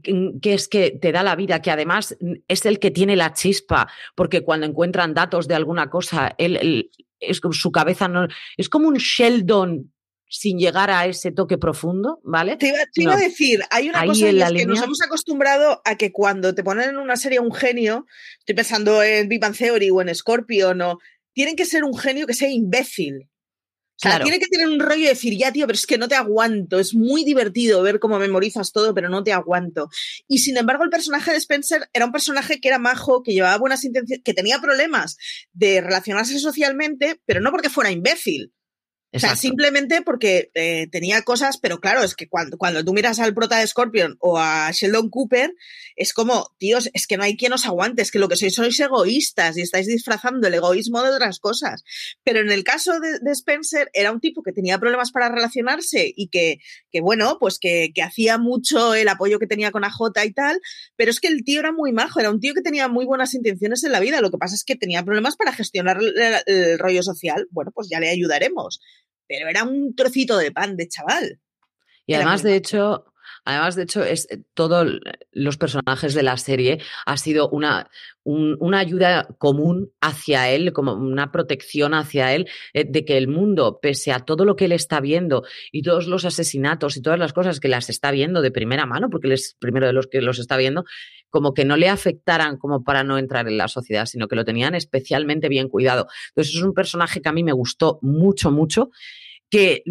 que 0.02 0.54
es 0.54 0.68
que 0.68 0.92
te 0.92 1.12
da 1.12 1.22
la 1.24 1.36
vida, 1.36 1.62
que 1.62 1.72
además 1.72 2.18
es 2.48 2.66
el 2.66 2.80
que 2.80 2.92
tiene 2.92 3.16
la 3.16 3.34
chispa, 3.34 3.88
porque 4.16 4.42
cuando 4.42 4.66
encuentran 4.66 5.14
datos 5.14 5.48
de 5.48 5.56
alguna 5.56 5.90
cosa, 5.90 6.34
él, 6.38 6.90
es 7.20 7.42
su 7.52 7.72
cabeza 7.72 8.08
no 8.08 8.28
es 8.58 8.70
como 8.70 8.88
un 8.88 8.96
Sheldon 8.96 9.93
sin 10.28 10.58
llegar 10.58 10.90
a 10.90 11.06
ese 11.06 11.32
toque 11.32 11.58
profundo, 11.58 12.20
¿vale? 12.24 12.58
Te 12.58 12.74
iba, 12.96 13.14
a 13.14 13.18
decir, 13.18 13.62
hay 13.70 13.90
una 13.90 14.06
cosa 14.06 14.30
en 14.30 14.56
que 14.56 14.66
nos 14.66 14.82
hemos 14.82 15.02
acostumbrado 15.02 15.82
a 15.86 15.96
que 15.96 16.12
cuando 16.12 16.56
te 16.56 16.64
ponen 16.64 16.90
en 16.90 16.98
una 16.98 17.16
serie 17.18 17.40
un 17.40 17.54
genio, 17.54 18.08
estoy 18.40 18.56
pensando 18.56 19.04
en 19.04 19.30
Big 19.30 19.40
Bang 19.40 19.56
Theory 19.56 19.92
o 19.92 20.02
en 20.02 20.14
Scorpion, 20.14 20.82
o 20.82 21.00
tienen 21.34 21.56
que 21.56 21.66
ser 21.66 21.84
un 21.84 21.96
genio 21.98 22.26
que 22.26 22.34
sea 22.34 22.50
imbécil. 22.50 23.30
O 23.96 24.10
sea, 24.10 24.20
tiene 24.20 24.40
que 24.40 24.48
tener 24.48 24.68
un 24.68 24.80
rollo 24.80 25.04
de 25.04 25.10
decir, 25.10 25.38
ya, 25.38 25.52
tío, 25.52 25.66
pero 25.66 25.76
es 25.76 25.86
que 25.86 25.98
no 25.98 26.08
te 26.08 26.16
aguanto. 26.16 26.80
Es 26.80 26.94
muy 26.94 27.24
divertido 27.24 27.82
ver 27.84 28.00
cómo 28.00 28.20
memorizas 28.20 28.72
todo, 28.72 28.94
pero 28.94 29.08
no 29.08 29.24
te 29.24 29.32
aguanto. 29.32 29.88
Y 30.28 30.40
sin 30.40 30.58
embargo, 30.58 30.84
el 30.84 30.90
personaje 30.90 31.32
de 31.32 31.38
Spencer 31.38 31.88
era 31.94 32.06
un 32.06 32.12
personaje 32.12 32.60
que 32.60 32.68
era 32.68 32.80
majo, 32.80 33.24
que 33.24 33.34
llevaba 33.34 33.58
buenas 33.58 33.84
intenciones, 33.86 34.24
que 34.26 34.34
tenía 34.34 34.60
problemas 34.60 35.16
de 35.54 35.80
relacionarse 35.80 36.38
socialmente, 36.40 37.22
pero 37.26 37.40
no 37.40 37.52
porque 37.52 37.70
fuera 37.70 37.92
imbécil. 37.92 38.52
O 39.16 39.20
sea, 39.20 39.36
simplemente 39.36 40.02
porque 40.02 40.50
eh, 40.56 40.88
tenía 40.92 41.22
cosas, 41.22 41.60
pero 41.60 41.80
claro, 41.80 42.02
es 42.02 42.16
que 42.16 42.28
cuando, 42.28 42.58
cuando 42.58 42.84
tú 42.84 42.94
miras 42.94 43.20
al 43.20 43.36
prota 43.36 43.60
de 43.60 43.68
Scorpion 43.68 44.18
o 44.20 44.40
a 44.40 44.72
Sheldon 44.72 45.12
Cooper, 45.12 45.54
es 45.96 46.14
como, 46.14 46.52
tíos, 46.58 46.90
es 46.94 47.06
que 47.06 47.16
no 47.16 47.24
hay 47.24 47.38
quien 47.38 47.54
os 47.54 47.68
aguante, 47.68 48.02
es 48.02 48.10
que 48.10 48.18
lo 48.18 48.28
que 48.28 48.36
sois 48.36 48.56
sois 48.56 48.80
egoístas 48.80 49.56
y 49.58 49.62
estáis 49.62 49.86
disfrazando 49.86 50.48
el 50.48 50.56
egoísmo 50.56 51.04
de 51.04 51.12
otras 51.12 51.40
cosas. 51.40 51.84
Pero 52.24 52.40
en 52.40 52.52
el 52.52 52.64
caso 52.64 53.00
de, 53.00 53.32
Spencer, 53.34 53.92
era 53.94 54.12
un 54.12 54.20
tipo 54.20 54.42
que 54.42 54.52
tenía 54.52 54.80
problemas 54.80 55.12
para 55.12 55.30
relacionarse 55.30 56.12
y 56.16 56.30
que, 56.30 56.58
que 56.92 57.02
bueno, 57.02 57.38
pues 57.40 57.60
que, 57.60 57.92
que, 57.94 58.02
hacía 58.02 58.40
mucho 58.40 58.96
el 58.96 59.08
apoyo 59.10 59.38
que 59.38 59.48
tenía 59.48 59.72
con 59.72 59.84
AJ 59.84 60.26
y 60.26 60.34
tal, 60.34 60.60
pero 60.96 61.12
es 61.12 61.20
que 61.20 61.28
el 61.28 61.44
tío 61.44 61.60
era 61.60 61.72
muy 61.72 61.92
majo, 61.92 62.20
era 62.20 62.32
un 62.32 62.40
tío 62.40 62.56
que 62.56 62.62
tenía 62.62 62.88
muy 62.88 63.06
buenas 63.06 63.36
intenciones 63.36 63.84
en 63.84 63.92
la 63.92 64.00
vida, 64.00 64.22
lo 64.22 64.32
que 64.32 64.40
pasa 64.40 64.56
es 64.56 64.64
que 64.64 64.76
tenía 64.76 65.04
problemas 65.04 65.36
para 65.36 65.54
gestionar 65.54 66.00
el 66.48 66.80
rollo 66.80 67.04
social. 67.04 67.48
Bueno, 67.52 67.72
pues 67.72 67.90
ya 67.90 68.00
le 68.00 68.10
ayudaremos 68.10 68.80
pero 69.28 69.48
era 69.48 69.64
un 69.64 69.96
trocito 69.96 70.38
de 70.38 70.52
pan 70.52 70.76
de 70.76 70.88
chaval. 70.88 71.40
Y 72.06 72.14
además, 72.16 72.44
de 72.44 72.56
hecho, 72.56 73.13
Además, 73.46 73.76
de 73.76 73.84
hecho, 73.84 74.04
es 74.04 74.28
todos 74.54 75.00
los 75.32 75.58
personajes 75.58 76.14
de 76.14 76.24
la 76.24 76.38
serie 76.38 76.80
ha 77.06 77.18
sido 77.18 77.50
una, 77.50 77.90
una 78.24 78.80
ayuda 78.80 79.28
común 79.38 79.92
hacia 80.00 80.50
él, 80.50 80.72
como 80.72 80.94
una 80.94 81.32
protección 81.32 81.94
hacia 81.94 82.34
él, 82.34 82.48
eh, 82.74 82.86
de 82.88 83.04
que 83.04 83.18
el 83.18 83.28
mundo, 83.28 83.80
pese 83.82 84.12
a 84.12 84.20
todo 84.20 84.46
lo 84.46 84.56
que 84.56 84.66
él 84.66 84.72
está 84.72 85.02
viendo 85.02 85.44
y 85.72 85.82
todos 85.82 86.08
los 86.08 86.24
asesinatos 86.24 86.96
y 86.96 87.02
todas 87.02 87.20
las 87.20 87.34
cosas 87.34 87.60
que 87.60 87.68
las 87.68 87.90
está 87.90 88.12
viendo 88.12 88.42
de 88.42 88.52
primera 88.52 88.86
mano, 88.86 89.10
porque 89.10 89.28
él 89.28 89.34
es 89.34 89.58
primero 89.60 89.88
de 89.88 89.94
los 89.94 90.08
que 90.08 90.22
los 90.22 90.40
está 90.40 90.56
viendo, 90.56 90.86
como 91.30 91.54
que 91.54 91.66
no 91.66 91.76
le 91.76 91.90
afectaran 91.90 92.58
como 92.58 92.84
para 92.84 93.04
no 93.04 93.18
entrar 93.18 93.48
en 93.48 93.58
la 93.58 93.68
sociedad, 93.68 94.06
sino 94.06 94.28
que 94.28 94.36
lo 94.36 94.46
tenían 94.46 94.76
especialmente 94.76 95.50
bien 95.50 95.68
cuidado. 95.68 96.08
Entonces, 96.30 96.56
es 96.56 96.62
un 96.62 96.74
personaje 96.74 97.22
que 97.22 97.30
a 97.30 97.34
mí 97.34 97.44
me 97.44 97.54
gustó 97.54 98.00
mucho, 98.02 98.52
mucho, 98.52 98.90
que... 99.50 99.84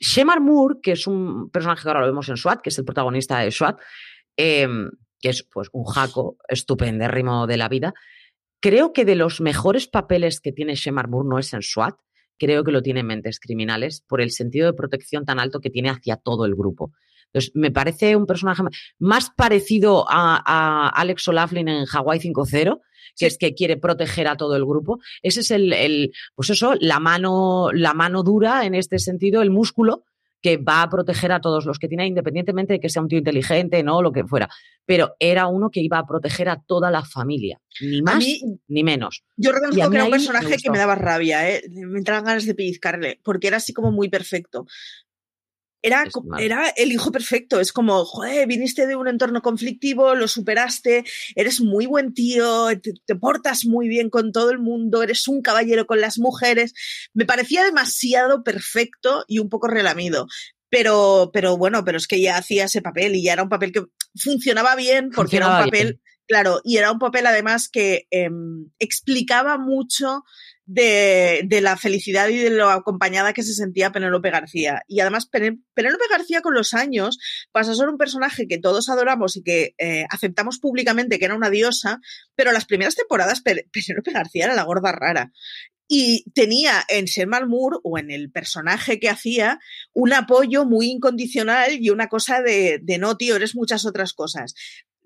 Shemar 0.00 0.40
Moore, 0.40 0.76
que 0.82 0.92
es 0.92 1.06
un 1.06 1.50
personaje 1.50 1.82
que 1.82 1.88
ahora 1.88 2.00
lo 2.00 2.06
vemos 2.06 2.28
en 2.28 2.36
SWAT, 2.36 2.60
que 2.62 2.70
es 2.70 2.78
el 2.78 2.84
protagonista 2.84 3.38
de 3.38 3.50
SWAT, 3.50 3.80
em, 4.36 4.90
que 5.20 5.30
es 5.30 5.42
pues 5.42 5.68
un 5.72 5.84
jaco 5.84 6.36
estupendérrimo 6.48 7.46
de 7.46 7.56
la 7.56 7.68
vida. 7.68 7.94
Creo 8.60 8.92
que 8.92 9.04
de 9.04 9.16
los 9.16 9.40
mejores 9.40 9.88
papeles 9.88 10.40
que 10.40 10.52
tiene 10.52 10.74
Shemar 10.74 11.08
Moore 11.08 11.28
no 11.28 11.38
es 11.38 11.52
en 11.52 11.62
SWAT, 11.62 11.96
creo 12.38 12.64
que 12.64 12.72
lo 12.72 12.82
tiene 12.82 13.00
en 13.00 13.06
Mentes 13.06 13.40
Criminales 13.40 14.00
por 14.00 14.20
el 14.20 14.30
sentido 14.30 14.66
de 14.66 14.76
protección 14.76 15.24
tan 15.24 15.40
alto 15.40 15.60
que 15.60 15.70
tiene 15.70 15.90
hacia 15.90 16.16
todo 16.16 16.44
el 16.44 16.54
grupo. 16.54 16.92
Entonces, 17.32 17.52
me 17.54 17.70
parece 17.70 18.16
un 18.16 18.26
personaje 18.26 18.62
más 18.98 19.30
parecido 19.30 20.06
a, 20.08 20.88
Alex 20.88 21.28
O'Laughlin 21.28 21.68
en 21.68 21.86
Hawaii 21.86 22.20
5.0, 22.20 22.80
que 23.16 23.26
es 23.26 23.38
que 23.38 23.54
quiere 23.54 23.76
proteger 23.76 24.28
a 24.28 24.36
todo 24.36 24.56
el 24.56 24.64
grupo. 24.64 24.98
Ese 25.22 25.40
es 25.40 25.50
el, 25.50 25.72
el, 25.72 26.12
pues 26.34 26.50
eso, 26.50 26.74
la 26.80 27.00
mano, 27.00 27.70
la 27.72 27.94
mano 27.94 28.22
dura 28.22 28.64
en 28.64 28.74
este 28.74 28.98
sentido, 28.98 29.42
el 29.42 29.50
músculo 29.50 30.04
que 30.40 30.56
va 30.56 30.82
a 30.82 30.88
proteger 30.88 31.32
a 31.32 31.40
todos 31.40 31.66
los 31.66 31.78
que 31.78 31.88
tiene, 31.88 32.06
independientemente 32.06 32.74
de 32.74 32.80
que 32.80 32.88
sea 32.88 33.02
un 33.02 33.08
tío 33.08 33.18
inteligente, 33.18 33.82
no, 33.82 34.02
lo 34.02 34.12
que 34.12 34.24
fuera. 34.24 34.48
Pero 34.86 35.16
era 35.18 35.48
uno 35.48 35.70
que 35.70 35.80
iba 35.80 35.98
a 35.98 36.06
proteger 36.06 36.48
a 36.48 36.60
toda 36.60 36.90
la 36.90 37.04
familia, 37.04 37.60
ni 37.80 38.02
más 38.02 38.24
ni 38.68 38.84
menos. 38.84 39.24
Yo 39.36 39.52
reconozco 39.52 39.90
que 39.90 39.96
era 39.96 40.04
un 40.04 40.10
personaje 40.10 40.56
que 40.62 40.70
me 40.70 40.78
daba 40.78 40.94
rabia, 40.94 41.50
¿eh? 41.50 41.62
me 41.70 41.98
entraban 41.98 42.24
ganas 42.24 42.46
de 42.46 42.54
pellizcarle, 42.54 43.20
porque 43.24 43.48
era 43.48 43.56
así 43.56 43.72
como 43.72 43.90
muy 43.90 44.08
perfecto. 44.08 44.66
Era, 45.80 46.04
era, 46.38 46.68
el 46.70 46.92
hijo 46.92 47.12
perfecto. 47.12 47.60
Es 47.60 47.72
como, 47.72 48.04
joder, 48.04 48.48
viniste 48.48 48.86
de 48.86 48.96
un 48.96 49.06
entorno 49.06 49.42
conflictivo, 49.42 50.14
lo 50.14 50.26
superaste, 50.26 51.04
eres 51.36 51.60
muy 51.60 51.86
buen 51.86 52.14
tío, 52.14 52.68
te, 52.80 53.14
portas 53.14 53.64
muy 53.64 53.88
bien 53.88 54.10
con 54.10 54.32
todo 54.32 54.50
el 54.50 54.58
mundo, 54.58 55.02
eres 55.02 55.28
un 55.28 55.40
caballero 55.40 55.86
con 55.86 56.00
las 56.00 56.18
mujeres. 56.18 56.74
Me 57.14 57.26
parecía 57.26 57.64
demasiado 57.64 58.42
perfecto 58.42 59.24
y 59.28 59.38
un 59.38 59.48
poco 59.48 59.68
relamido. 59.68 60.26
Pero, 60.68 61.30
pero 61.32 61.56
bueno, 61.56 61.84
pero 61.84 61.96
es 61.96 62.06
que 62.06 62.20
ya 62.20 62.36
hacía 62.36 62.64
ese 62.64 62.82
papel 62.82 63.14
y 63.14 63.22
ya 63.22 63.32
era 63.32 63.42
un 63.44 63.48
papel 63.48 63.72
que 63.72 63.84
funcionaba 64.16 64.74
bien 64.74 65.10
porque 65.14 65.38
era 65.38 65.46
un 65.46 65.64
papel, 65.64 66.00
claro, 66.26 66.60
y 66.62 66.76
era 66.76 66.92
un 66.92 66.98
papel 66.98 67.26
además 67.26 67.70
que 67.70 68.06
em, 68.10 68.68
explicaba 68.78 69.56
mucho 69.56 70.24
de, 70.68 71.60
la 71.62 71.76
felicidad 71.76 72.28
y 72.28 72.36
de 72.36 72.50
lo 72.50 72.68
acompañada 72.68 73.32
que 73.32 73.42
se 73.42 73.54
sentía 73.54 73.90
Penélope 73.90 74.30
García. 74.30 74.82
Y 74.86 75.00
además, 75.00 75.26
Penélope 75.26 76.04
García 76.10 76.42
con 76.42 76.54
los 76.54 76.74
años 76.74 77.18
pasó 77.52 77.72
a 77.72 77.74
ser 77.74 77.88
un 77.88 77.96
personaje 77.96 78.46
que 78.46 78.58
todos 78.58 78.88
adoramos 78.88 79.36
y 79.36 79.42
que 79.42 79.74
eh, 79.78 80.04
aceptamos 80.10 80.58
públicamente 80.58 81.18
que 81.18 81.24
era 81.24 81.34
una 81.34 81.50
diosa, 81.50 82.00
pero 82.34 82.52
las 82.52 82.66
primeras 82.66 82.94
temporadas 82.94 83.40
Penélope 83.40 84.12
García 84.12 84.44
era 84.44 84.54
la 84.54 84.64
gorda 84.64 84.92
rara. 84.92 85.32
Y 85.90 86.30
tenía 86.34 86.84
en 86.88 87.06
Sherman 87.06 87.48
Moore 87.48 87.78
o 87.82 87.96
en 87.96 88.10
el 88.10 88.30
personaje 88.30 89.00
que 89.00 89.08
hacía 89.08 89.58
un 89.94 90.12
apoyo 90.12 90.66
muy 90.66 90.90
incondicional 90.90 91.78
y 91.80 91.88
una 91.88 92.08
cosa 92.08 92.42
de, 92.42 92.78
de 92.82 92.98
no, 92.98 93.16
tío, 93.16 93.36
eres 93.36 93.56
muchas 93.56 93.86
otras 93.86 94.12
cosas. 94.12 94.52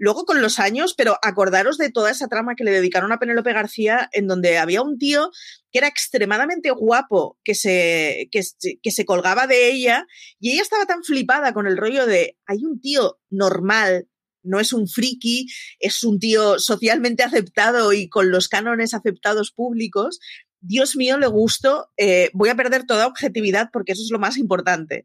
Luego 0.03 0.25
con 0.25 0.43
los 0.43 0.59
años, 0.59 0.95
pero 0.99 1.17
acordaros 1.23 1.79
de 1.79 1.89
toda 1.89 2.11
esa 2.11 2.27
trama 2.27 2.57
que 2.57 2.65
le 2.65 2.73
dedicaron 2.73 3.13
a 3.13 3.21
Penélope 3.21 3.53
García, 3.53 4.11
en 4.11 4.27
donde 4.27 4.59
había 4.59 4.83
un 4.83 4.99
tío 4.99 5.31
que 5.71 5.79
era 5.79 5.87
extremadamente 5.87 6.73
guapo, 6.73 7.39
que 7.45 7.55
se, 7.55 8.29
que, 8.33 8.91
se 8.91 9.05
colgaba 9.05 9.47
de 9.47 9.71
ella, 9.71 10.09
y 10.41 10.51
ella 10.51 10.63
estaba 10.63 10.87
tan 10.87 11.05
flipada 11.05 11.53
con 11.53 11.69
el 11.69 11.77
rollo 11.77 12.05
de, 12.05 12.37
hay 12.47 12.65
un 12.65 12.81
tío 12.81 13.21
normal, 13.31 14.09
no 14.43 14.59
es 14.59 14.73
un 14.73 14.89
friki, 14.89 15.47
es 15.79 16.03
un 16.03 16.19
tío 16.19 16.59
socialmente 16.59 17.23
aceptado 17.23 17.93
y 17.93 18.09
con 18.09 18.33
los 18.33 18.49
cánones 18.49 18.95
aceptados 18.95 19.53
públicos. 19.53 20.19
Dios 20.59 20.97
mío, 20.97 21.17
le 21.17 21.29
gusto, 21.29 21.93
eh, 21.97 22.31
voy 22.33 22.49
a 22.49 22.57
perder 22.57 22.87
toda 22.87 23.07
objetividad 23.07 23.71
porque 23.73 23.93
eso 23.93 24.03
es 24.03 24.11
lo 24.11 24.19
más 24.19 24.37
importante 24.37 25.05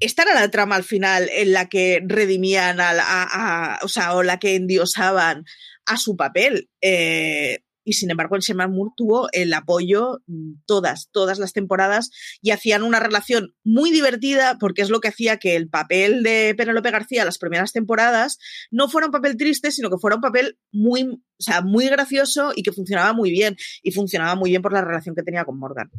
esta 0.00 0.22
era 0.22 0.34
la 0.34 0.50
trama 0.50 0.76
al 0.76 0.84
final 0.84 1.28
en 1.32 1.52
la 1.52 1.68
que 1.68 2.02
redimían 2.04 2.78
a, 2.80 3.78
o 3.82 3.88
sea, 3.88 4.14
o 4.14 4.22
la 4.22 4.38
que 4.38 4.56
endiosaban 4.56 5.44
a 5.86 5.96
su 5.96 6.16
papel. 6.16 6.70
Eh, 6.80 7.60
y 7.84 7.94
sin 7.94 8.10
embargo, 8.10 8.36
el 8.36 8.42
Sherman 8.42 8.70
Moore 8.70 8.92
tuvo 8.96 9.28
el 9.32 9.52
apoyo 9.52 10.22
mm, 10.26 10.62
todas, 10.66 11.08
todas 11.12 11.38
las 11.38 11.52
temporadas 11.52 12.10
y 12.40 12.50
hacían 12.50 12.82
una 12.82 13.00
relación 13.00 13.54
muy 13.64 13.90
divertida 13.90 14.58
porque 14.60 14.82
es 14.82 14.90
lo 14.90 15.00
que 15.00 15.08
hacía 15.08 15.38
que 15.38 15.56
el 15.56 15.68
papel 15.68 16.22
de 16.22 16.54
Penélope 16.56 16.90
García 16.90 17.24
las 17.24 17.38
primeras 17.38 17.72
temporadas 17.72 18.38
no 18.70 18.88
fuera 18.88 19.06
un 19.06 19.12
papel 19.12 19.36
triste, 19.36 19.70
sino 19.70 19.90
que 19.90 19.98
fuera 19.98 20.16
un 20.16 20.22
papel 20.22 20.58
muy, 20.72 21.04
o 21.04 21.42
sea, 21.42 21.62
muy 21.62 21.88
gracioso 21.88 22.52
y 22.54 22.62
que 22.62 22.72
funcionaba 22.72 23.12
muy 23.12 23.30
bien. 23.30 23.56
Y 23.82 23.92
funcionaba 23.92 24.34
muy 24.34 24.50
bien 24.50 24.62
por 24.62 24.72
la 24.72 24.82
relación 24.82 25.14
que 25.14 25.22
tenía 25.22 25.44
con 25.44 25.58
Morgan. 25.58 25.90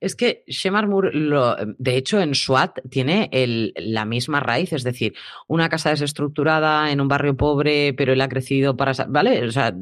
Es 0.00 0.14
que 0.14 0.44
Shemar 0.46 0.86
Moore, 0.86 1.10
lo, 1.12 1.56
de 1.56 1.96
hecho, 1.96 2.20
en 2.20 2.34
SWAT 2.34 2.78
tiene 2.88 3.28
la 3.76 4.04
misma 4.04 4.40
raíz, 4.40 4.72
es 4.72 4.84
decir, 4.84 5.14
una 5.48 5.68
casa 5.68 5.90
desestructurada 5.90 6.92
en 6.92 7.00
un 7.00 7.08
barrio 7.08 7.36
pobre, 7.36 7.94
pero 7.94 8.12
él 8.12 8.20
ha 8.20 8.28
crecido 8.28 8.76
para. 8.76 8.92
¿Vale? 9.08 9.44
O 9.44 9.50
sea, 9.50 9.74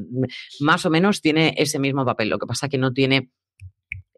más 0.61 0.87
o 0.87 0.91
menos 0.91 1.21
tiene 1.21 1.55
ese 1.59 1.79
mismo 1.79 2.05
papel. 2.05 2.31
Lo 2.31 2.39
que 2.39 2.47
pasa 2.47 2.69
que 2.69 2.79
no 2.79 2.93
tiene 2.93 3.31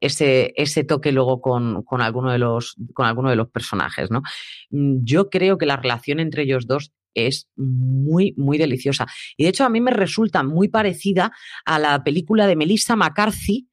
ese, 0.00 0.52
ese 0.56 0.84
toque 0.84 1.12
luego 1.12 1.40
con, 1.40 1.82
con, 1.82 2.00
alguno 2.00 2.30
de 2.30 2.38
los, 2.38 2.76
con 2.94 3.06
alguno 3.06 3.30
de 3.30 3.36
los 3.36 3.48
personajes, 3.48 4.10
¿no? 4.10 4.22
Yo 4.70 5.30
creo 5.30 5.58
que 5.58 5.66
la 5.66 5.76
relación 5.76 6.20
entre 6.20 6.44
ellos 6.44 6.66
dos 6.66 6.92
es 7.14 7.48
muy, 7.56 8.34
muy 8.36 8.58
deliciosa. 8.58 9.06
Y 9.36 9.44
de 9.44 9.50
hecho, 9.50 9.64
a 9.64 9.68
mí 9.68 9.80
me 9.80 9.90
resulta 9.90 10.42
muy 10.42 10.68
parecida 10.68 11.32
a 11.64 11.78
la 11.78 12.04
película 12.04 12.46
de 12.46 12.56
Melissa 12.56 12.96
McCarthy 12.96 13.67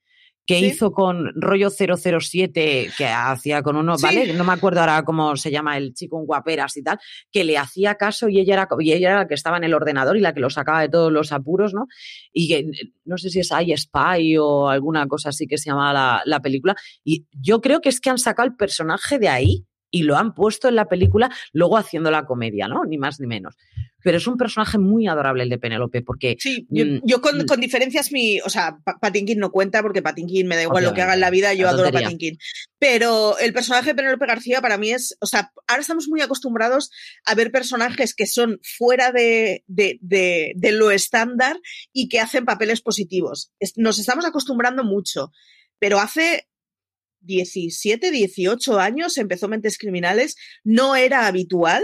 que 0.45 0.59
hizo 0.59 0.91
con 0.91 1.31
rollo 1.35 1.69
007, 1.69 2.91
que 2.97 3.07
hacía 3.07 3.63
con 3.63 3.75
uno, 3.75 3.95
¿vale? 4.01 4.33
No 4.33 4.43
me 4.43 4.53
acuerdo 4.53 4.81
ahora 4.81 5.03
cómo 5.03 5.35
se 5.35 5.49
llama 5.49 5.77
el 5.77 5.93
chico, 5.93 6.17
un 6.17 6.25
guaperas 6.25 6.77
y 6.77 6.83
tal, 6.83 6.99
que 7.31 7.43
le 7.43 7.57
hacía 7.57 7.95
caso 7.95 8.29
y 8.29 8.39
ella 8.39 8.53
era, 8.53 8.67
y 8.79 8.91
ella 8.93 9.09
era 9.09 9.19
la 9.19 9.27
que 9.27 9.33
estaba 9.33 9.57
en 9.57 9.63
el 9.63 9.73
ordenador 9.73 10.17
y 10.17 10.21
la 10.21 10.33
que 10.33 10.39
lo 10.39 10.49
sacaba 10.49 10.81
de 10.81 10.89
todos 10.89 11.11
los 11.11 11.31
apuros, 11.31 11.73
¿no? 11.73 11.87
Y 12.31 12.47
que 12.47 12.71
no 13.05 13.17
sé 13.17 13.29
si 13.29 13.39
es 13.39 13.49
I 13.51 13.75
Spy 13.75 14.37
o 14.37 14.69
alguna 14.69 15.07
cosa 15.07 15.29
así 15.29 15.47
que 15.47 15.57
se 15.57 15.69
llamaba 15.69 15.93
la, 15.93 16.21
la 16.25 16.41
película. 16.41 16.75
Y 17.03 17.25
yo 17.31 17.61
creo 17.61 17.81
que 17.81 17.89
es 17.89 17.99
que 17.99 18.09
han 18.09 18.19
sacado 18.19 18.47
el 18.47 18.55
personaje 18.55 19.17
de 19.17 19.29
ahí 19.29 19.65
y 19.89 20.03
lo 20.03 20.17
han 20.17 20.33
puesto 20.33 20.67
en 20.67 20.75
la 20.75 20.89
película, 20.89 21.31
luego 21.53 21.77
haciendo 21.77 22.11
la 22.11 22.25
comedia, 22.25 22.67
¿no? 22.67 22.83
Ni 22.83 22.97
más 22.97 23.19
ni 23.19 23.27
menos. 23.27 23.55
Pero 24.05 24.19
es 24.19 24.27
un 24.27 24.37
personaje 24.37 24.77
muy 24.77 25.07
adorable 25.07 25.41
el 25.41 25.49
de 25.49 25.57
Penélope, 25.57 26.03
porque. 26.03 26.37
Sí, 26.39 26.67
yo, 26.69 26.85
mm, 26.85 27.21
con, 27.21 27.39
mm. 27.39 27.45
con, 27.47 27.59
diferencias, 27.59 28.11
mi. 28.11 28.39
O 28.41 28.49
sea, 28.51 28.77
Patinkin 29.01 29.39
no 29.39 29.49
cuenta 29.51 29.81
porque 29.81 30.03
Patinkin 30.03 30.47
me 30.47 30.55
da 30.55 30.61
igual 30.61 30.83
lo 30.83 30.93
que 30.93 31.01
haga 31.01 31.15
en 31.15 31.21
la 31.21 31.31
vida, 31.31 31.55
yo 31.55 31.67
adoro 31.67 31.91
Patinkin. 31.91 32.37
Pero 32.77 33.35
el 33.39 33.51
personaje 33.51 33.87
de 33.87 33.95
Penélope 33.95 34.27
García 34.27 34.61
para 34.61 34.77
mí 34.77 34.91
es. 34.91 35.17
O 35.21 35.25
sea, 35.25 35.51
ahora 35.65 35.81
estamos 35.81 36.07
muy 36.07 36.21
acostumbrados 36.21 36.91
a 37.25 37.33
ver 37.33 37.51
personajes 37.51 38.13
que 38.13 38.27
son 38.27 38.59
fuera 38.77 39.11
de, 39.11 39.63
de, 39.65 39.97
de, 40.01 40.51
de 40.55 40.71
lo 40.71 40.91
estándar 40.91 41.59
y 41.91 42.07
que 42.07 42.19
hacen 42.19 42.45
papeles 42.45 42.81
positivos. 42.81 43.53
Nos 43.75 43.97
estamos 43.97 44.23
acostumbrando 44.23 44.83
mucho. 44.83 45.31
Pero 45.79 45.99
hace 45.99 46.47
17, 47.21 48.11
18 48.11 48.79
años, 48.79 49.17
empezó 49.17 49.47
Mentes 49.47 49.79
Criminales, 49.79 50.35
no 50.63 50.95
era 50.95 51.25
habitual 51.25 51.83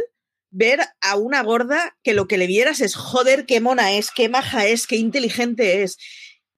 ver 0.52 0.82
a 1.02 1.16
una 1.16 1.42
gorda 1.42 1.98
que 2.04 2.14
lo 2.14 2.28
que 2.28 2.38
le 2.38 2.48
vieras 2.48 2.82
es, 2.82 2.96
joder, 2.96 3.46
qué 3.46 3.60
mona 3.60 3.94
es, 3.94 4.12
qué 4.12 4.30
maja 4.30 4.68
es, 4.68 4.86
qué 4.86 4.98
inteligente 4.98 5.84
es. 5.84 5.98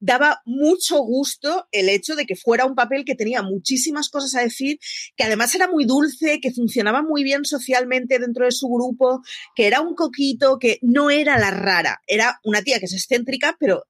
Daba 0.00 0.42
mucho 0.44 0.98
gusto 0.98 1.66
el 1.72 1.88
hecho 1.88 2.14
de 2.14 2.26
que 2.26 2.36
fuera 2.36 2.66
un 2.66 2.74
papel 2.74 3.04
que 3.06 3.14
tenía 3.14 3.42
muchísimas 3.42 4.10
cosas 4.10 4.34
a 4.34 4.42
decir, 4.42 4.78
que 5.16 5.24
además 5.24 5.54
era 5.54 5.68
muy 5.68 5.86
dulce, 5.86 6.40
que 6.42 6.52
funcionaba 6.52 7.02
muy 7.02 7.22
bien 7.22 7.44
socialmente 7.44 8.18
dentro 8.18 8.44
de 8.44 8.52
su 8.52 8.68
grupo, 8.68 9.22
que 9.54 9.66
era 9.66 9.80
un 9.80 9.94
coquito, 9.94 10.58
que 10.58 10.78
no 10.82 11.08
era 11.08 11.38
la 11.38 11.50
rara, 11.50 12.02
era 12.06 12.38
una 12.44 12.60
tía 12.60 12.80
que 12.80 12.86
es 12.86 12.92
excéntrica, 12.92 13.56
pero 13.58 13.84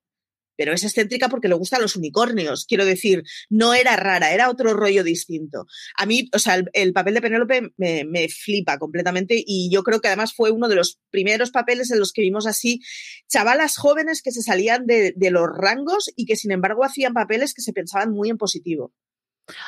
pero 0.56 0.72
es 0.72 0.84
excéntrica 0.84 1.28
porque 1.28 1.48
le 1.48 1.54
gustan 1.54 1.82
los 1.82 1.96
unicornios. 1.96 2.66
Quiero 2.66 2.84
decir, 2.84 3.22
no 3.50 3.74
era 3.74 3.96
rara, 3.96 4.32
era 4.32 4.50
otro 4.50 4.74
rollo 4.74 5.04
distinto. 5.04 5.66
A 5.96 6.06
mí, 6.06 6.28
o 6.32 6.38
sea, 6.38 6.62
el, 6.72 6.92
papel 6.92 7.14
de 7.14 7.20
Penélope 7.20 7.72
me, 7.76 8.04
me, 8.04 8.28
flipa 8.28 8.78
completamente 8.78 9.42
y 9.44 9.70
yo 9.70 9.82
creo 9.82 10.00
que 10.00 10.08
además 10.08 10.34
fue 10.34 10.50
uno 10.50 10.68
de 10.68 10.76
los 10.76 10.98
primeros 11.10 11.50
papeles 11.50 11.90
en 11.90 11.98
los 11.98 12.12
que 12.12 12.22
vimos 12.22 12.46
así 12.46 12.80
chavalas 13.28 13.76
jóvenes 13.76 14.22
que 14.22 14.32
se 14.32 14.42
salían 14.42 14.86
de, 14.86 15.12
de 15.16 15.30
los 15.30 15.48
rangos 15.48 16.10
y 16.16 16.26
que 16.26 16.36
sin 16.36 16.52
embargo 16.52 16.84
hacían 16.84 17.14
papeles 17.14 17.54
que 17.54 17.62
se 17.62 17.72
pensaban 17.72 18.10
muy 18.10 18.30
en 18.30 18.38
positivo. 18.38 18.92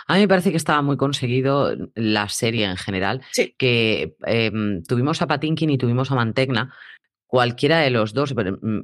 A 0.07 0.15
mí 0.15 0.21
me 0.21 0.29
parece 0.29 0.51
que 0.51 0.57
estaba 0.57 0.83
muy 0.83 0.97
conseguido 0.97 1.75
la 1.95 2.29
serie 2.29 2.65
en 2.65 2.77
general, 2.77 3.23
Sí. 3.33 3.55
que 3.59 4.17
em, 4.27 4.83
tuvimos 4.85 5.21
a 5.21 5.27
Patinkin 5.27 5.71
y 5.71 5.79
tuvimos 5.79 6.11
a 6.11 6.15
Mantegna, 6.15 6.75
cualquiera 7.27 7.81
de 7.81 7.91
los 7.91 8.15
dos, 8.15 8.33
pero 8.35 8.59
mm, 8.61 8.81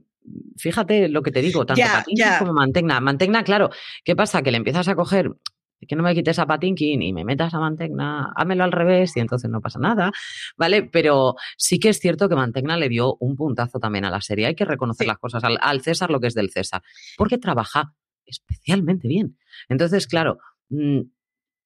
fíjate 0.56 1.08
lo 1.08 1.22
que 1.22 1.30
te 1.32 1.40
digo, 1.42 1.64
tanto 1.66 1.78
Ya, 1.80 1.92
Patinkin 1.98 2.26
como 2.38 2.52
Mantegna. 2.52 3.00
Mantegna, 3.00 3.44
claro, 3.44 3.70
¿qué 4.04 4.14
pasa? 4.16 4.42
Que 4.42 4.50
le 4.50 4.56
empiezas 4.58 4.88
a 4.88 4.94
coger 4.94 5.30
que 5.88 5.96
no 5.96 6.04
me 6.04 6.14
quites 6.14 6.38
a 6.38 6.46
Patinkin 6.46 7.02
y 7.02 7.12
me 7.12 7.24
metas 7.24 7.52
a 7.54 7.58
Mantegna, 7.58 8.32
hámelo 8.36 8.62
al 8.62 8.70
revés 8.70 9.16
y 9.16 9.20
entonces 9.20 9.50
no 9.50 9.60
pasa 9.60 9.80
nada, 9.80 10.12
¿vale? 10.56 10.84
Pero 10.84 11.34
sí 11.56 11.80
que 11.80 11.88
es 11.88 11.98
cierto 11.98 12.28
que 12.28 12.36
Mantegna 12.36 12.76
le 12.76 12.88
dio 12.88 13.16
un 13.18 13.34
puntazo 13.34 13.80
también 13.80 14.04
a 14.04 14.10
la 14.12 14.20
serie. 14.20 14.46
Hay 14.46 14.54
que 14.54 14.64
reconocer 14.64 15.06
Sí. 15.06 15.08
las 15.08 15.18
cosas 15.18 15.42
al, 15.42 15.58
al 15.60 15.80
César 15.80 16.10
lo 16.10 16.20
que 16.20 16.28
es 16.28 16.34
del 16.34 16.50
César, 16.50 16.82
porque 17.16 17.36
trabaja 17.36 17.94
especialmente 18.24 19.08
bien. 19.08 19.36
Entonces, 19.68 20.06
claro, 20.06 20.38
mm, 20.68 21.00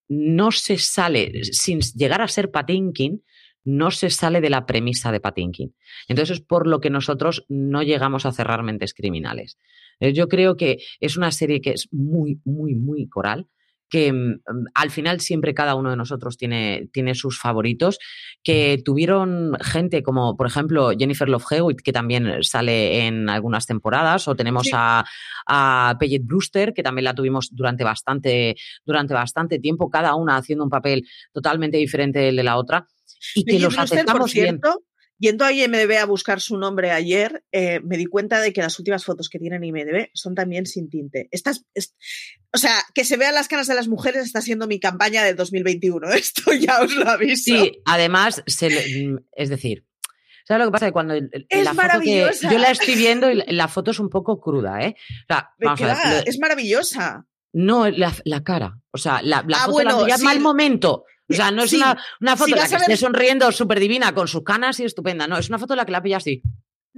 no 0.08 0.50
se 0.50 0.78
sale, 0.78 1.44
sin 1.44 1.80
llegar 1.80 2.22
a 2.22 2.28
ser 2.28 2.50
Patinkin, 2.50 3.22
no 3.66 3.90
se 3.90 4.10
sale 4.10 4.40
de 4.40 4.48
la 4.48 4.64
premisa 4.64 5.12
de 5.12 5.20
Patinkin. 5.20 5.74
Entonces 6.08 6.38
es 6.38 6.44
por 6.44 6.66
lo 6.66 6.80
que 6.80 6.88
nosotros 6.88 7.44
no 7.48 7.82
llegamos 7.82 8.24
a 8.24 8.32
cerrar 8.32 8.62
Mentes 8.62 8.94
Criminales. 8.94 9.58
Eh, 10.00 10.12
Yo 10.12 10.28
creo 10.28 10.56
que 10.56 10.78
es 11.00 11.16
una 11.16 11.32
serie 11.32 11.60
que 11.60 11.70
es 11.70 11.88
muy, 11.92 12.40
muy, 12.44 12.74
muy 12.76 13.08
coral 13.08 13.48
que 13.88 14.12
mm, 14.12 14.40
al 14.74 14.90
final 14.90 15.20
siempre 15.20 15.54
cada 15.54 15.74
uno 15.74 15.90
de 15.90 15.96
nosotros 15.96 16.36
tiene, 16.36 16.88
tiene 16.92 17.14
sus 17.14 17.38
favoritos, 17.38 17.98
que 18.42 18.80
tuvieron 18.84 19.56
gente 19.60 20.02
como, 20.02 20.36
por 20.36 20.46
ejemplo, 20.46 20.90
Jennifer 20.98 21.28
Love 21.28 21.44
Hewitt, 21.50 21.80
que 21.82 21.92
también 21.92 22.42
sale 22.42 23.06
en 23.06 23.28
algunas 23.28 23.66
temporadas, 23.66 24.28
o 24.28 24.34
tenemos 24.34 24.64
Sí. 24.64 24.70
a, 24.74 25.04
a 25.46 25.96
Paget 26.00 26.22
Brewster, 26.24 26.72
que 26.74 26.82
también 26.82 27.04
la 27.04 27.14
tuvimos 27.14 27.48
durante 27.52 27.84
bastante, 27.84 28.56
durante 28.84 29.14
bastante 29.14 29.58
tiempo, 29.58 29.90
cada 29.90 30.14
una 30.14 30.36
haciendo 30.36 30.64
un 30.64 30.70
papel 30.70 31.06
totalmente 31.32 31.76
diferente 31.76 32.18
del 32.18 32.36
de 32.36 32.42
la 32.42 32.56
otra, 32.56 32.86
y 33.34 33.44
que 33.44 33.52
Peggy 33.52 33.62
los 33.62 33.74
Brewster, 33.76 34.04
por 34.04 34.24
aceptamos 34.24 34.32
bien. 34.32 34.60
Yendo 35.18 35.44
a 35.44 35.52
IMDB 35.52 35.96
a 35.98 36.04
buscar 36.04 36.40
su 36.40 36.56
nombre 36.58 36.90
ayer, 36.90 37.44
eh, 37.52 37.80
me 37.84 37.96
di 37.96 38.06
cuenta 38.06 38.40
de 38.40 38.52
que 38.52 38.60
las 38.62 38.78
últimas 38.78 39.04
fotos 39.04 39.28
que 39.28 39.38
tienen 39.38 39.62
en 39.64 39.76
IMDB 39.76 40.10
son 40.14 40.34
también 40.34 40.66
sin 40.66 40.88
tinte. 40.90 41.28
Estas, 41.30 41.64
es- 41.74 41.94
o 42.52 42.58
sea, 42.58 42.74
que 42.94 43.04
se 43.04 43.16
vean 43.16 43.34
las 43.34 43.48
caras 43.48 43.66
de 43.66 43.74
las 43.74 43.88
mujeres 43.88 44.24
está 44.26 44.40
siendo 44.40 44.66
mi 44.66 44.80
campaña 44.80 45.24
del 45.24 45.36
2021. 45.36 46.08
Esto 46.12 46.52
ya 46.52 46.80
os 46.82 46.94
lo 46.94 47.08
aviso. 47.08 47.54
Sí, 47.56 47.80
además, 47.84 48.42
se 48.46 48.70
le- 48.70 49.06
mm, 49.08 49.18
es 49.32 49.48
decir, 49.48 49.84
¿sabes 50.46 50.60
lo 50.64 50.70
que 50.70 50.72
pasa? 50.72 50.86
Que 50.86 50.92
cuando 50.92 51.14
el- 51.14 51.28
el- 51.32 51.46
Es 51.48 51.64
la 51.64 51.74
foto 51.74 52.00
que 52.00 52.30
yo 52.50 52.58
la 52.58 52.70
estoy 52.70 52.94
viendo 52.94 53.30
y 53.30 53.36
la, 53.36 53.44
la 53.48 53.68
foto 53.68 53.90
es 53.90 53.98
un 53.98 54.08
poco 54.10 54.40
cruda, 54.40 54.80
¿eh? 54.82 54.96
O 55.28 55.34
sea, 55.34 55.50
a 56.04 56.10
ver, 56.14 56.24
es 56.26 56.38
maravillosa. 56.38 57.26
no 57.52 57.88
la, 57.90 58.12
la 58.24 58.42
cara, 58.44 58.78
o 58.92 58.98
sea, 58.98 59.22
la, 59.22 59.42
la 59.48 59.58
Ah, 59.62 59.66
foto 59.66 59.82
la 59.82 59.94
bueno, 59.94 60.08
en 60.08 60.18
sí. 60.18 60.24
mal 60.24 60.40
momento. 60.40 61.04
O 61.28 61.34
sea, 61.34 61.50
no 61.50 61.64
es 61.64 61.70
Sí, 61.70 61.76
una, 61.76 61.96
una 62.20 62.36
foto 62.36 62.46
si 62.46 62.52
en 62.52 62.56
la 62.56 62.62
vas 62.62 62.68
que 62.70 62.76
a 62.76 62.78
ver- 62.78 62.90
esté 62.90 62.96
sonriendo 63.04 63.50
súper 63.52 63.80
divina 63.80 64.14
con 64.14 64.28
sus 64.28 64.42
canas 64.44 64.78
y 64.80 64.84
estupenda. 64.84 65.26
No, 65.26 65.36
es 65.38 65.48
una 65.48 65.58
foto 65.58 65.74
en 65.74 65.78
la 65.78 65.84
que 65.86 65.92
la 65.92 66.02
pilla 66.02 66.18
así. 66.18 66.42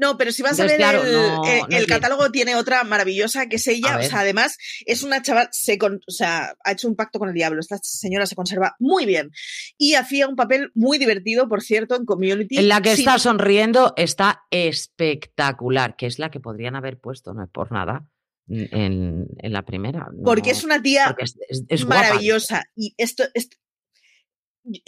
No, 0.01 0.17
pero 0.17 0.31
si 0.31 0.43
vas 0.43 0.61
a 0.61 0.65
ver 0.65 0.77
claro, 0.77 1.03
el, 1.03 1.13
no- 1.13 1.45
eh, 1.45 1.61
no 1.69 1.77
el 1.77 1.87
catálogo 1.89 2.31
tiene 2.31 2.55
otra 2.55 2.85
maravillosa 2.85 3.47
que 3.49 3.57
es 3.57 3.67
ella. 3.67 3.99
O 3.99 4.03
sea, 4.05 4.21
además 4.21 4.57
es 4.87 5.03
una 5.03 5.23
chaval, 5.23 5.49
se 5.51 5.77
con- 5.77 6.01
o 6.07 6.11
sea, 6.13 6.55
ha 6.63 6.71
hecho 6.71 6.87
un 6.87 6.95
pacto 6.95 7.19
con 7.19 7.29
el 7.31 7.35
diablo. 7.35 7.59
Esta 7.59 7.81
señora 7.83 8.25
se 8.27 8.37
conserva 8.37 8.77
muy 8.79 9.07
bien 9.07 9.33
y 9.77 9.95
hacía 9.95 10.29
un 10.29 10.37
papel 10.37 10.71
muy 10.75 10.99
divertido, 10.99 11.49
por 11.49 11.63
cierto, 11.63 11.97
en 11.97 12.05
Community. 12.05 12.59
En 12.59 12.69
la 12.69 12.81
que 12.81 12.93
está 12.93 13.19
sonriendo 13.19 13.93
está 13.97 14.43
espectacular, 14.53 15.97
que 15.97 16.07
es 16.07 16.19
la 16.19 16.31
que 16.31 16.39
podrían 16.41 16.77
haber 16.77 16.99
puesto, 17.01 17.35
no 17.35 17.43
es 17.45 17.51
por 17.51 17.73
nada, 17.73 18.07
en, 18.49 19.27
en 19.39 19.53
la 19.53 19.63
primera. 19.65 20.09
no- 20.13 20.23
porque 20.25 20.51
es 20.53 20.63
una 20.65 20.81
tía 20.81 21.15
es, 21.19 21.37
es- 21.49 21.65
es 21.69 21.85
guapa. 21.85 22.03
maravillosa. 22.03 22.65
Y 22.77 22.95
esto, 22.99 23.25
esto- 23.35 23.57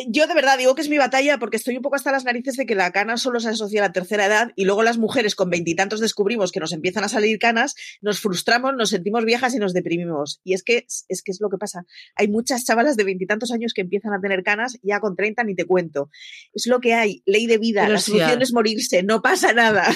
yo 0.08 0.26
de 0.26 0.34
verdad 0.34 0.58
digo 0.58 0.74
que 0.74 0.82
es 0.82 0.88
mi 0.88 0.98
batalla 0.98 1.38
porque 1.38 1.56
estoy 1.56 1.76
un 1.76 1.82
poco 1.82 1.96
hasta 1.96 2.12
las 2.12 2.24
narices 2.24 2.56
de 2.56 2.66
que 2.66 2.74
la 2.74 2.90
cana 2.92 3.16
solo 3.16 3.40
se 3.40 3.48
asocia 3.48 3.82
a 3.84 3.88
la 3.88 3.92
tercera 3.92 4.26
edad 4.26 4.52
y 4.56 4.64
luego 4.64 4.82
las 4.82 4.98
mujeres 4.98 5.34
con 5.34 5.50
veintitantos 5.50 6.00
descubrimos 6.00 6.52
que 6.52 6.60
nos 6.60 6.72
empiezan 6.72 7.04
a 7.04 7.08
salir 7.08 7.38
canas, 7.38 7.74
nos 8.00 8.20
frustramos, 8.20 8.74
nos 8.76 8.90
sentimos 8.90 9.24
viejas 9.24 9.54
y 9.54 9.58
nos 9.58 9.72
deprimimos. 9.72 10.40
Y 10.44 10.54
es 10.54 10.62
que 10.62 10.86
es 11.08 11.22
que 11.22 11.30
es 11.32 11.40
lo 11.40 11.48
que 11.50 11.56
pasa. 11.58 11.84
Hay 12.16 12.28
muchas 12.28 12.64
chavalas 12.64 12.96
de 12.96 13.04
veintitantos 13.04 13.50
años 13.52 13.72
que 13.74 13.80
empiezan 13.80 14.12
a 14.12 14.20
tener 14.20 14.42
canas 14.42 14.78
ya 14.82 15.00
con 15.00 15.16
30 15.16 15.44
ni 15.44 15.54
te 15.54 15.64
cuento. 15.64 16.10
Es 16.52 16.66
lo 16.66 16.80
que 16.80 16.94
hay, 16.94 17.22
ley 17.26 17.46
de 17.46 17.58
vida, 17.58 17.82
Pero 17.82 17.94
la 17.94 18.00
si 18.00 18.10
solución 18.12 18.40
a- 18.40 18.42
es 18.42 18.52
morirse, 18.52 19.02
no 19.02 19.22
pasa 19.22 19.52
nada. 19.52 19.86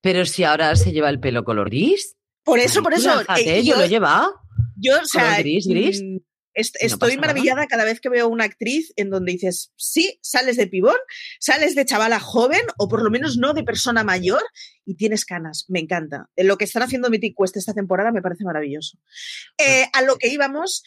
Pero 0.00 0.24
si 0.26 0.44
ahora 0.44 0.74
se 0.76 0.92
lleva 0.92 1.10
el 1.10 1.20
pelo 1.20 1.44
color 1.44 1.70
gris. 1.70 2.16
Por 2.44 2.58
eso, 2.58 2.82
por 2.82 2.92
eso, 2.92 3.20
eh, 3.38 3.62
yo 3.62 3.74
yo- 3.74 3.80
lo 3.80 3.86
lleva. 3.86 4.32
Yo, 4.76 4.94
o 5.00 5.04
sea, 5.06 5.38
gris, 5.38 5.66
gris. 5.68 6.02
mm, 6.02 6.16
est- 6.54 6.76
Y 6.80 6.86
no 6.86 6.92
estoy 6.94 7.16
nada. 7.16 7.20
maravillada 7.28 7.66
cada 7.66 7.84
vez 7.84 8.00
que 8.00 8.08
veo 8.08 8.28
una 8.28 8.44
actriz 8.44 8.92
en 8.96 9.10
donde 9.10 9.32
dices, 9.32 9.72
sí, 9.76 10.18
sales 10.22 10.56
de 10.56 10.66
pibón, 10.66 10.96
sales 11.40 11.74
de 11.74 11.84
chavala 11.84 12.20
joven, 12.20 12.62
o 12.78 12.88
por 12.88 13.02
lo 13.02 13.10
menos 13.10 13.36
no 13.36 13.54
de 13.54 13.62
persona 13.64 14.04
mayor, 14.04 14.42
y 14.84 14.94
tienes 14.96 15.24
canas. 15.24 15.64
Me 15.68 15.80
encanta. 15.80 16.28
Eh, 16.36 16.44
Lo 16.44 16.56
que 16.58 16.64
están 16.64 16.82
haciendo 16.82 17.08
Mythic 17.10 17.34
Quest 17.38 17.56
esta 17.56 17.74
temporada 17.74 18.10
me 18.12 18.22
parece 18.22 18.44
maravilloso. 18.44 18.98
Eh, 19.58 19.86
a 19.92 20.02
lo 20.02 20.16
que 20.16 20.28
íbamos, 20.28 20.82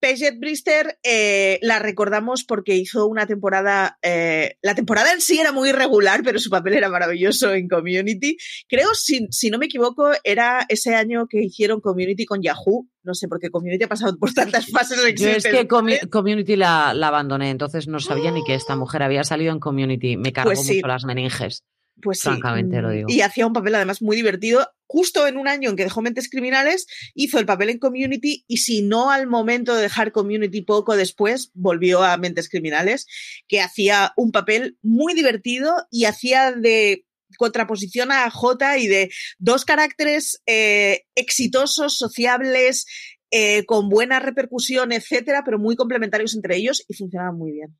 Paget 0.00 0.38
Brister 0.38 0.98
eh, 1.02 1.58
la 1.62 1.78
recordamos 1.78 2.44
porque 2.44 2.74
hizo 2.74 3.06
una 3.06 3.26
temporada. 3.26 3.98
eh, 4.02 4.56
la 4.62 4.74
temporada 4.74 5.12
en 5.12 5.20
sí 5.20 5.38
era 5.38 5.52
muy 5.52 5.70
irregular, 5.70 6.22
pero 6.24 6.38
su 6.38 6.50
papel 6.50 6.74
era 6.74 6.88
maravilloso 6.88 7.52
en 7.54 7.68
Community. 7.68 8.36
Creo, 8.68 8.94
si, 8.94 9.26
si 9.30 9.50
no 9.50 9.58
me 9.58 9.66
equivoco, 9.66 10.10
era 10.24 10.66
ese 10.68 10.94
año 10.94 11.26
que 11.28 11.42
hicieron 11.42 11.80
Community 11.80 12.24
con 12.26 12.42
Yahoo. 12.42 12.88
No 13.02 13.14
sé, 13.14 13.28
porque 13.28 13.50
Community 13.50 13.84
ha 13.84 13.88
pasado 13.88 14.16
por 14.18 14.32
tantas 14.32 14.66
fases 14.70 14.98
Yo 15.14 15.30
es 15.30 15.44
que 15.44 15.68
Community 15.68 16.56
la, 16.56 16.92
la 16.92 17.08
abandoné, 17.08 17.50
entonces 17.50 17.86
no 17.86 18.00
sabía 18.00 18.30
ni 18.32 18.42
que 18.44 18.54
esta 18.54 18.76
mujer 18.76 19.02
había 19.02 19.24
salido 19.24 19.52
en 19.52 19.60
Community. 19.60 20.16
Me 20.16 20.32
cargó 20.32 20.50
Pues 20.50 20.66
sí. 20.66 20.74
mucho 20.76 20.86
las 20.88 21.04
meninges. 21.04 21.62
Pues 22.02 22.18
sí, 22.18 22.28
francamente 22.28 22.82
lo 22.82 22.90
digo. 22.90 23.06
Y 23.08 23.22
hacía 23.22 23.46
un 23.46 23.52
papel 23.52 23.74
además 23.74 24.02
muy 24.02 24.16
divertido. 24.16 24.68
Justo 24.86 25.26
en 25.26 25.36
un 25.36 25.48
año 25.48 25.70
en 25.70 25.76
que 25.76 25.84
dejó 25.84 26.02
Mentes 26.02 26.28
Criminales, 26.28 26.86
hizo 27.14 27.38
el 27.38 27.46
papel 27.46 27.70
en 27.70 27.78
Community 27.78 28.44
y 28.46 28.58
si 28.58 28.82
no 28.82 29.10
al 29.10 29.26
momento 29.26 29.74
de 29.74 29.82
dejar 29.82 30.12
Community 30.12 30.62
poco 30.62 30.96
después, 30.96 31.50
volvió 31.54 32.02
a 32.02 32.16
Mentes 32.16 32.48
Criminales, 32.48 33.06
que 33.48 33.60
hacía 33.60 34.12
un 34.16 34.32
papel 34.32 34.78
muy 34.82 35.14
divertido 35.14 35.74
y 35.90 36.04
hacía 36.04 36.52
de 36.52 37.04
contraposición 37.38 38.12
a 38.12 38.30
J 38.30 38.78
y 38.78 38.86
de 38.86 39.10
dos 39.38 39.64
caracteres 39.64 40.42
eh, 40.46 41.02
exitosos, 41.14 41.98
sociables, 41.98 42.86
eh, 43.30 43.64
con 43.66 43.88
buena 43.88 44.20
repercusión, 44.20 44.92
etcétera, 44.92 45.42
pero 45.44 45.58
muy 45.58 45.74
complementarios 45.74 46.34
entre 46.34 46.56
ellos 46.56 46.84
y 46.88 46.94
funcionaban 46.94 47.36
muy 47.36 47.52
bien. 47.52 47.76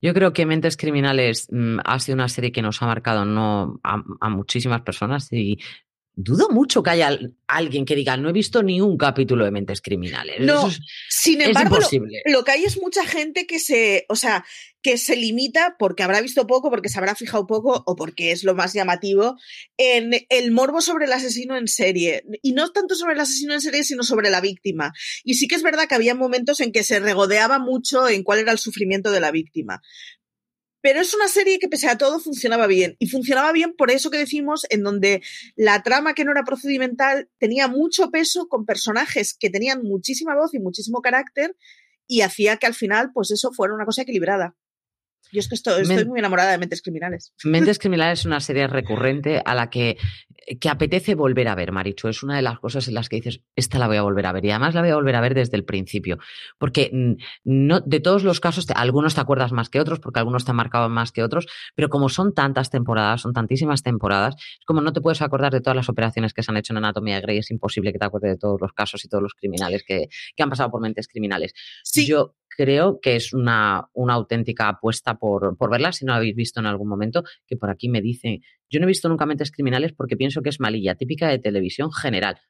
Yo 0.00 0.14
creo 0.14 0.32
que 0.32 0.46
Mentes 0.46 0.76
Criminales 0.76 1.48
mm, 1.50 1.80
ha 1.84 1.98
sido 1.98 2.14
una 2.14 2.28
serie 2.28 2.52
que 2.52 2.62
nos 2.62 2.80
ha 2.80 2.86
marcado 2.86 3.24
no 3.24 3.80
a, 3.82 4.00
a 4.20 4.28
muchísimas 4.28 4.82
personas 4.82 5.32
y 5.32 5.58
dudo 6.20 6.48
mucho 6.50 6.82
que 6.82 6.90
haya 6.90 7.06
al- 7.06 7.36
alguien 7.46 7.84
que 7.84 7.94
diga 7.94 8.16
no 8.16 8.28
he 8.28 8.32
visto 8.32 8.62
ni 8.64 8.80
un 8.80 8.98
capítulo 8.98 9.44
de 9.44 9.52
Mentes 9.52 9.80
Criminales. 9.80 10.40
No, 10.40 10.66
es, 10.68 10.80
Sin 11.08 11.40
embargo, 11.40 11.78
lo- 11.78 12.32
lo 12.32 12.44
que 12.44 12.50
hay 12.50 12.64
es 12.64 12.80
mucha 12.82 13.06
gente 13.06 13.46
que 13.46 13.60
se, 13.60 14.04
o 14.08 14.16
sea, 14.16 14.44
que 14.82 14.98
se 14.98 15.14
limita 15.16 15.76
porque 15.78 16.02
habrá 16.02 16.20
visto 16.20 16.46
poco, 16.46 16.70
porque 16.70 16.88
se 16.88 16.98
habrá 16.98 17.14
fijado 17.14 17.46
poco 17.46 17.82
o 17.86 17.94
porque 17.94 18.32
es 18.32 18.42
lo 18.42 18.54
más 18.56 18.72
llamativo 18.72 19.36
en 19.76 20.26
el 20.28 20.50
morbo 20.50 20.80
sobre 20.80 21.06
el 21.06 21.12
asesino 21.12 21.56
en 21.56 21.68
serie. 21.68 22.24
Y 22.42 22.52
no 22.52 22.70
tanto 22.72 22.96
sobre 22.96 23.14
el 23.14 23.20
asesino 23.20 23.54
en 23.54 23.60
serie, 23.60 23.84
sino 23.84 24.02
sobre 24.02 24.28
la 24.30 24.40
víctima. 24.40 24.92
Y 25.24 25.34
sí 25.34 25.46
que 25.46 25.54
es 25.54 25.62
verdad 25.62 25.86
que 25.88 25.94
había 25.94 26.14
momentos 26.16 26.60
en 26.60 26.72
que 26.72 26.82
se 26.84 26.98
regodeaba 27.00 27.58
mucho 27.60 28.08
en 28.08 28.24
cuál 28.24 28.40
era 28.40 28.50
el 28.52 28.58
sufrimiento 28.58 29.10
de 29.12 29.20
la 29.20 29.30
víctima. 29.30 29.82
Pero 30.80 31.00
es 31.00 31.14
una 31.14 31.28
serie 31.28 31.58
que 31.58 31.68
pese 31.68 31.88
a 31.88 31.98
todo 31.98 32.20
funcionaba 32.20 32.66
bien. 32.66 32.96
Y 32.98 33.08
funcionaba 33.08 33.52
bien 33.52 33.74
por 33.76 33.90
eso 33.90 34.10
que 34.10 34.18
decimos, 34.18 34.66
en 34.70 34.82
donde 34.82 35.22
la 35.56 35.82
trama 35.82 36.14
que 36.14 36.24
no 36.24 36.30
era 36.30 36.44
procedimental 36.44 37.28
tenía 37.38 37.68
mucho 37.68 38.10
peso 38.10 38.48
con 38.48 38.64
personajes 38.64 39.36
que 39.38 39.50
tenían 39.50 39.82
muchísima 39.82 40.34
voz 40.34 40.54
y 40.54 40.58
muchísimo 40.58 41.00
carácter 41.00 41.56
y 42.06 42.22
hacía 42.22 42.56
que 42.56 42.66
al 42.66 42.74
final, 42.74 43.10
pues 43.12 43.30
eso 43.30 43.52
fuera 43.52 43.74
una 43.74 43.84
cosa 43.84 44.02
equilibrada. 44.02 44.56
Yo 45.32 45.40
es 45.40 45.48
que 45.48 45.54
estoy, 45.54 45.82
estoy 45.82 45.96
Men- 45.96 46.08
muy 46.08 46.18
enamorada 46.18 46.50
de 46.52 46.58
Mentes 46.58 46.82
Criminales. 46.82 47.32
Mentes 47.44 47.78
Criminales 47.78 48.20
es 48.20 48.26
una 48.26 48.40
serie 48.40 48.66
recurrente 48.66 49.42
a 49.44 49.54
la 49.54 49.68
que, 49.70 49.96
que 50.60 50.68
apetece 50.68 51.14
volver 51.14 51.48
a 51.48 51.54
ver, 51.54 51.72
Marichu. 51.72 52.08
Es 52.08 52.22
una 52.22 52.36
de 52.36 52.42
las 52.42 52.58
cosas 52.58 52.88
en 52.88 52.94
las 52.94 53.08
que 53.08 53.16
dices, 53.16 53.40
esta 53.56 53.78
la 53.78 53.86
voy 53.88 53.96
a 53.98 54.02
volver 54.02 54.26
a 54.26 54.32
ver. 54.32 54.44
Y 54.44 54.50
además 54.50 54.74
la 54.74 54.80
voy 54.80 54.90
a 54.90 54.94
volver 54.94 55.14
a 55.16 55.20
ver 55.20 55.34
desde 55.34 55.56
el 55.56 55.64
principio. 55.64 56.18
Porque 56.58 56.90
no, 57.44 57.80
de 57.80 58.00
todos 58.00 58.24
los 58.24 58.40
casos, 58.40 58.66
te- 58.66 58.72
algunos 58.74 59.14
te 59.14 59.20
acuerdas 59.20 59.52
más 59.52 59.68
que 59.68 59.80
otros, 59.80 60.00
porque 60.00 60.18
algunos 60.20 60.44
te 60.44 60.50
han 60.52 60.56
marcado 60.56 60.88
más 60.88 61.12
que 61.12 61.22
otros, 61.22 61.46
pero 61.74 61.88
como 61.88 62.08
son 62.08 62.32
tantas 62.34 62.70
temporadas, 62.70 63.20
son 63.20 63.32
tantísimas 63.32 63.82
temporadas, 63.82 64.34
es 64.36 64.64
como 64.66 64.80
no 64.80 64.92
te 64.92 65.00
puedes 65.00 65.20
acordar 65.22 65.52
de 65.52 65.60
todas 65.60 65.76
las 65.76 65.88
operaciones 65.88 66.32
que 66.32 66.42
se 66.42 66.50
han 66.50 66.56
hecho 66.56 66.72
en 66.72 66.78
Anatomía 66.78 67.16
de 67.16 67.20
Grey, 67.22 67.38
es 67.38 67.50
imposible 67.50 67.92
que 67.92 67.98
te 67.98 68.04
acuerdes 68.06 68.32
de 68.32 68.38
todos 68.38 68.58
los 68.60 68.72
casos 68.72 69.04
y 69.04 69.08
todos 69.08 69.22
los 69.22 69.34
criminales 69.34 69.84
que, 69.86 70.08
que 70.36 70.42
han 70.42 70.50
pasado 70.50 70.70
por 70.70 70.80
Mentes 70.80 71.06
Criminales. 71.08 71.52
Sí, 71.84 72.06
Yo 72.06 72.34
creo 72.58 72.98
que 73.00 73.14
es 73.14 73.32
una, 73.32 73.88
una 73.92 74.14
auténtica 74.14 74.68
apuesta 74.68 75.16
por, 75.16 75.56
por 75.56 75.70
verla, 75.70 75.92
si 75.92 76.04
no 76.04 76.12
la 76.12 76.18
habéis 76.18 76.34
visto 76.34 76.58
en 76.58 76.66
algún 76.66 76.88
momento, 76.88 77.22
que 77.46 77.56
por 77.56 77.70
aquí 77.70 77.88
me 77.88 78.02
dicen, 78.02 78.40
yo 78.68 78.80
no 78.80 78.86
he 78.86 78.88
visto 78.88 79.08
nunca 79.08 79.26
Mentes 79.26 79.52
Criminales 79.52 79.92
porque 79.92 80.16
pienso 80.16 80.42
que 80.42 80.48
es 80.48 80.58
malilla, 80.58 80.96
típica 80.96 81.28
de 81.28 81.38
televisión 81.38 81.92
general. 81.92 82.40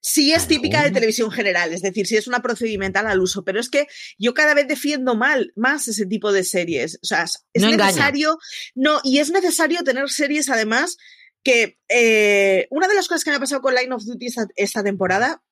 Sí 0.00 0.32
es 0.32 0.48
típica 0.48 0.82
de 0.82 0.90
televisión 0.90 1.30
general, 1.30 1.72
es 1.74 1.82
decir, 1.82 2.06
sí 2.06 2.16
es 2.16 2.26
una 2.26 2.40
procedimental 2.40 3.06
al 3.06 3.20
uso, 3.20 3.44
pero 3.44 3.60
es 3.60 3.68
que 3.68 3.86
yo 4.18 4.32
cada 4.32 4.54
vez 4.54 4.68
defiendo 4.68 5.14
mal 5.14 5.52
más 5.54 5.86
ese 5.86 6.06
tipo 6.06 6.32
de 6.32 6.44
series. 6.44 6.98
O 7.02 7.06
sea, 7.06 7.24
es 7.24 7.62
No 7.62 7.68
engaña. 7.68 7.86
necesario, 7.86 8.38
no, 8.74 9.00
y 9.04 9.18
es 9.18 9.30
necesario 9.30 9.82
tener 9.84 10.08
series 10.08 10.48
además 10.48 10.96
que 11.42 11.78
eh, 11.90 12.68
una 12.70 12.88
de 12.88 12.94
las 12.94 13.06
cosas 13.06 13.22
que 13.22 13.30
me 13.30 13.36
ha 13.36 13.40
pasado 13.40 13.60
con 13.60 13.74
Line 13.74 13.94
of 13.94 14.04
Duty 14.04 14.26
esta, 14.26 14.46
esta 14.56 14.82
temporada, 14.82 15.42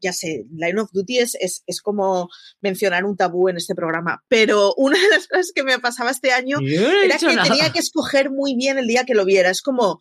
ya 0.00 0.12
sé, 0.12 0.44
Line 0.54 0.80
of 0.80 0.90
Duty 0.92 1.18
es, 1.18 1.34
es, 1.40 1.62
es 1.66 1.80
como 1.82 2.28
mencionar 2.60 3.04
un 3.04 3.16
tabú 3.16 3.48
en 3.48 3.56
este 3.56 3.74
programa, 3.74 4.24
pero 4.28 4.74
una 4.76 4.98
de 5.00 5.08
las 5.08 5.26
cosas 5.28 5.50
que 5.54 5.62
me 5.64 5.78
pasaba 5.78 6.10
este 6.10 6.32
año 6.32 6.58
Yo 6.60 6.80
no 6.92 7.00
he 7.00 7.06
era 7.06 7.18
que 7.18 7.26
nada. 7.26 7.42
tenía 7.48 7.70
que 7.72 7.78
escoger 7.80 8.30
muy 8.30 8.54
bien 8.56 8.78
el 8.78 8.86
día 8.86 9.04
que 9.04 9.14
lo 9.14 9.24
viera. 9.24 9.50
Es 9.50 9.62
como, 9.62 10.00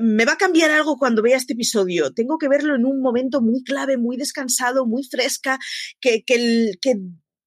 me 0.00 0.24
va 0.24 0.32
a 0.32 0.36
cambiar 0.38 0.70
algo 0.70 0.96
cuando 0.96 1.22
vea 1.22 1.36
este 1.36 1.52
episodio. 1.52 2.12
Tengo 2.12 2.38
que 2.38 2.48
verlo 2.48 2.74
en 2.74 2.84
un 2.86 3.00
momento 3.02 3.40
muy 3.40 3.62
clave, 3.62 3.98
muy 3.98 4.16
descansado, 4.16 4.86
muy 4.86 5.04
fresca, 5.04 5.58
que, 6.00 6.22
que, 6.24 6.34
el- 6.34 6.78
que 6.80 6.94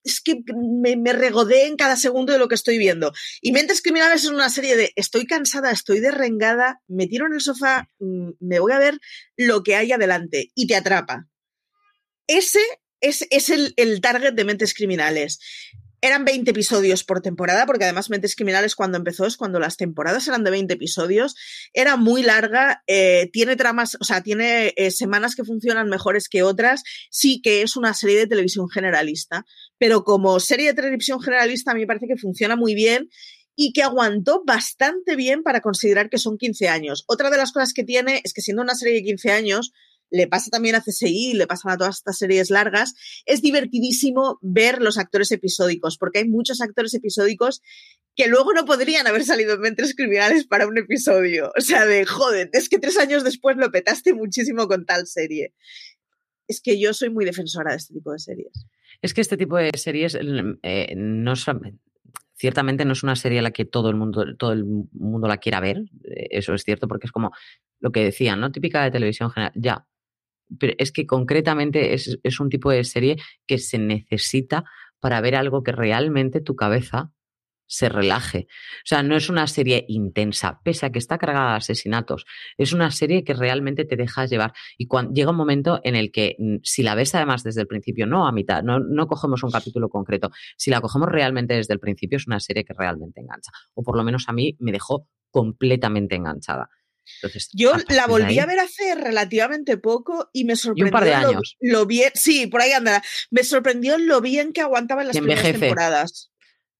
es 0.03 0.19
que 0.19 0.41
me, 0.55 0.95
me 0.97 1.13
regodee 1.13 1.67
en 1.67 1.75
cada 1.75 1.95
segundo 1.95 2.33
de 2.33 2.39
lo 2.39 2.47
que 2.47 2.55
estoy 2.55 2.77
viendo. 2.79 3.11
Y 3.41 3.51
Mentes 3.51 3.81
Criminales 3.83 4.23
es 4.23 4.29
una 4.31 4.49
serie 4.49 4.75
de 4.75 4.91
estoy 4.95 5.25
cansada, 5.27 5.69
estoy 5.71 5.99
derrengada, 5.99 6.81
me 6.87 7.05
tiro 7.07 7.27
en 7.27 7.33
el 7.33 7.41
sofá, 7.41 7.87
mm, 7.99 8.31
me 8.39 8.59
voy 8.59 8.71
a 8.71 8.79
ver 8.79 8.97
lo 9.37 9.61
que 9.61 9.75
hay 9.75 9.91
adelante 9.91 10.51
y 10.55 10.65
te 10.65 10.75
atrapa. 10.75 11.27
Ese 12.31 12.61
es, 13.01 13.27
es 13.29 13.49
el, 13.49 13.73
el 13.75 13.99
target 13.99 14.33
de 14.33 14.45
Mentes 14.45 14.73
Criminales. 14.73 15.37
Eran 15.99 16.23
20 16.23 16.49
episodios 16.51 17.03
por 17.03 17.21
temporada, 17.21 17.65
porque 17.65 17.83
además 17.83 18.09
Mentes 18.09 18.37
Criminales 18.37 18.73
cuando 18.73 18.97
empezó 18.97 19.25
es 19.25 19.35
cuando 19.35 19.59
las 19.59 19.75
temporadas 19.75 20.29
eran 20.29 20.45
de 20.45 20.51
20 20.51 20.75
episodios. 20.75 21.35
Era 21.73 21.97
muy 21.97 22.23
larga, 22.23 22.83
eh, 22.87 23.29
tiene 23.33 23.57
tramas, 23.57 23.97
o 23.99 24.05
sea, 24.05 24.23
tiene 24.23 24.73
eh, 24.77 24.91
semanas 24.91 25.35
que 25.35 25.43
funcionan 25.43 25.89
mejores 25.89 26.29
que 26.29 26.41
otras. 26.41 26.83
Sí 27.09 27.41
que 27.41 27.63
es 27.63 27.75
una 27.75 27.93
serie 27.93 28.19
de 28.19 28.27
televisión 28.27 28.69
generalista, 28.69 29.45
pero 29.77 30.05
como 30.05 30.39
serie 30.39 30.67
de 30.67 30.73
televisión 30.73 31.21
generalista 31.21 31.71
a 31.71 31.73
mí 31.73 31.81
me 31.81 31.87
parece 31.87 32.07
que 32.07 32.15
funciona 32.15 32.55
muy 32.55 32.75
bien 32.75 33.09
y 33.57 33.73
que 33.73 33.83
aguantó 33.83 34.41
bastante 34.45 35.17
bien 35.17 35.43
para 35.43 35.59
considerar 35.59 36.09
que 36.09 36.17
son 36.17 36.37
15 36.37 36.69
años. 36.69 37.03
Otra 37.07 37.29
de 37.29 37.35
las 37.35 37.51
cosas 37.51 37.73
que 37.73 37.83
tiene 37.83 38.21
es 38.23 38.31
que 38.31 38.41
siendo 38.41 38.63
una 38.63 38.75
serie 38.75 38.93
de 38.93 39.03
15 39.03 39.31
años, 39.33 39.73
le 40.11 40.27
pasa 40.27 40.49
también 40.51 40.75
a 40.75 40.81
CSI, 40.81 41.33
le 41.33 41.47
pasan 41.47 41.71
a 41.71 41.77
todas 41.77 41.97
estas 41.97 42.17
series 42.17 42.49
largas, 42.49 42.93
es 43.25 43.41
divertidísimo 43.41 44.37
ver 44.41 44.81
los 44.81 44.97
actores 44.97 45.31
episódicos, 45.31 45.97
porque 45.97 46.19
hay 46.19 46.29
muchos 46.29 46.61
actores 46.61 46.93
episódicos 46.93 47.61
que 48.15 48.27
luego 48.27 48.53
no 48.53 48.65
podrían 48.65 49.07
haber 49.07 49.23
salido 49.23 49.55
en 49.55 49.61
Mentes 49.61 49.95
Criminales 49.95 50.45
para 50.45 50.67
un 50.67 50.77
episodio. 50.77 51.51
O 51.57 51.61
sea, 51.61 51.85
de 51.85 52.05
joder, 52.05 52.49
es 52.53 52.69
que 52.69 52.79
tres 52.79 52.97
años 52.97 53.23
después 53.23 53.55
lo 53.57 53.71
petaste 53.71 54.13
muchísimo 54.13 54.67
con 54.67 54.85
tal 54.85 55.07
serie. 55.07 55.53
Es 56.47 56.61
que 56.61 56.79
yo 56.79 56.93
soy 56.93 57.09
muy 57.09 57.23
defensora 57.23 57.71
de 57.71 57.77
este 57.77 57.93
tipo 57.93 58.11
de 58.11 58.19
series. 58.19 58.65
Es 59.01 59.13
que 59.13 59.21
este 59.21 59.37
tipo 59.37 59.57
de 59.57 59.71
series 59.75 60.17
eh, 60.19 60.93
no 60.95 61.35
ciertamente 62.35 62.85
no 62.85 62.93
es 62.93 63.03
una 63.03 63.15
serie 63.15 63.39
a 63.39 63.43
la 63.43 63.51
que 63.51 63.65
todo 63.65 63.89
el 63.89 63.95
mundo, 63.95 64.35
todo 64.35 64.51
el 64.51 64.65
mundo 64.65 65.27
la 65.27 65.37
quiera 65.37 65.59
ver, 65.59 65.77
eh, 66.03 66.27
eso 66.31 66.53
es 66.53 66.63
cierto, 66.63 66.87
porque 66.87 67.05
es 67.05 67.11
como 67.11 67.31
lo 67.79 67.91
que 67.91 68.03
decían, 68.03 68.39
¿no? 68.39 68.51
Típica 68.51 68.83
de 68.83 68.91
televisión 68.91 69.29
general, 69.31 69.53
ya. 69.55 69.85
Pero 70.59 70.73
es 70.77 70.91
que 70.91 71.05
concretamente 71.05 71.93
es, 71.93 72.39
un 72.39 72.49
tipo 72.49 72.71
de 72.71 72.83
serie 72.83 73.17
que 73.47 73.57
se 73.57 73.77
necesita 73.77 74.63
para 74.99 75.21
ver 75.21 75.35
algo 75.35 75.63
que 75.63 75.71
realmente 75.71 76.41
tu 76.41 76.55
cabeza 76.55 77.11
se 77.67 77.87
relaje. 77.87 78.47
O 78.49 78.85
sea, 78.85 79.01
no 79.01 79.15
es 79.15 79.29
una 79.29 79.47
serie 79.47 79.85
intensa, 79.87 80.59
pese 80.61 80.85
a 80.85 80.91
que 80.91 80.99
está 80.99 81.17
cargada 81.17 81.51
de 81.51 81.57
asesinatos. 81.57 82.25
Es 82.57 82.73
una 82.73 82.91
serie 82.91 83.23
que 83.23 83.33
realmente 83.33 83.85
te 83.85 83.95
dejas 83.95 84.29
llevar. 84.29 84.51
Y 84.77 84.87
cuando 84.87 85.13
llega 85.13 85.31
un 85.31 85.37
momento 85.37 85.79
en 85.85 85.95
el 85.95 86.11
que, 86.11 86.35
mm, 86.37 86.57
si 86.63 86.83
la 86.83 86.95
ves 86.95 87.15
además 87.15 87.43
desde 87.43 87.61
el 87.61 87.67
principio, 87.67 88.05
no 88.05 88.27
a 88.27 88.33
mitad, 88.33 88.61
no, 88.61 88.79
no 88.79 89.07
cogemos 89.07 89.41
un 89.43 89.51
capítulo 89.51 89.87
concreto, 89.87 90.31
si 90.57 90.69
la 90.69 90.81
cogemos 90.81 91.07
realmente 91.07 91.53
desde 91.53 91.73
el 91.73 91.79
principio, 91.79 92.17
es 92.17 92.27
una 92.27 92.41
serie 92.41 92.65
que 92.65 92.73
realmente 92.73 93.21
engancha. 93.21 93.51
O 93.73 93.83
por 93.83 93.95
lo 93.95 94.03
menos 94.03 94.25
a 94.27 94.33
mí 94.33 94.57
me 94.59 94.73
dejó 94.73 95.07
completamente 95.31 96.15
enganchada. 96.15 96.69
Entonces, 97.17 97.49
Yo 97.53 97.73
la 97.89 98.07
volví 98.07 98.25
ahí- 98.33 98.39
a 98.39 98.45
ver 98.45 98.59
hace 98.59 98.95
relativamente 98.95 99.77
poco 99.77 100.29
y 100.33 100.45
me 100.45 100.55
sorprendió 100.55 100.91
par 100.91 101.03
de 101.05 101.11
lo- 101.11 101.29
años. 101.29 101.57
Lo, 101.59 101.85
bien, 101.85 102.11
sí, 102.15 102.47
por 102.47 102.61
ahí 102.61 102.71
andará. 102.71 103.03
Me 103.29 103.43
sorprendió 103.43 103.97
lo 103.97 104.21
bien 104.21 104.53
que 104.53 104.61
aguantaba 104.61 105.01
en 105.01 105.07
las 105.09 105.17
primeras 105.17 105.43
temporadas. 105.43 106.31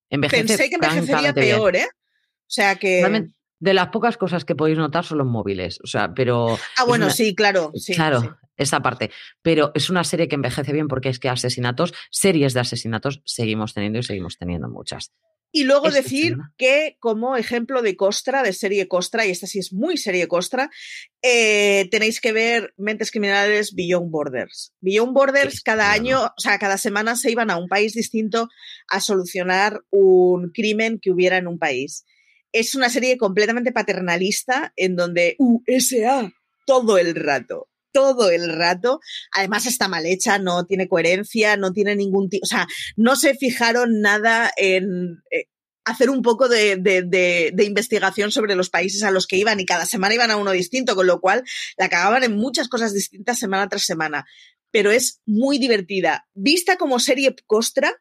envejece 0.09 0.43
Pensé 0.45 0.69
que 0.69 0.75
envejecería 0.75 1.31
bien. 1.31 1.33
peor, 1.33 1.75
¿eh? 1.75 1.87
O 1.87 2.53
sea 2.53 2.75
que. 2.75 2.99
Realmente, 2.99 3.33
de 3.59 3.73
las 3.73 3.89
pocas 3.89 4.17
cosas 4.17 4.43
que 4.45 4.55
podéis 4.55 4.77
notar 4.77 5.05
son 5.05 5.19
los 5.19 5.27
móviles. 5.27 5.79
O 5.83 5.87
sea, 5.87 6.13
pero. 6.13 6.57
ah, 6.77 6.83
bueno, 6.85 7.05
una- 7.05 7.13
sí, 7.13 7.33
claro. 7.35 7.71
Sí, 7.75 7.93
claro, 7.93 8.21
sí. 8.21 8.27
esa 8.57 8.81
parte. 8.81 9.11
Pero 9.41 9.71
es 9.75 9.89
una 9.89 10.03
serie 10.03 10.27
que 10.27 10.35
envejece 10.35 10.73
bien 10.73 10.87
porque 10.87 11.09
es 11.09 11.19
que 11.19 11.29
asesinatos, 11.29 11.93
series 12.09 12.53
de 12.53 12.59
asesinatos, 12.61 13.21
seguimos 13.25 13.73
teniendo 13.73 13.99
y 13.99 14.03
seguimos 14.03 14.37
teniendo 14.37 14.67
muchas. 14.69 15.11
Y 15.53 15.65
luego 15.65 15.91
decir 15.91 16.37
que, 16.57 16.95
como 16.99 17.35
ejemplo 17.35 17.81
de 17.81 17.97
Costra, 17.97 18.41
de 18.41 18.53
serie 18.53 18.87
Costra, 18.87 19.25
y 19.25 19.31
esta 19.31 19.47
sí 19.47 19.59
es 19.59 19.73
muy 19.73 19.97
serie 19.97 20.29
Costra, 20.29 20.69
eh, 21.21 21.89
tenéis 21.91 22.21
que 22.21 22.31
ver 22.31 22.73
Mentes 22.77 23.11
Criminales 23.11 23.75
Beyond 23.75 24.11
Borders. 24.11 24.73
Beyond 24.79 25.13
Borders, 25.13 25.61
cada 25.61 25.91
año, 25.91 26.23
o 26.23 26.39
sea, 26.39 26.57
cada 26.57 26.77
semana 26.77 27.17
se 27.17 27.31
iban 27.31 27.51
a 27.51 27.57
un 27.57 27.67
país 27.67 27.93
distinto 27.93 28.47
a 28.87 29.01
solucionar 29.01 29.81
un 29.89 30.51
crimen 30.51 30.99
que 31.01 31.11
hubiera 31.11 31.37
en 31.37 31.47
un 31.47 31.59
país. 31.59 32.05
Es 32.53 32.73
una 32.73 32.89
serie 32.89 33.17
completamente 33.17 33.73
paternalista 33.73 34.71
en 34.77 34.95
donde 34.95 35.35
USA 35.37 36.31
todo 36.65 36.97
el 36.97 37.15
rato. 37.15 37.67
Todo 37.91 38.29
el 38.29 38.51
rato. 38.53 38.99
Además 39.31 39.65
está 39.65 39.87
mal 39.87 40.05
hecha, 40.05 40.39
no 40.39 40.65
tiene 40.65 40.87
coherencia, 40.87 41.57
no 41.57 41.73
tiene 41.73 41.95
ningún 41.95 42.29
tipo. 42.29 42.43
O 42.43 42.47
sea, 42.47 42.67
no 42.95 43.15
se 43.15 43.35
fijaron 43.35 44.01
nada 44.01 44.51
en 44.55 45.21
eh, 45.31 45.45
hacer 45.85 46.09
un 46.09 46.21
poco 46.21 46.47
de, 46.47 46.77
de, 46.77 47.63
investigación 47.63 48.31
sobre 48.31 48.55
los 48.55 48.69
países 48.69 49.03
a 49.03 49.11
los 49.11 49.27
que 49.27 49.37
iban 49.37 49.59
y 49.59 49.65
cada 49.65 49.85
semana 49.85 50.13
iban 50.13 50.31
a 50.31 50.37
uno 50.37 50.51
distinto, 50.51 50.95
con 50.95 51.07
lo 51.07 51.19
cual 51.19 51.43
la 51.77 51.89
cagaban 51.89 52.23
en 52.23 52.35
muchas 52.35 52.67
cosas 52.67 52.93
distintas 52.93 53.39
semana 53.39 53.67
tras 53.67 53.83
semana. 53.83 54.25
Pero 54.71 54.91
es 54.91 55.21
muy 55.25 55.57
divertida. 55.57 56.27
Vista 56.33 56.77
como 56.77 56.99
serie 56.99 57.35
costra 57.45 57.93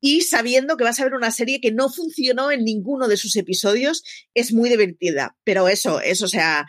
y 0.00 0.22
sabiendo 0.22 0.76
que 0.76 0.84
vas 0.84 1.00
a 1.00 1.04
ver 1.04 1.14
una 1.14 1.30
serie 1.30 1.60
que 1.60 1.72
no 1.72 1.90
funcionó 1.90 2.50
en 2.50 2.64
ninguno 2.64 3.08
de 3.08 3.16
sus 3.16 3.34
episodios, 3.36 4.02
es 4.34 4.52
muy 4.52 4.68
divertida. 4.68 5.36
Pero 5.44 5.68
eso, 5.68 6.00
eso, 6.00 6.26
o 6.26 6.28
sea. 6.28 6.66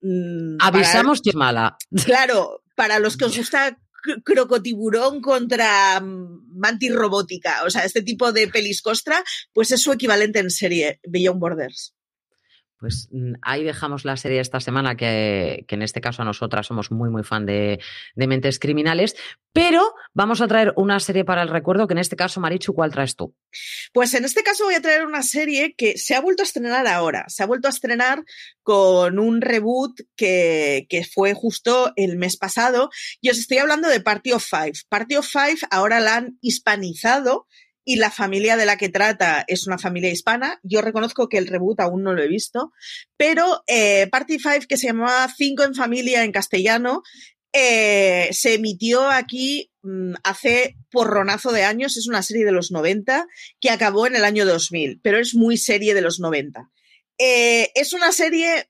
Mmm, 0.00 0.58
Avisamos 0.60 1.20
que 1.20 1.30
es 1.30 1.36
mala. 1.36 1.76
Claro, 2.04 2.62
para 2.74 2.98
los 2.98 3.16
que 3.16 3.24
os 3.24 3.36
gusta 3.36 3.78
crocotiburón 4.24 5.20
contra 5.20 6.00
mantis 6.00 6.94
robótica, 6.94 7.64
o 7.64 7.70
sea, 7.70 7.84
este 7.84 8.02
tipo 8.02 8.32
de 8.32 8.48
pelis 8.48 8.82
costra, 8.82 9.22
pues 9.52 9.72
es 9.72 9.82
su 9.82 9.92
equivalente 9.92 10.38
en 10.38 10.50
serie, 10.50 11.00
Beyond 11.08 11.40
Borders. 11.40 11.94
Pues 12.78 13.08
ahí 13.42 13.64
dejamos 13.64 14.04
la 14.04 14.16
serie 14.16 14.40
esta 14.40 14.60
semana, 14.60 14.96
que, 14.96 15.64
que 15.66 15.74
en 15.74 15.82
este 15.82 16.00
caso 16.00 16.22
a 16.22 16.24
nosotras 16.24 16.66
somos 16.66 16.92
muy, 16.92 17.10
muy 17.10 17.24
fan 17.24 17.44
de, 17.44 17.80
de, 18.14 18.26
Mentes 18.28 18.60
Criminales, 18.60 19.16
pero 19.52 19.94
vamos 20.14 20.40
a 20.40 20.46
traer 20.46 20.72
una 20.76 21.00
serie 21.00 21.24
para 21.24 21.42
el 21.42 21.48
recuerdo, 21.48 21.88
que 21.88 21.94
en 21.94 21.98
este 21.98 22.14
caso, 22.14 22.40
Marichu, 22.40 22.74
¿cuál 22.74 22.92
traes 22.92 23.16
tú? 23.16 23.34
Pues 23.92 24.14
en 24.14 24.24
este 24.24 24.44
caso 24.44 24.64
voy 24.64 24.74
a 24.74 24.80
traer 24.80 25.04
una 25.04 25.24
serie 25.24 25.74
que 25.76 25.98
se 25.98 26.14
ha 26.14 26.20
vuelto 26.20 26.42
a 26.42 26.46
estrenar 26.46 26.86
ahora, 26.86 27.24
se 27.28 27.42
ha 27.42 27.46
vuelto 27.46 27.66
a 27.66 27.72
estrenar 27.72 28.22
con 28.62 29.18
un 29.18 29.40
reboot 29.40 30.00
que, 30.14 30.86
que 30.88 31.04
fue 31.04 31.34
justo 31.34 31.92
el 31.96 32.16
mes 32.16 32.36
pasado, 32.36 32.90
y 33.20 33.30
os 33.30 33.38
estoy 33.38 33.58
hablando 33.58 33.88
de 33.88 34.00
Party 34.00 34.32
of 34.32 34.46
Five. 34.48 34.74
Party 34.88 35.16
of 35.16 35.26
Five 35.26 35.58
ahora 35.70 35.98
la 35.98 36.16
han 36.16 36.38
hispanizado 36.42 37.48
y 37.88 37.96
la 37.96 38.10
familia 38.10 38.58
de 38.58 38.66
la 38.66 38.76
que 38.76 38.90
trata 38.90 39.46
es 39.48 39.66
una 39.66 39.78
familia 39.78 40.10
hispana. 40.10 40.60
Yo 40.62 40.82
reconozco 40.82 41.26
que 41.30 41.38
el 41.38 41.46
reboot 41.46 41.80
aún 41.80 42.02
no 42.02 42.12
lo 42.12 42.22
he 42.22 42.28
visto, 42.28 42.70
pero 43.16 43.62
eh, 43.66 44.08
Party 44.08 44.38
Five, 44.38 44.66
que 44.68 44.76
se 44.76 44.88
llamaba 44.88 45.26
Cinco 45.34 45.62
en 45.62 45.74
Familia 45.74 46.22
en 46.22 46.30
castellano, 46.30 47.02
eh, 47.54 48.28
se 48.32 48.52
emitió 48.52 49.08
aquí 49.08 49.70
mmm, 49.80 50.12
hace 50.22 50.76
porronazo 50.90 51.50
de 51.50 51.64
años. 51.64 51.96
Es 51.96 52.06
una 52.06 52.22
serie 52.22 52.44
de 52.44 52.52
los 52.52 52.70
90 52.70 53.26
que 53.58 53.70
acabó 53.70 54.06
en 54.06 54.16
el 54.16 54.24
año 54.24 54.44
2000, 54.44 55.00
pero 55.02 55.18
es 55.18 55.34
muy 55.34 55.56
serie 55.56 55.94
de 55.94 56.02
los 56.02 56.20
90. 56.20 56.70
Eh, 57.16 57.70
es 57.74 57.94
una 57.94 58.12
serie 58.12 58.68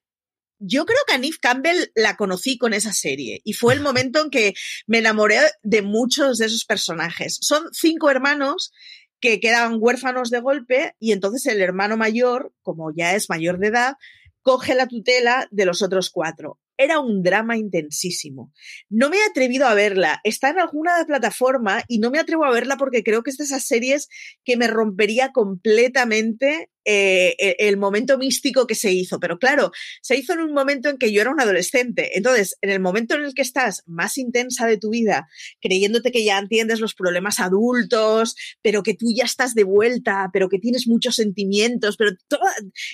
yo 0.60 0.86
creo 0.86 0.98
que 1.06 1.14
a 1.14 1.18
Neve 1.18 1.36
Campbell 1.40 1.90
la 1.94 2.16
conocí 2.16 2.58
con 2.58 2.74
esa 2.74 2.92
serie 2.92 3.40
y 3.44 3.52
fue 3.52 3.74
el 3.74 3.80
momento 3.88 4.22
en 4.22 4.30
que 4.30 4.54
me 4.86 4.98
enamoré 4.98 5.38
de 5.62 5.82
muchos 5.82 6.38
de 6.38 6.46
esos 6.46 6.64
personajes. 6.64 7.38
Son 7.40 7.68
cinco 7.72 8.10
hermanos 8.10 8.72
que 9.20 9.40
quedan 9.40 9.76
huérfanos 9.78 10.30
de 10.30 10.40
golpe 10.40 10.94
y 10.98 11.12
entonces 11.12 11.46
el 11.46 11.60
hermano 11.60 11.96
mayor, 11.96 12.52
como 12.62 12.92
ya 12.94 13.14
es 13.14 13.28
mayor 13.28 13.58
de 13.58 13.68
edad, 13.68 13.94
coge 14.42 14.74
la 14.74 14.86
tutela 14.86 15.46
de 15.50 15.66
los 15.66 15.82
otros 15.82 16.10
cuatro. 16.10 16.58
era 16.80 17.00
un 17.00 17.24
drama 17.24 17.56
intensísimo. 17.56 18.52
No 18.88 19.10
me 19.10 19.16
he 19.16 19.24
atrevido 19.28 19.66
a 19.66 19.74
verla. 19.74 20.20
Está 20.22 20.50
en 20.50 20.60
alguna 20.60 20.92
plataforma 21.08 21.82
y 21.88 21.98
no 21.98 22.12
me 22.12 22.20
atrevo 22.20 22.44
a 22.44 22.52
verla 22.52 22.76
porque 22.76 23.02
creo 23.02 23.24
que 23.24 23.30
es 23.30 23.36
de 23.36 23.44
esas 23.44 23.66
series 23.66 24.08
que 24.44 24.56
me 24.56 24.68
rompería 24.68 25.32
completamente 25.32 26.70
eh, 26.90 27.36
e, 27.38 27.68
el 27.68 27.76
momento 27.76 28.16
místico 28.16 28.66
que 28.66 28.74
se 28.74 28.90
hizo. 28.90 29.20
Pero 29.20 29.38
claro, 29.38 29.72
se 30.00 30.16
hizo 30.16 30.32
en 30.32 30.40
un 30.40 30.54
momento 30.54 30.88
en 30.88 30.96
que 30.96 31.12
yo 31.12 31.20
era 31.20 31.30
un 31.30 31.38
adolescente. 31.38 32.16
Entonces, 32.16 32.56
en 32.62 32.70
el 32.70 32.80
momento 32.80 33.14
en 33.14 33.24
el 33.24 33.34
que 33.34 33.42
estás 33.42 33.82
más 33.86 34.16
intensa 34.16 34.66
de 34.66 34.78
tu 34.78 34.88
vida, 34.88 35.28
creyéndote 35.60 36.10
que 36.10 36.24
ya 36.24 36.38
entiendes 36.38 36.80
los 36.80 36.94
problemas 36.94 37.40
adultos, 37.40 38.36
pero 38.62 38.82
que 38.82 38.94
tú 38.94 39.08
ya 39.14 39.24
estás 39.24 39.54
de 39.54 39.64
vuelta, 39.64 40.30
pero 40.32 40.48
que 40.48 40.58
tienes 40.58 40.88
muchos 40.88 41.16
sentimientos, 41.16 41.98
pero 41.98 42.12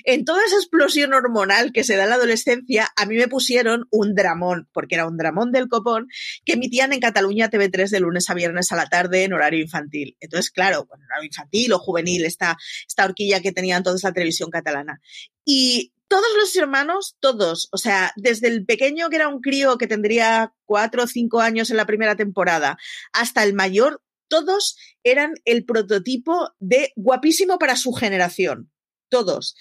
en 0.03 0.24
toda 0.24 0.45
esa 0.45 0.57
explosión 0.57 1.14
hormonal 1.14 1.70
que 1.72 1.84
se 1.84 1.95
da 1.95 2.03
en 2.03 2.09
la 2.09 2.16
adolescencia, 2.16 2.88
a 2.97 3.07
mí 3.07 3.14
me 3.14 3.28
pusieron 3.28 3.86
un 3.92 4.16
dramón, 4.16 4.68
porque 4.72 4.97
era 4.97 5.07
un 5.07 5.16
dramón 5.16 5.53
del 5.53 5.68
copón, 5.68 6.09
que 6.45 6.55
emitían 6.55 6.92
en 6.92 6.99
Cataluña 6.99 7.49
TV3 7.49 7.90
de 7.90 8.01
lunes 8.01 8.28
a 8.28 8.34
viernes 8.34 8.72
a 8.72 8.76
la 8.76 8.86
tarde 8.86 9.22
en 9.22 9.34
horario 9.34 9.61
infantil. 9.61 10.16
Entonces, 10.18 10.51
claro, 10.51 10.84
bueno, 10.88 11.05
horario 11.09 11.28
infantil 11.28 11.72
o 11.74 11.78
juvenil, 11.78 12.24
esta, 12.24 12.57
esta 12.88 13.05
horquilla 13.05 13.40
que 13.40 13.53
tenían 13.53 13.84
entonces 13.85 14.05
la 14.05 14.12
televisión 14.12 14.51
catalana. 14.51 15.01
Y 15.45 15.93
todos 16.09 16.26
los 16.39 16.55
hermanos, 16.57 17.16
todos, 17.20 17.68
o 17.72 17.76
sea, 17.76 18.12
desde 18.16 18.49
el 18.49 18.64
pequeño 18.64 19.11
que 19.11 19.16
era 19.16 19.28
un 19.28 19.41
crío 19.41 19.78
que 19.78 19.87
tendría 19.87 20.55
cuatro 20.64 21.05
o 21.05 21.07
cinco 21.07 21.41
años 21.41 21.70
en 21.70 21.76
la 21.76 21.87
primera 21.87 22.16
temporada, 22.16 22.78
hasta 23.12 23.43
el 23.43 23.53
mayor, 23.55 24.03
todos 24.28 24.76
eran 25.03 25.35
el 25.45 25.64
prototipo 25.64 26.51
de 26.59 26.93
guapísimo 26.97 27.59
para 27.59 27.76
su 27.76 27.93
generación. 27.93 28.70
Todos. 29.09 29.55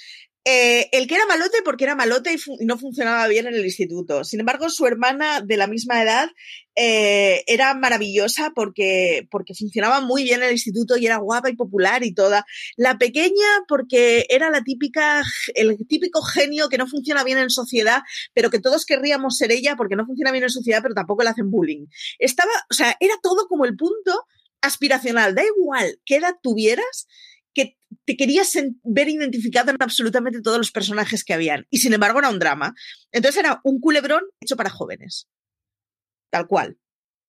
Eh, 0.45 0.89
el 0.91 1.07
que 1.07 1.15
era 1.15 1.25
malote 1.25 1.59
porque 1.63 1.85
era 1.85 1.95
malote 1.95 2.33
y, 2.33 2.65
no 2.65 2.77
funcionaba 2.77 3.27
bien 3.27 3.47
en 3.47 3.55
el 3.55 3.63
instituto. 3.63 4.25
Sin 4.25 4.41
embargo, 4.41 4.69
su 4.69 4.85
hermana 4.85 5.39
de 5.39 5.55
la 5.55 5.67
misma 5.67 6.03
edad 6.03 6.29
eh, 6.75 7.43
era 7.47 7.73
maravillosa 7.75 8.51
porque, 8.53 9.25
porque 9.31 9.53
funcionaba 9.53 10.01
muy 10.01 10.23
bien 10.23 10.41
en 10.41 10.47
el 10.47 10.53
instituto 10.53 10.97
y 10.97 11.05
era 11.05 11.17
guapa 11.17 11.49
y 11.49 11.55
popular 11.55 12.03
y 12.03 12.13
toda. 12.13 12.45
La 12.75 12.97
pequeña 12.97 13.47
porque 13.69 14.25
era 14.27 14.49
la 14.49 14.63
típica, 14.63 15.23
el 15.55 15.77
típico 15.87 16.21
genio 16.21 16.67
que 16.67 16.77
no 16.77 16.87
funciona 16.87 17.23
bien 17.23 17.37
en 17.37 17.49
sociedad, 17.49 18.01
pero 18.33 18.49
que 18.49 18.59
todos 18.59 18.85
querríamos 18.85 19.37
ser 19.37 19.51
ella 19.51 19.77
porque 19.77 19.95
no 19.95 20.05
funciona 20.05 20.31
bien 20.31 20.43
en 20.43 20.49
sociedad, 20.49 20.81
pero 20.81 20.93
tampoco 20.93 21.23
le 21.23 21.29
hacen 21.29 21.51
bullying. 21.51 21.85
Estaba, 22.19 22.51
o 22.69 22.73
sea, 22.73 22.97
era 22.99 23.13
todo 23.21 23.47
como 23.47 23.63
el 23.63 23.77
punto 23.77 24.25
aspiracional. 24.61 25.35
Da 25.35 25.43
igual 25.45 25.99
qué 26.05 26.15
edad 26.17 26.35
tuvieras, 26.41 27.07
que 27.53 27.77
te 28.05 28.17
querías 28.17 28.51
ver 28.83 29.09
identificado 29.09 29.71
en 29.71 29.77
absolutamente 29.79 30.41
todos 30.41 30.57
los 30.57 30.71
personajes 30.71 31.23
que 31.23 31.33
habían. 31.33 31.67
Y 31.69 31.79
sin 31.79 31.93
embargo 31.93 32.19
era 32.19 32.29
un 32.29 32.39
drama. 32.39 32.73
Entonces 33.11 33.39
era 33.39 33.61
un 33.63 33.79
culebrón 33.79 34.23
hecho 34.41 34.55
para 34.55 34.69
jóvenes. 34.69 35.27
Tal 36.29 36.47
cual. 36.47 36.77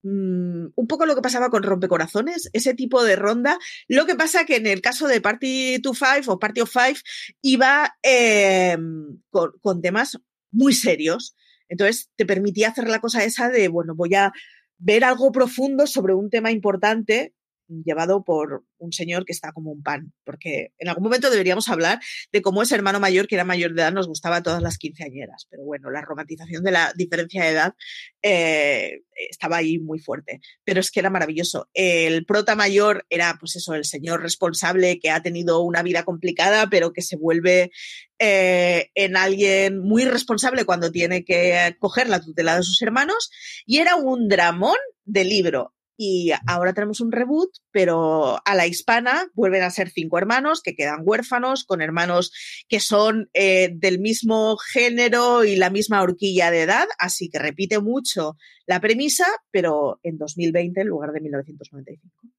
Mm, 0.03 0.67
un 0.75 0.87
poco 0.87 1.07
lo 1.07 1.15
que 1.15 1.23
pasaba 1.23 1.49
con 1.49 1.63
Rompecorazones, 1.63 2.51
ese 2.53 2.75
tipo 2.75 3.03
de 3.05 3.17
ronda. 3.17 3.59
Lo 3.89 4.07
que 4.07 4.15
pasa 4.15 4.45
que 4.45 4.57
en 4.57 4.67
el 4.67 4.81
caso 4.81 5.07
de 5.09 5.21
Party 5.21 5.79
to 5.81 5.95
Five 5.95 6.25
o 6.27 6.39
Party 6.39 6.61
of 6.63 6.73
Five 6.73 6.97
iba 7.43 7.97
em, 8.03 9.19
con, 9.31 9.53
con 9.61 9.81
temas 9.81 10.19
muy 10.51 10.75
serios. 10.75 11.35
Entonces 11.69 12.11
te 12.17 12.27
permitía 12.27 12.69
hacer 12.69 12.89
la 12.89 13.01
cosa 13.01 13.25
esa 13.25 13.49
de, 13.49 13.69
bueno, 13.69 13.95
voy 13.95 14.15
a 14.15 14.33
ver 14.79 15.05
algo 15.05 15.33
profundo 15.33 15.87
sobre 15.87 16.15
un 16.15 16.31
tema 16.31 16.51
importante 16.51 17.35
llevado 17.69 18.25
por 18.25 18.65
un 18.79 18.93
señor 18.93 19.25
que 19.25 19.33
está 19.33 19.53
como 19.53 19.71
un 19.71 19.83
pan, 19.83 20.13
porque 20.25 20.73
en 20.79 20.89
algún 20.89 21.05
momento 21.05 21.31
deberíamos 21.31 21.69
hablar 21.69 22.01
de 22.33 22.43
cómo 22.43 22.63
ese 22.63 22.75
hermano 22.75 23.01
mayor, 23.01 23.27
que 23.27 23.35
era 23.35 23.45
mayor 23.45 23.75
de 23.75 23.83
edad, 23.83 23.93
nos 23.93 24.07
gustaba 24.07 24.37
a 24.37 24.43
todas 24.43 24.63
las 24.63 24.79
quinceañeras, 24.79 25.47
pero 25.51 25.65
bueno, 25.65 25.91
la 25.91 26.03
romantización 26.03 26.63
de 26.65 26.71
la 26.71 26.93
diferencia 26.97 27.45
de 27.45 27.51
edad 27.51 27.75
eh, 28.23 29.03
estaba 29.31 29.59
ahí 29.59 29.79
muy 29.79 29.99
fuerte, 29.99 30.41
pero 30.65 30.81
es 30.81 30.91
que 30.91 31.01
era 31.01 31.11
maravilloso. 31.11 31.69
El 31.73 32.25
prota 32.27 32.55
mayor 32.55 33.07
era, 33.09 33.37
pues 33.39 33.57
eso, 33.57 33.75
el 33.75 33.85
señor 33.85 34.23
responsable 34.23 34.99
que 34.99 35.11
ha 35.11 35.23
tenido 35.23 35.63
una 35.63 35.83
vida 35.83 36.05
complicada, 36.05 36.69
pero 36.69 36.93
que 36.93 37.03
se 37.03 37.17
vuelve 37.17 37.71
eh, 38.19 38.91
en 38.95 39.17
alguien 39.17 39.81
muy 39.81 40.05
responsable 40.05 40.65
cuando 40.65 40.91
tiene 40.91 41.25
que 41.25 41.77
coger 41.79 42.09
la 42.09 42.21
tutela 42.21 42.57
de 42.57 42.63
sus 42.63 42.81
hermanos, 42.83 43.31
y 43.67 43.79
era 43.79 43.97
un 43.97 44.29
dramón 44.29 44.77
de 45.05 45.25
libro 45.25 45.75
y 45.97 46.33
ahora 46.47 46.73
tenemos 46.73 47.01
un 47.01 47.13
reboot, 47.13 47.51
pero 47.71 48.41
a 48.45 48.55
la 48.55 48.67
hispana 48.67 49.29
vuelven 49.35 49.63
a 49.63 49.71
ser 49.71 49.91
cinco 49.91 50.19
hermanos 50.19 50.61
que 50.63 50.75
quedan 50.75 51.03
huérfanos, 51.03 51.65
con 51.65 51.83
hermanos 51.83 52.33
que 52.69 52.81
son 52.81 53.31
eh, 53.33 53.71
del 53.75 54.01
mismo 54.01 54.57
género 54.57 55.45
y 55.45 55.57
la 55.57 55.71
misma 55.71 56.03
horquilla 56.03 56.51
de 56.51 56.63
edad, 56.63 56.87
así 56.99 57.29
que 57.29 57.39
repite 57.39 57.79
mucho 57.81 58.37
la 58.67 58.81
premisa, 58.81 59.27
pero 59.51 60.01
en 60.03 60.19
2020 60.19 60.81
en 60.81 60.89
lugar 60.89 61.13
de 61.13 61.21
1995. 61.21 62.35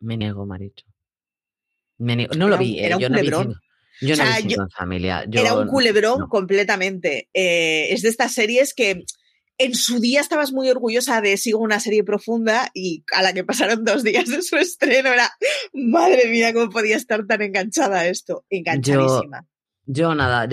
Me 0.00 0.16
niego, 0.16 0.46
Maricho. 0.46 0.86
No 1.98 2.48
lo 2.48 2.58
vi, 2.58 2.78
era 2.78 2.96
un 2.96 3.02
culebrón. 3.04 3.54
yo 4.00 4.16
no 4.16 4.24
vi 4.24 4.54
en 4.54 4.70
familia. 4.70 5.24
era 5.32 5.56
un 5.56 5.68
culebrón 5.68 6.28
completamente. 6.28 7.28
Eh, 7.32 7.92
es 7.92 8.02
de 8.02 8.08
estas 8.10 8.32
series 8.34 8.74
que 8.74 9.04
en 9.58 9.74
su 9.74 10.00
día 10.00 10.20
estabas 10.20 10.52
muy 10.52 10.68
orgullosa 10.68 11.20
de 11.20 11.36
Sigo 11.36 11.58
una 11.58 11.80
serie 11.80 12.04
profunda 12.04 12.70
y 12.74 13.04
a 13.12 13.22
la 13.22 13.32
que 13.32 13.44
pasaron 13.44 13.84
dos 13.84 14.02
días 14.02 14.28
de 14.28 14.42
su 14.42 14.56
estreno 14.56 15.12
era, 15.12 15.30
madre 15.72 16.28
mía, 16.28 16.52
cómo 16.52 16.70
podía 16.70 16.96
estar 16.96 17.26
tan 17.26 17.42
enganchada 17.42 18.00
a 18.00 18.06
esto, 18.08 18.44
enganchadísima. 18.50 19.46
Yo, 19.86 20.14
nada, 20.14 20.48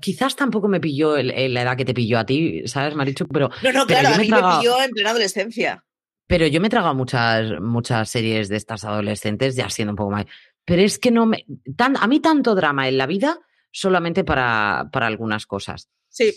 quizás 0.00 0.34
tampoco 0.34 0.66
me 0.66 0.80
pilló 0.80 1.16
la 1.16 1.62
edad 1.62 1.76
que 1.76 1.84
te 1.84 1.94
pilló 1.94 2.18
a 2.18 2.26
ti, 2.26 2.66
¿sabes, 2.66 2.94
Marichu? 2.96 3.28
Pero, 3.28 3.48
no, 3.62 3.72
no, 3.72 3.86
claro, 3.86 4.08
a 4.08 4.18
mí 4.18 4.28
me, 4.28 4.36
pilló 4.36 4.82
en 4.82 4.90
plena 4.90 5.10
adolescencia. 5.10 5.84
Pero 6.26 6.46
yo 6.48 6.60
me 6.60 6.66
he 6.66 6.70
tragado 6.70 6.94
muchas, 6.94 7.60
muchas 7.60 8.10
series 8.10 8.48
de 8.48 8.56
estas 8.56 8.84
adolescentes, 8.84 9.54
ya 9.54 9.70
siendo 9.70 9.92
un 9.92 9.96
poco 9.96 10.10
más. 10.10 10.26
Pero 10.64 10.82
es 10.82 10.98
que 10.98 11.12
no 11.12 11.26
me. 11.26 11.44
Tan, 11.76 11.96
a 11.96 12.06
mí 12.08 12.20
tanto 12.20 12.54
drama 12.54 12.88
en 12.88 12.98
la 12.98 13.06
vida 13.06 13.38
solamente 13.70 14.24
para, 14.24 14.88
para 14.90 15.06
algunas 15.06 15.46
cosas. 15.46 15.88
Sí. 16.08 16.34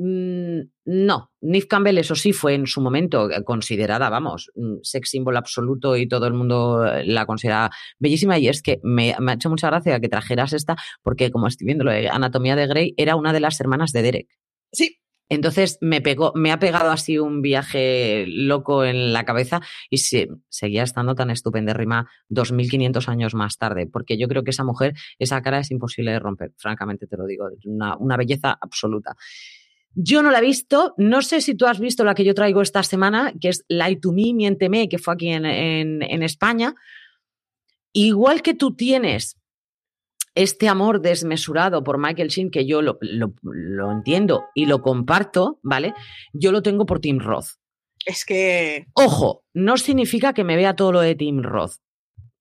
Mm, 0.00 0.60
no, 0.84 1.32
Nif 1.40 1.66
Campbell, 1.66 1.98
eso 1.98 2.14
sí, 2.14 2.32
fue 2.32 2.54
en 2.54 2.68
su 2.68 2.80
momento 2.80 3.28
eh, 3.32 3.42
considerada, 3.42 4.08
vamos, 4.08 4.52
sex 4.82 5.10
symbol 5.10 5.36
absoluto 5.36 5.96
y 5.96 6.06
todo 6.06 6.28
el 6.28 6.34
mundo 6.34 6.86
eh, 6.86 7.04
la 7.04 7.26
considera 7.26 7.70
bellísima. 7.98 8.38
Y 8.38 8.46
es 8.46 8.62
que 8.62 8.78
me, 8.84 9.12
ha 9.12 9.32
hecho 9.32 9.50
mucha 9.50 9.66
gracia 9.70 9.98
que 9.98 10.08
trajeras 10.08 10.52
esta, 10.52 10.76
porque 11.02 11.32
como 11.32 11.48
estoy 11.48 11.66
viendo, 11.66 11.90
Anatomía 11.90 12.54
de 12.54 12.68
Grey 12.68 12.94
era 12.96 13.16
una 13.16 13.32
de 13.32 13.40
las 13.40 13.60
hermanas 13.60 13.90
de 13.90 14.02
Derek. 14.02 14.28
Sí. 14.72 15.00
Entonces 15.30 15.76
me 15.82 16.00
pegó, 16.00 16.32
me 16.34 16.52
ha 16.52 16.58
pegado 16.58 16.90
así 16.90 17.18
un 17.18 17.42
viaje 17.42 18.24
loco 18.26 18.84
en 18.84 19.12
la 19.12 19.24
cabeza 19.26 19.60
y 19.90 19.98
seguía 19.98 20.82
estando 20.82 21.14
tan 21.14 21.28
estupendérrima 21.28 22.08
2500 22.30 23.10
años 23.10 23.34
más 23.34 23.58
tarde, 23.58 23.86
porque 23.86 24.16
yo 24.16 24.26
creo 24.26 24.42
que 24.42 24.52
esa 24.52 24.64
mujer, 24.64 24.94
esa 25.18 25.42
cara 25.42 25.58
es 25.58 25.70
imposible 25.70 26.12
de 26.12 26.18
romper, 26.18 26.52
francamente 26.56 27.06
te 27.06 27.18
lo 27.18 27.26
digo, 27.26 27.46
una, 27.66 27.98
una 27.98 28.16
belleza 28.16 28.56
absoluta. 28.58 29.16
Yo 29.94 30.22
no 30.22 30.30
la 30.30 30.38
he 30.38 30.42
visto. 30.42 30.94
No 30.96 31.22
sé 31.22 31.40
si 31.40 31.54
tú 31.54 31.66
has 31.66 31.80
visto 31.80 32.04
la 32.04 32.14
que 32.14 32.24
yo 32.24 32.34
traigo 32.34 32.62
esta 32.62 32.82
semana, 32.82 33.32
que 33.40 33.48
es 33.48 33.64
Lie 33.68 33.96
to 33.96 34.12
Me, 34.12 34.32
Miénteme, 34.34 34.88
que 34.88 34.98
fue 34.98 35.14
aquí 35.14 35.28
en, 35.28 35.44
en, 35.44 36.22
España. 36.22 36.74
Igual 37.92 38.42
que 38.42 38.54
tú 38.54 38.74
tienes 38.76 39.38
este 40.34 40.68
amor 40.68 41.00
desmesurado 41.00 41.82
por 41.82 41.98
Michael 41.98 42.28
Sheen, 42.28 42.50
que 42.50 42.64
yo 42.64 42.80
lo, 42.80 42.98
lo, 43.00 43.90
entiendo 43.90 44.44
y 44.54 44.66
lo 44.66 44.82
comparto, 44.82 45.58
¿vale? 45.62 45.94
Yo 46.32 46.52
lo 46.52 46.62
tengo 46.62 46.86
por 46.86 47.00
Tim 47.00 47.18
Roth. 47.18 47.56
Es 48.06 48.24
que. 48.24 48.86
Ojo, 48.94 49.42
no 49.52 49.76
significa 49.76 50.32
que 50.32 50.44
me 50.44 50.56
vea 50.56 50.76
todo 50.76 50.92
lo 50.92 51.00
de 51.00 51.16
Tim 51.16 51.42
Roth. 51.42 51.78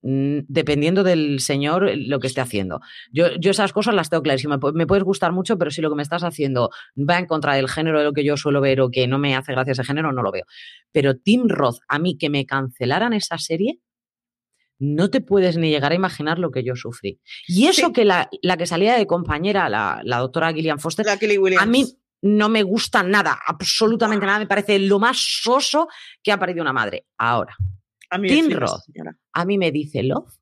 Mm, 0.10 0.46
dependiendo 0.48 1.04
del 1.04 1.42
señor 1.42 1.90
eh, 1.90 1.98
lo 1.98 2.22
que 2.22 2.28
esté 2.28 2.40
haciendo. 2.40 2.80
Yo, 3.12 3.36
yo 3.42 3.52
esas 3.52 3.74
cosas 3.74 3.94
las 3.94 4.10
tengo 4.10 4.24
clarísimas. 4.24 4.58
Me 4.74 4.88
puedes 4.88 5.04
gustar 5.04 5.34
mucho, 5.34 5.58
pero 5.58 5.70
si 5.70 5.82
lo 5.82 5.90
que 5.90 5.98
me 5.98 6.04
estás 6.04 6.24
haciendo 6.24 6.70
va 6.98 7.20
en 7.20 7.26
contra 7.26 7.56
del 7.56 7.68
género 7.68 8.00
de 8.00 8.06
lo 8.06 8.14
que 8.14 8.24
yo 8.24 8.38
suelo 8.38 8.62
ver 8.62 8.80
o 8.80 8.90
que 8.90 9.06
no 9.06 9.20
me 9.20 9.36
hace 9.36 9.52
gracia 9.52 9.74
ese 9.74 9.84
género, 9.84 10.14
no 10.14 10.22
lo 10.22 10.32
veo. 10.32 10.46
Pero 10.94 11.18
Tim 11.18 11.50
Roth, 11.50 11.80
a 11.90 12.00
mí 12.00 12.18
que 12.18 12.30
me 12.30 12.46
cancelaran 12.46 13.12
esa 13.12 13.38
serie, 13.38 13.82
no 14.80 15.10
te 15.10 15.20
puedes 15.20 15.58
ni 15.58 15.72
llegar 15.72 15.92
a 15.92 15.96
imaginar 15.96 16.40
lo 16.40 16.52
que 16.52 16.64
yo 16.64 16.78
sufrí. 16.78 17.20
Y 17.46 17.68
eso 17.68 17.92
que 17.92 18.06
la, 18.06 18.30
la, 18.42 18.56
que 18.56 18.66
salía 18.66 18.96
de 18.96 19.08
compañera, 19.08 19.68
la, 19.68 20.00
la 20.06 20.20
doctora 20.20 20.54
Gillian 20.54 20.80
Foster, 20.80 21.06
a 21.10 21.66
mí 21.66 21.86
no 22.22 22.48
me 22.48 22.64
gusta 22.64 23.04
nada, 23.04 23.38
absolutamente 23.46 24.26
nada, 24.26 24.40
me 24.40 24.48
parece 24.48 24.80
lo 24.80 25.00
más 25.00 25.18
soso 25.18 25.90
que 26.24 26.32
ha 26.32 26.40
parido 26.40 26.62
una 26.62 26.72
madre. 26.72 27.08
Ahora, 27.18 27.58
a 28.10 28.18
mí 28.18 28.30
Tim 28.30 28.52
Roth 28.52 28.84
a 29.38 29.46
mí 29.46 29.58
me 29.58 29.72
dice 29.72 30.02
love 30.02 30.34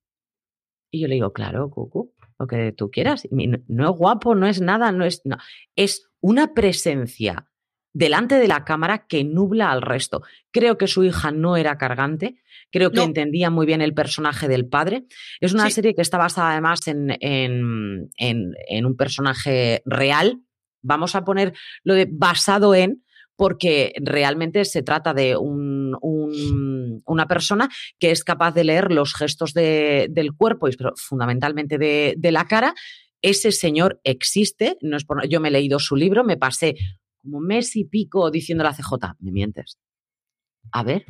y 0.90 1.02
yo 1.02 1.08
le 1.10 1.16
digo, 1.16 1.34
claro, 1.34 1.70
Cucu, 1.70 2.14
lo 2.40 2.48
que 2.48 2.72
tú 2.72 2.90
quieras. 2.90 3.28
No 3.30 3.90
es 3.92 3.98
guapo, 3.98 4.34
no 4.34 4.48
es 4.48 4.62
nada, 4.62 4.94
no 4.94 5.04
es. 5.04 5.22
No. 5.26 5.38
Es 5.76 6.10
una 6.22 6.54
presencia 6.54 7.50
delante 7.94 8.36
de 8.36 8.48
la 8.48 8.64
cámara 8.64 9.06
que 9.08 9.26
nubla 9.26 9.72
al 9.72 9.82
resto. 9.82 10.22
Creo 10.52 10.78
que 10.78 10.88
su 10.88 11.04
hija 11.04 11.32
no 11.32 11.58
era 11.58 11.78
cargante, 11.78 12.36
creo 12.72 12.92
que 12.92 13.04
entendía 13.04 13.50
muy 13.50 13.66
bien 13.66 13.82
el 13.82 13.94
personaje 13.94 14.48
del 14.48 14.68
padre. 14.68 15.06
Es 15.42 15.54
una 15.54 15.70
serie 15.70 15.96
que 15.96 16.02
está 16.02 16.18
basada 16.18 16.52
además 16.52 16.88
en, 16.88 17.18
en, 17.20 18.10
en, 18.18 18.86
un 18.86 18.96
personaje 18.96 19.82
real, 19.86 20.42
vamos 20.82 21.16
a 21.16 21.26
poner 21.26 21.54
lo 21.84 21.94
de 21.94 22.08
basado 22.10 22.76
en, 22.76 23.05
porque 23.36 23.94
realmente 24.02 24.66
se 24.66 24.84
trata 24.84 25.14
de 25.14 25.38
un, 25.38 25.96
un, 26.02 27.02
una 27.06 27.28
persona 27.28 27.70
que 28.00 28.12
es 28.12 28.24
capaz 28.24 28.54
de 28.54 28.64
leer 28.64 28.92
los 28.92 29.14
gestos 29.14 29.54
de, 29.54 30.08
del 30.10 30.34
cuerpo 30.34 30.68
y 30.68 30.76
fundamentalmente 30.96 31.78
de, 31.78 32.16
de, 32.18 32.32
la 32.32 32.48
cara. 32.48 32.74
Ese 33.22 33.52
señor 33.52 34.00
existe, 34.04 34.78
no 34.82 34.98
es 34.98 35.06
por, 35.06 35.28
yo 35.28 35.40
me 35.40 35.50
he 35.50 35.52
leído 35.52 35.80
su 35.80 35.96
libro, 35.96 36.24
me 36.24 36.38
pasé 36.38 36.76
como 37.22 37.40
mes 37.40 37.76
y 37.76 37.86
pico 37.86 38.30
diciendo 38.32 38.64
la 38.64 38.74
CJ, 38.74 39.16
me 39.20 39.32
mientes. 39.32 39.78
A 40.72 40.84
ver, 40.84 41.06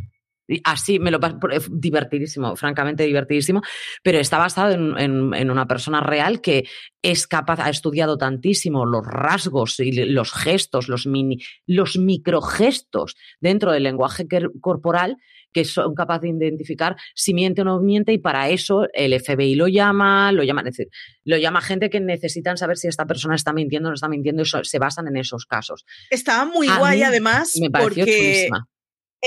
Así 0.64 1.00
me 1.00 1.12
lo 1.12 1.20
paso 1.20 1.40
divertidísimo, 1.72 2.56
francamente 2.56 3.04
divertidísimo, 3.04 3.62
pero 4.04 4.20
está 4.20 4.38
basado 4.38 4.74
en, 4.74 4.98
en, 4.98 5.34
en, 5.34 5.52
una 5.52 5.68
persona 5.68 6.02
real 6.02 6.40
que 6.42 6.68
es 7.02 7.28
capaz, 7.28 7.60
ha 7.60 7.70
estudiado 7.70 8.18
tantísimo 8.18 8.86
los 8.86 9.06
rasgos 9.06 9.80
y 9.80 9.92
los 9.92 10.34
gestos, 10.34 10.88
los, 10.88 11.08
mini, 11.08 11.40
los 11.66 11.98
microgestos 11.98 13.16
dentro 13.40 13.72
del 13.72 13.84
lenguaje 13.84 14.28
corporal 14.62 15.18
que 15.56 15.64
son 15.64 15.96
capaces 15.96 16.38
de 16.38 16.48
identificar 16.48 16.98
si 17.16 17.34
miente 17.34 17.62
o 17.62 17.64
no 17.64 17.80
miente 17.80 18.12
y 18.12 18.18
para 18.18 18.50
eso 18.50 18.88
el 18.94 19.18
FBI 19.18 19.56
lo 19.56 19.70
llama, 19.70 20.34
lo 20.34 20.44
llama, 20.44 20.62
es 20.62 20.66
decir, 20.66 20.90
lo 21.24 21.38
llama 21.38 21.62
gente 21.62 21.90
que 21.90 22.02
necesitan 22.02 22.58
saber 22.58 22.76
si 22.76 22.90
esta 22.90 23.06
persona 23.06 23.36
está 23.36 23.54
mintiendo 23.54 23.88
o 23.88 23.92
no 23.92 23.96
está 23.96 24.10
mintiendo 24.10 24.44
y 24.44 24.46
se 24.46 24.80
basan 24.80 25.08
en 25.08 25.16
esos 25.16 25.46
casos. 25.46 25.86
Estaba 26.10 26.46
muy 26.46 26.68
A 26.68 26.78
guay 26.78 27.04
además 27.04 27.54
me 27.62 27.70
pareció 27.70 28.04
porque 28.04 28.18
chulísima 28.18 28.68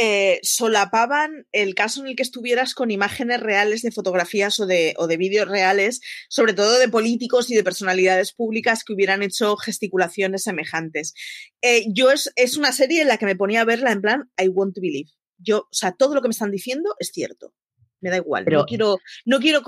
eh, 0.01 0.39
solapaban 0.45 1.49
el 1.51 1.75
caso 1.75 2.01
en 2.01 2.07
el 2.07 2.15
que 2.15 2.23
estuvieras 2.23 2.73
con 2.73 2.93
imágenes 2.93 3.41
reales 3.41 3.83
de 3.83 3.91
fotografías 3.91 4.61
o 4.61 4.67
de, 4.67 4.95
o 4.97 5.09
de 5.09 5.17
vídeos 5.17 5.49
reales, 5.49 6.01
sobre 6.29 6.53
todo 6.53 6.79
de 6.79 6.89
políticos 6.89 7.51
y 7.51 7.57
de 7.57 7.65
personalidades 7.65 8.33
públicas 8.33 8.85
que 8.85 8.93
hubieran 8.93 9.25
hecho 9.25 9.57
gesticulaciones 9.57 10.45
semejantes. 10.45 11.15
Eh, 11.63 11.87
yo 11.93 12.13
es, 12.13 12.31
es 12.37 12.57
una 12.57 12.71
serie 12.71 13.03
en 13.03 13.09
la 13.09 13.17
que 13.19 13.27
me 13.27 13.35
ponía 13.35 13.63
a 13.63 13.65
verla 13.65 13.91
en 13.91 14.01
plan 14.01 14.31
I 14.41 14.47
want 14.47 14.77
to 14.77 14.81
believe. 14.81 15.11
Yo, 15.37 15.63
o 15.63 15.69
sea, 15.75 15.91
todo 15.91 16.15
lo 16.15 16.23
que 16.23 16.29
me 16.29 16.33
están 16.33 16.53
diciendo 16.53 16.95
es 17.01 17.11
cierto. 17.13 17.53
Me 18.01 18.11
da 18.11 18.19
igual. 18.19 18.45
Pero- 18.45 18.61
no 18.61 18.67
quiero, 18.67 18.99
no 19.25 19.41
quiero 19.41 19.63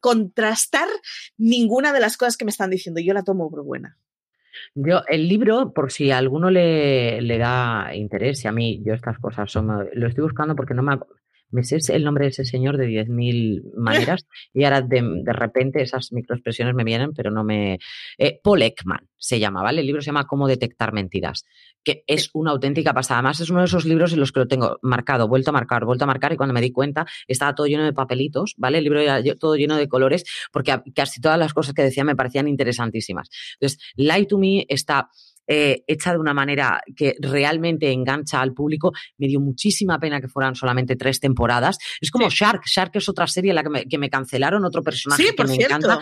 contrastar 0.00 0.88
ninguna 1.36 1.92
de 1.92 1.98
las 1.98 2.16
cosas 2.16 2.36
que 2.36 2.44
me 2.44 2.52
están 2.52 2.70
diciendo. 2.70 3.00
Yo 3.00 3.12
la 3.12 3.24
tomo 3.24 3.50
por 3.50 3.64
buena. 3.64 3.98
Yo, 4.74 5.02
el 5.08 5.28
libro, 5.28 5.72
por 5.72 5.90
si 5.92 6.10
a 6.10 6.18
alguno 6.18 6.50
le, 6.50 7.20
le 7.20 7.38
da 7.38 7.94
interés, 7.94 8.44
y 8.44 8.48
a 8.48 8.52
mí, 8.52 8.82
yo 8.84 8.94
estas 8.94 9.18
cosas 9.18 9.50
son, 9.50 9.88
lo 9.92 10.06
estoy 10.06 10.22
buscando 10.22 10.54
porque 10.56 10.74
no 10.74 10.82
me, 10.82 10.98
me 11.54 11.62
sé 11.62 11.78
el 11.94 12.04
nombre 12.04 12.24
de 12.24 12.30
ese 12.30 12.44
señor 12.44 12.76
de 12.76 12.88
10.000 12.88 13.74
maneras 13.76 14.26
y 14.52 14.64
ahora 14.64 14.82
de, 14.82 15.02
de 15.22 15.32
repente 15.32 15.82
esas 15.82 16.12
microexpresiones 16.12 16.74
me 16.74 16.84
vienen, 16.84 17.14
pero 17.14 17.30
no 17.30 17.44
me... 17.44 17.78
Eh, 18.18 18.40
Paul 18.42 18.62
Ekman 18.62 19.08
se 19.16 19.38
llama, 19.38 19.62
¿vale? 19.62 19.80
El 19.80 19.86
libro 19.86 20.02
se 20.02 20.06
llama 20.06 20.26
Cómo 20.26 20.48
detectar 20.48 20.92
mentiras, 20.92 21.46
que 21.84 22.02
es 22.06 22.30
una 22.32 22.50
auténtica 22.50 22.92
pasada. 22.94 23.18
Además, 23.18 23.40
es 23.40 23.50
uno 23.50 23.60
de 23.60 23.66
esos 23.66 23.84
libros 23.84 24.12
en 24.12 24.20
los 24.20 24.32
que 24.32 24.40
lo 24.40 24.48
tengo 24.48 24.78
marcado, 24.82 25.28
vuelto 25.28 25.50
a 25.50 25.52
marcar, 25.52 25.84
vuelto 25.84 26.04
a 26.04 26.06
marcar 26.06 26.32
y 26.32 26.36
cuando 26.36 26.54
me 26.54 26.60
di 26.60 26.72
cuenta 26.72 27.06
estaba 27.28 27.54
todo 27.54 27.66
lleno 27.66 27.84
de 27.84 27.92
papelitos, 27.92 28.54
¿vale? 28.56 28.78
El 28.78 28.84
libro 28.84 29.00
era 29.00 29.22
todo 29.38 29.54
lleno 29.56 29.76
de 29.76 29.86
colores 29.86 30.24
porque 30.52 30.76
casi 30.94 31.20
todas 31.20 31.38
las 31.38 31.52
cosas 31.54 31.74
que 31.74 31.82
decía 31.82 32.02
me 32.04 32.16
parecían 32.16 32.48
interesantísimas. 32.48 33.28
Entonces, 33.60 33.78
Lie 33.96 34.26
to 34.26 34.38
Me 34.38 34.64
está 34.68 35.08
eh, 35.46 35.84
hecha 35.86 36.12
de 36.12 36.18
una 36.18 36.32
manera 36.32 36.80
que 36.96 37.16
realmente 37.20 37.92
engancha 37.92 38.40
al 38.40 38.54
público. 38.54 38.92
Me 39.18 39.26
dio 39.26 39.40
muchísima 39.40 39.98
pena 39.98 40.18
que 40.22 40.28
fueran 40.28 40.54
solamente 40.54 40.96
tres 40.96 41.20
temporadas. 41.20 41.76
Es 42.00 42.10
como 42.10 42.30
Sí. 42.30 42.36
Shark. 42.38 42.62
Shark 42.64 42.92
es 42.96 43.08
otra 43.10 43.26
serie 43.26 43.50
en 43.50 43.56
la 43.56 43.62
que 43.62 43.68
me, 43.68 43.84
que 43.84 43.98
me 43.98 44.08
cancelaron, 44.08 44.64
otro 44.64 44.82
personaje 44.82 45.22
Sí, 45.22 45.28
que 45.30 45.34
por 45.36 45.48
me 45.48 45.56
cierto. 45.56 45.76
encanta. 45.76 46.00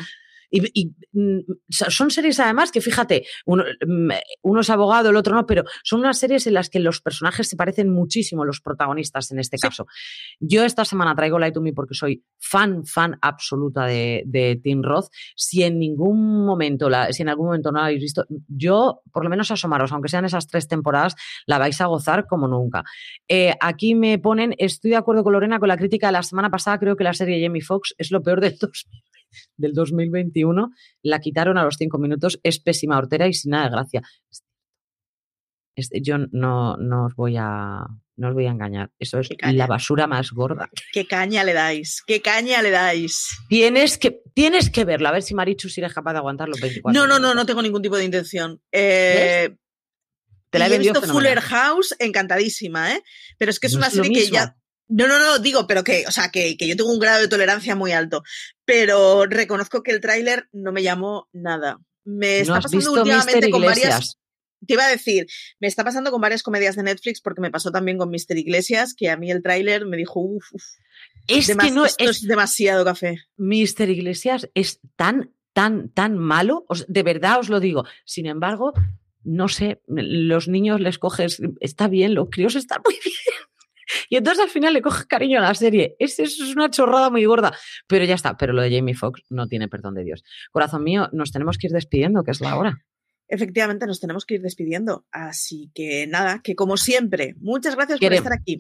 Y, 0.54 0.60
y, 0.80 0.94
mm, 1.12 1.40
so- 1.70 1.90
son 1.90 2.10
series 2.10 2.38
además 2.38 2.70
que, 2.70 2.82
fíjate, 2.82 3.24
uno, 3.46 3.64
mm, 3.86 4.10
uno 4.42 4.60
es 4.60 4.68
abogado, 4.68 5.08
el 5.08 5.16
otro 5.16 5.34
no, 5.34 5.46
pero 5.46 5.64
son 5.82 6.00
unas 6.00 6.18
series 6.18 6.46
en 6.46 6.52
las 6.54 6.68
que 6.68 6.78
los 6.78 7.00
personajes 7.00 7.48
se 7.48 7.56
parecen 7.56 7.88
muchísimo, 7.90 8.44
los 8.44 8.60
protagonistas 8.60 9.30
en 9.32 9.38
este 9.38 9.56
Sí. 9.56 9.62
caso. 9.62 9.86
Yo 10.40 10.64
esta 10.64 10.84
semana 10.84 11.14
traigo 11.14 11.38
Light 11.38 11.54
to 11.54 11.62
Me 11.62 11.72
porque 11.72 11.94
soy 11.94 12.22
fan, 12.38 12.84
fan 12.84 13.16
absoluta 13.22 13.86
de, 13.86 14.24
de 14.26 14.60
Tim 14.62 14.82
Roth. 14.82 15.06
Si 15.34 15.62
en 15.62 15.78
ningún 15.78 16.44
momento, 16.44 16.90
la, 16.90 17.10
si 17.14 17.22
en 17.22 17.30
algún 17.30 17.46
momento 17.46 17.72
no 17.72 17.78
la 17.78 17.86
habéis 17.86 18.02
visto, 18.02 18.26
yo, 18.46 19.00
por 19.10 19.24
lo 19.24 19.30
menos 19.30 19.50
asomaros, 19.50 19.90
aunque 19.92 20.10
sean 20.10 20.26
esas 20.26 20.46
tres 20.48 20.68
temporadas, 20.68 21.14
la 21.46 21.56
vais 21.58 21.80
a 21.80 21.86
gozar 21.86 22.26
como 22.26 22.46
nunca. 22.46 22.84
Eh, 23.26 23.54
aquí 23.58 23.94
me 23.94 24.18
ponen, 24.18 24.54
estoy 24.58 24.90
de 24.90 24.96
acuerdo 24.98 25.24
con 25.24 25.32
Lorena 25.32 25.58
con 25.58 25.68
la 25.68 25.78
crítica 25.78 26.08
de 26.08 26.12
la 26.12 26.22
semana 26.22 26.50
pasada, 26.50 26.78
creo 26.78 26.94
que 26.94 27.04
la 27.04 27.14
serie 27.14 27.42
Jamie 27.42 27.62
Foxx 27.62 27.94
es 27.96 28.10
lo 28.10 28.22
peor 28.22 28.40
del, 28.42 28.56
dos- 28.60 28.86
del 29.56 29.72
2021, 29.74 30.70
la 31.02 31.20
quitaron 31.20 31.58
a 31.58 31.64
los 31.64 31.76
cinco 31.78 31.98
minutos, 31.98 32.38
es 32.42 32.58
pésima 32.60 32.98
hortera 32.98 33.26
y 33.28 33.34
sin 33.34 33.50
nada 33.52 33.64
de 33.64 33.70
gracia. 33.70 34.02
Es- 35.74 35.90
yo 36.02 36.18
no, 36.32 36.76
no 36.76 37.06
os 37.06 37.14
voy 37.14 37.36
a 37.38 37.86
no 38.14 38.28
os 38.28 38.34
voy 38.34 38.44
a 38.46 38.50
engañar, 38.50 38.90
eso 38.98 39.18
es 39.20 39.30
la 39.40 39.66
basura 39.66 40.06
más 40.06 40.30
gorda. 40.32 40.68
¿Qué 40.92 41.06
caña 41.06 41.44
le 41.44 41.54
dais? 41.54 42.02
¿Qué 42.06 42.20
caña 42.20 42.60
le 42.60 42.70
dais? 42.70 43.30
Tienes 43.48 43.96
que, 43.96 44.20
tienes 44.34 44.68
que 44.70 44.84
verla, 44.84 45.08
a 45.08 45.12
ver 45.12 45.22
si 45.22 45.34
Marichu 45.34 45.70
si 45.70 45.80
eres 45.80 45.94
capaz 45.94 46.12
de 46.12 46.18
aguantar 46.18 46.48
los 46.48 46.60
24 46.60 46.92
No, 46.92 47.06
no, 47.08 47.18
no, 47.18 47.34
no 47.34 47.46
tengo 47.46 47.62
ningún 47.62 47.80
tipo 47.82 47.96
de 47.96 48.04
intención. 48.04 48.60
Eh, 48.70 49.56
Te 50.50 50.58
la 50.58 50.66
he 50.66 50.68
y 50.68 50.72
he 50.72 50.76
vendido 50.76 50.92
visto 50.92 51.06
fenomenal. 51.06 51.38
Fuller 51.38 51.40
House, 51.40 51.96
encantadísima, 51.98 52.92
¿eh? 52.92 53.02
Pero 53.38 53.50
es 53.50 53.58
que 53.58 53.66
es 53.68 53.72
No 53.72 53.78
una 53.78 53.86
es 53.88 53.94
serie 53.94 54.12
que 54.26 54.30
ya. 54.30 54.56
No, 54.88 55.08
no, 55.08 55.18
no, 55.18 55.38
digo, 55.38 55.66
pero 55.66 55.82
que, 55.82 56.04
o 56.06 56.10
sea, 56.12 56.28
que, 56.30 56.56
que 56.58 56.68
yo 56.68 56.76
tengo 56.76 56.92
un 56.92 56.98
grado 56.98 57.22
de 57.22 57.28
tolerancia 57.28 57.74
muy 57.74 57.92
alto. 57.92 58.22
Pero 58.74 59.26
reconozco 59.26 59.82
que 59.82 59.90
el 59.90 60.00
tráiler 60.00 60.48
no 60.52 60.72
me 60.72 60.82
llamó 60.82 61.28
nada. 61.32 61.78
Me 62.04 62.40
está 62.40 62.52
¿No 62.54 62.58
has 62.58 62.64
pasando 62.64 62.92
últimamente 62.92 63.50
con 63.50 63.60
varias. 63.62 64.18
Te 64.66 64.72
iba 64.74 64.86
a 64.86 64.90
decir, 64.90 65.26
me 65.60 65.68
está 65.68 65.84
pasando 65.84 66.10
con 66.10 66.20
varias 66.22 66.42
comedias 66.42 66.76
de 66.76 66.82
Netflix 66.84 67.20
porque 67.20 67.40
me 67.42 67.50
pasó 67.50 67.70
también 67.70 67.98
con 67.98 68.08
Mister 68.10 68.38
Iglesias, 68.38 68.94
que 68.96 69.10
a 69.10 69.16
mí 69.18 69.30
el 69.30 69.42
tráiler 69.42 69.84
me 69.84 69.96
dijo, 69.98 70.20
uff, 70.20 70.46
uf, 70.54 70.62
Es 71.26 71.48
que 71.48 71.70
no 71.70 71.84
esto 71.84 72.02
es, 72.04 72.22
es 72.22 72.22
demasiado 72.22 72.82
café. 72.84 73.18
Mister 73.36 73.90
Iglesias 73.90 74.48
es 74.54 74.80
tan, 74.96 75.34
tan, 75.52 75.90
tan 75.90 76.16
malo, 76.16 76.64
os- 76.68 76.86
de 76.88 77.02
verdad 77.02 77.40
os 77.40 77.48
lo 77.50 77.60
digo. 77.60 77.84
Sin 78.06 78.24
embargo, 78.26 78.72
no 79.24 79.48
sé, 79.48 79.82
los 79.86 80.48
niños 80.48 80.80
les 80.80 80.98
coges, 80.98 81.42
está 81.60 81.88
bien, 81.88 82.14
los 82.14 82.28
críos 82.30 82.54
están 82.54 82.80
muy 82.84 82.94
bien. 83.04 83.16
Y 84.08 84.16
entonces 84.16 84.42
al 84.44 84.50
final 84.50 84.72
le 84.74 84.82
coges 84.82 85.06
cariño 85.06 85.38
a 85.38 85.42
la 85.42 85.54
serie. 85.54 85.96
Es, 85.98 86.18
es 86.18 86.38
una 86.40 86.70
chorrada 86.70 87.10
muy 87.10 87.24
gorda. 87.24 87.52
Pero 87.86 88.04
ya 88.04 88.14
está. 88.14 88.36
Pero 88.36 88.52
lo 88.52 88.62
de 88.62 88.74
Jamie 88.76 88.94
Foxx 88.94 89.22
no 89.30 89.46
tiene 89.48 89.68
perdón 89.68 89.94
de 89.94 90.04
Dios. 90.04 90.24
Corazón 90.50 90.84
mío, 90.84 91.08
nos 91.12 91.32
tenemos 91.32 91.58
que 91.58 91.66
ir 91.68 91.72
despidiendo, 91.72 92.22
que 92.24 92.30
es 92.32 92.40
la 92.40 92.56
hora. 92.56 92.84
Efectivamente, 93.28 93.86
nos 93.86 94.00
tenemos 94.00 94.26
que 94.26 94.34
ir 94.34 94.42
despidiendo. 94.42 95.06
Así 95.10 95.70
que 95.74 96.06
nada, 96.06 96.40
que 96.42 96.54
como 96.54 96.76
siempre, 96.76 97.34
muchas 97.40 97.74
gracias 97.76 97.98
Queremos- 97.98 98.24
por 98.24 98.32
estar 98.32 98.40
aquí. 98.40 98.58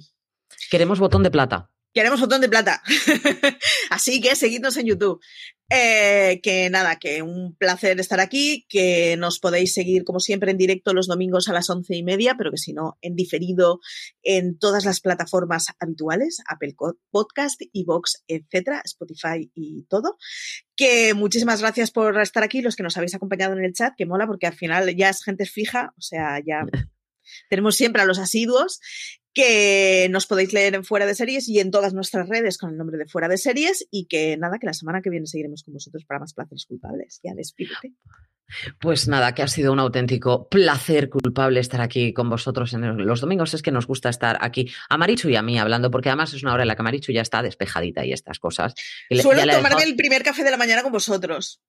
Queremos 0.70 0.98
botón 0.98 1.22
de 1.22 1.30
plata. 1.30 1.70
Queremos 1.92 2.20
botón 2.20 2.40
de 2.40 2.48
plata. 2.48 2.82
Así 3.90 4.20
que 4.20 4.34
seguidnos 4.34 4.76
en 4.76 4.86
YouTube. 4.86 5.20
Eh, 5.74 6.40
que 6.42 6.68
nada, 6.68 6.96
que 6.96 7.22
un 7.22 7.56
placer 7.56 7.98
estar 7.98 8.20
aquí, 8.20 8.66
que 8.68 9.16
nos 9.16 9.38
podéis 9.38 9.72
seguir 9.72 10.04
como 10.04 10.20
siempre 10.20 10.50
en 10.50 10.58
directo 10.58 10.92
los 10.92 11.06
domingos 11.06 11.48
a 11.48 11.54
las 11.54 11.70
once 11.70 11.96
y 11.96 12.02
media, 12.02 12.34
pero 12.36 12.50
que 12.50 12.58
si 12.58 12.74
no, 12.74 12.98
en 13.00 13.16
diferido 13.16 13.80
en 14.22 14.58
todas 14.58 14.84
las 14.84 15.00
plataformas 15.00 15.68
habituales, 15.80 16.42
Apple 16.46 16.74
Podcast, 17.10 17.62
Evox, 17.72 18.22
etcétera, 18.28 18.82
Spotify 18.84 19.50
y 19.54 19.84
todo. 19.84 20.18
Que 20.76 21.14
muchísimas 21.14 21.62
gracias 21.62 21.90
por 21.90 22.20
estar 22.20 22.42
aquí, 22.42 22.60
los 22.60 22.76
que 22.76 22.82
nos 22.82 22.98
habéis 22.98 23.14
acompañado 23.14 23.54
en 23.54 23.64
el 23.64 23.72
chat, 23.72 23.94
que 23.96 24.04
mola 24.04 24.26
porque 24.26 24.48
al 24.48 24.54
final 24.54 24.94
ya 24.94 25.08
es 25.08 25.24
gente 25.24 25.46
fija, 25.46 25.94
o 25.96 26.02
sea, 26.02 26.38
ya 26.44 26.66
tenemos 27.48 27.76
siempre 27.76 28.02
a 28.02 28.04
los 28.04 28.18
asiduos 28.18 28.80
que 29.34 30.08
nos 30.10 30.26
podéis 30.26 30.52
leer 30.52 30.74
en 30.74 30.84
Fuera 30.84 31.06
de 31.06 31.14
Series 31.14 31.48
y 31.48 31.58
en 31.58 31.70
todas 31.70 31.94
nuestras 31.94 32.28
redes 32.28 32.58
con 32.58 32.70
el 32.70 32.76
nombre 32.76 32.98
de 32.98 33.06
Fuera 33.06 33.28
de 33.28 33.38
Series 33.38 33.86
y 33.90 34.06
que 34.06 34.36
nada, 34.36 34.58
que 34.58 34.66
la 34.66 34.74
semana 34.74 35.00
que 35.00 35.08
viene 35.08 35.26
seguiremos 35.26 35.62
con 35.62 35.72
vosotros 35.74 36.04
para 36.04 36.20
más 36.20 36.34
placeres 36.34 36.66
culpables. 36.66 37.18
Ya 37.22 37.32
despídete. 37.34 37.94
Pues 38.78 39.08
nada, 39.08 39.34
que 39.34 39.40
ha 39.42 39.48
sido 39.48 39.72
un 39.72 39.78
auténtico 39.78 40.46
placer 40.50 41.08
culpable 41.08 41.60
estar 41.60 41.80
aquí 41.80 42.12
con 42.12 42.28
vosotros 42.28 42.74
en 42.74 43.06
los 43.06 43.22
domingos. 43.22 43.54
Es 43.54 43.62
que 43.62 43.70
nos 43.70 43.86
gusta 43.86 44.10
estar 44.10 44.36
aquí 44.42 44.70
a 44.90 44.98
Marichu 44.98 45.30
y 45.30 45.36
a 45.36 45.42
mí 45.42 45.58
hablando, 45.58 45.90
porque 45.90 46.10
además 46.10 46.34
es 46.34 46.42
una 46.42 46.52
hora 46.52 46.64
en 46.64 46.68
la 46.68 46.76
que 46.76 46.82
Marichu 46.82 47.12
ya 47.12 47.22
está 47.22 47.40
despejadita 47.40 48.04
y 48.04 48.12
estas 48.12 48.38
cosas. 48.38 48.74
Suelo 49.08 49.40
tomarme 49.40 49.62
dejado- 49.62 49.80
el 49.80 49.96
primer 49.96 50.22
café 50.22 50.44
de 50.44 50.50
la 50.50 50.58
mañana 50.58 50.82
con 50.82 50.92
vosotros. 50.92 51.62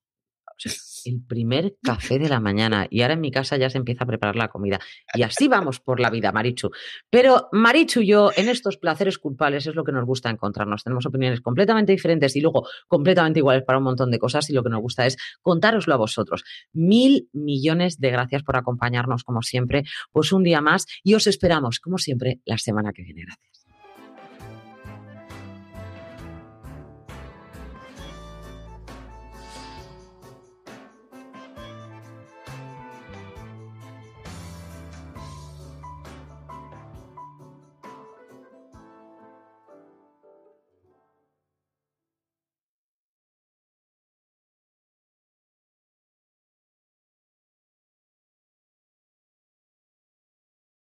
El 1.05 1.21
primer 1.25 1.75
café 1.81 2.19
de 2.19 2.29
la 2.29 2.39
mañana 2.39 2.87
y 2.89 3.01
ahora 3.01 3.13
en 3.13 3.21
mi 3.21 3.31
casa 3.31 3.57
ya 3.57 3.69
se 3.69 3.77
empieza 3.77 4.03
a 4.03 4.07
preparar 4.07 4.35
la 4.35 4.47
comida. 4.49 4.79
Y 5.13 5.23
así 5.23 5.47
vamos 5.47 5.79
por 5.79 5.99
la 5.99 6.09
vida, 6.09 6.31
Marichu. 6.31 6.71
Pero 7.09 7.49
Marichu 7.51 8.01
y 8.01 8.07
yo 8.07 8.31
en 8.35 8.49
estos 8.49 8.77
placeres 8.77 9.17
culpables 9.17 9.67
es 9.67 9.75
lo 9.75 9.83
que 9.83 9.91
nos 9.91 10.05
gusta 10.05 10.29
encontrarnos. 10.29 10.83
Tenemos 10.83 11.05
opiniones 11.05 11.41
completamente 11.41 11.91
diferentes 11.91 12.35
y 12.35 12.41
luego 12.41 12.67
completamente 12.87 13.39
iguales 13.39 13.63
para 13.63 13.79
un 13.79 13.85
montón 13.85 14.11
de 14.11 14.19
cosas 14.19 14.49
y 14.49 14.53
lo 14.53 14.63
que 14.63 14.69
nos 14.69 14.81
gusta 14.81 15.05
es 15.05 15.17
contároslo 15.41 15.93
a 15.93 15.97
vosotros. 15.97 16.43
Mil 16.73 17.29
millones 17.33 17.99
de 17.99 18.11
gracias 18.11 18.43
por 18.43 18.55
acompañarnos 18.55 19.23
como 19.23 19.41
siempre, 19.41 19.83
pues 20.11 20.31
un 20.31 20.43
día 20.43 20.61
más 20.61 20.85
y 21.03 21.13
os 21.13 21.27
esperamos 21.27 21.79
como 21.79 21.97
siempre 21.97 22.41
la 22.45 22.57
semana 22.57 22.91
que 22.93 23.03
viene. 23.03 23.23
Gracias. 23.23 23.62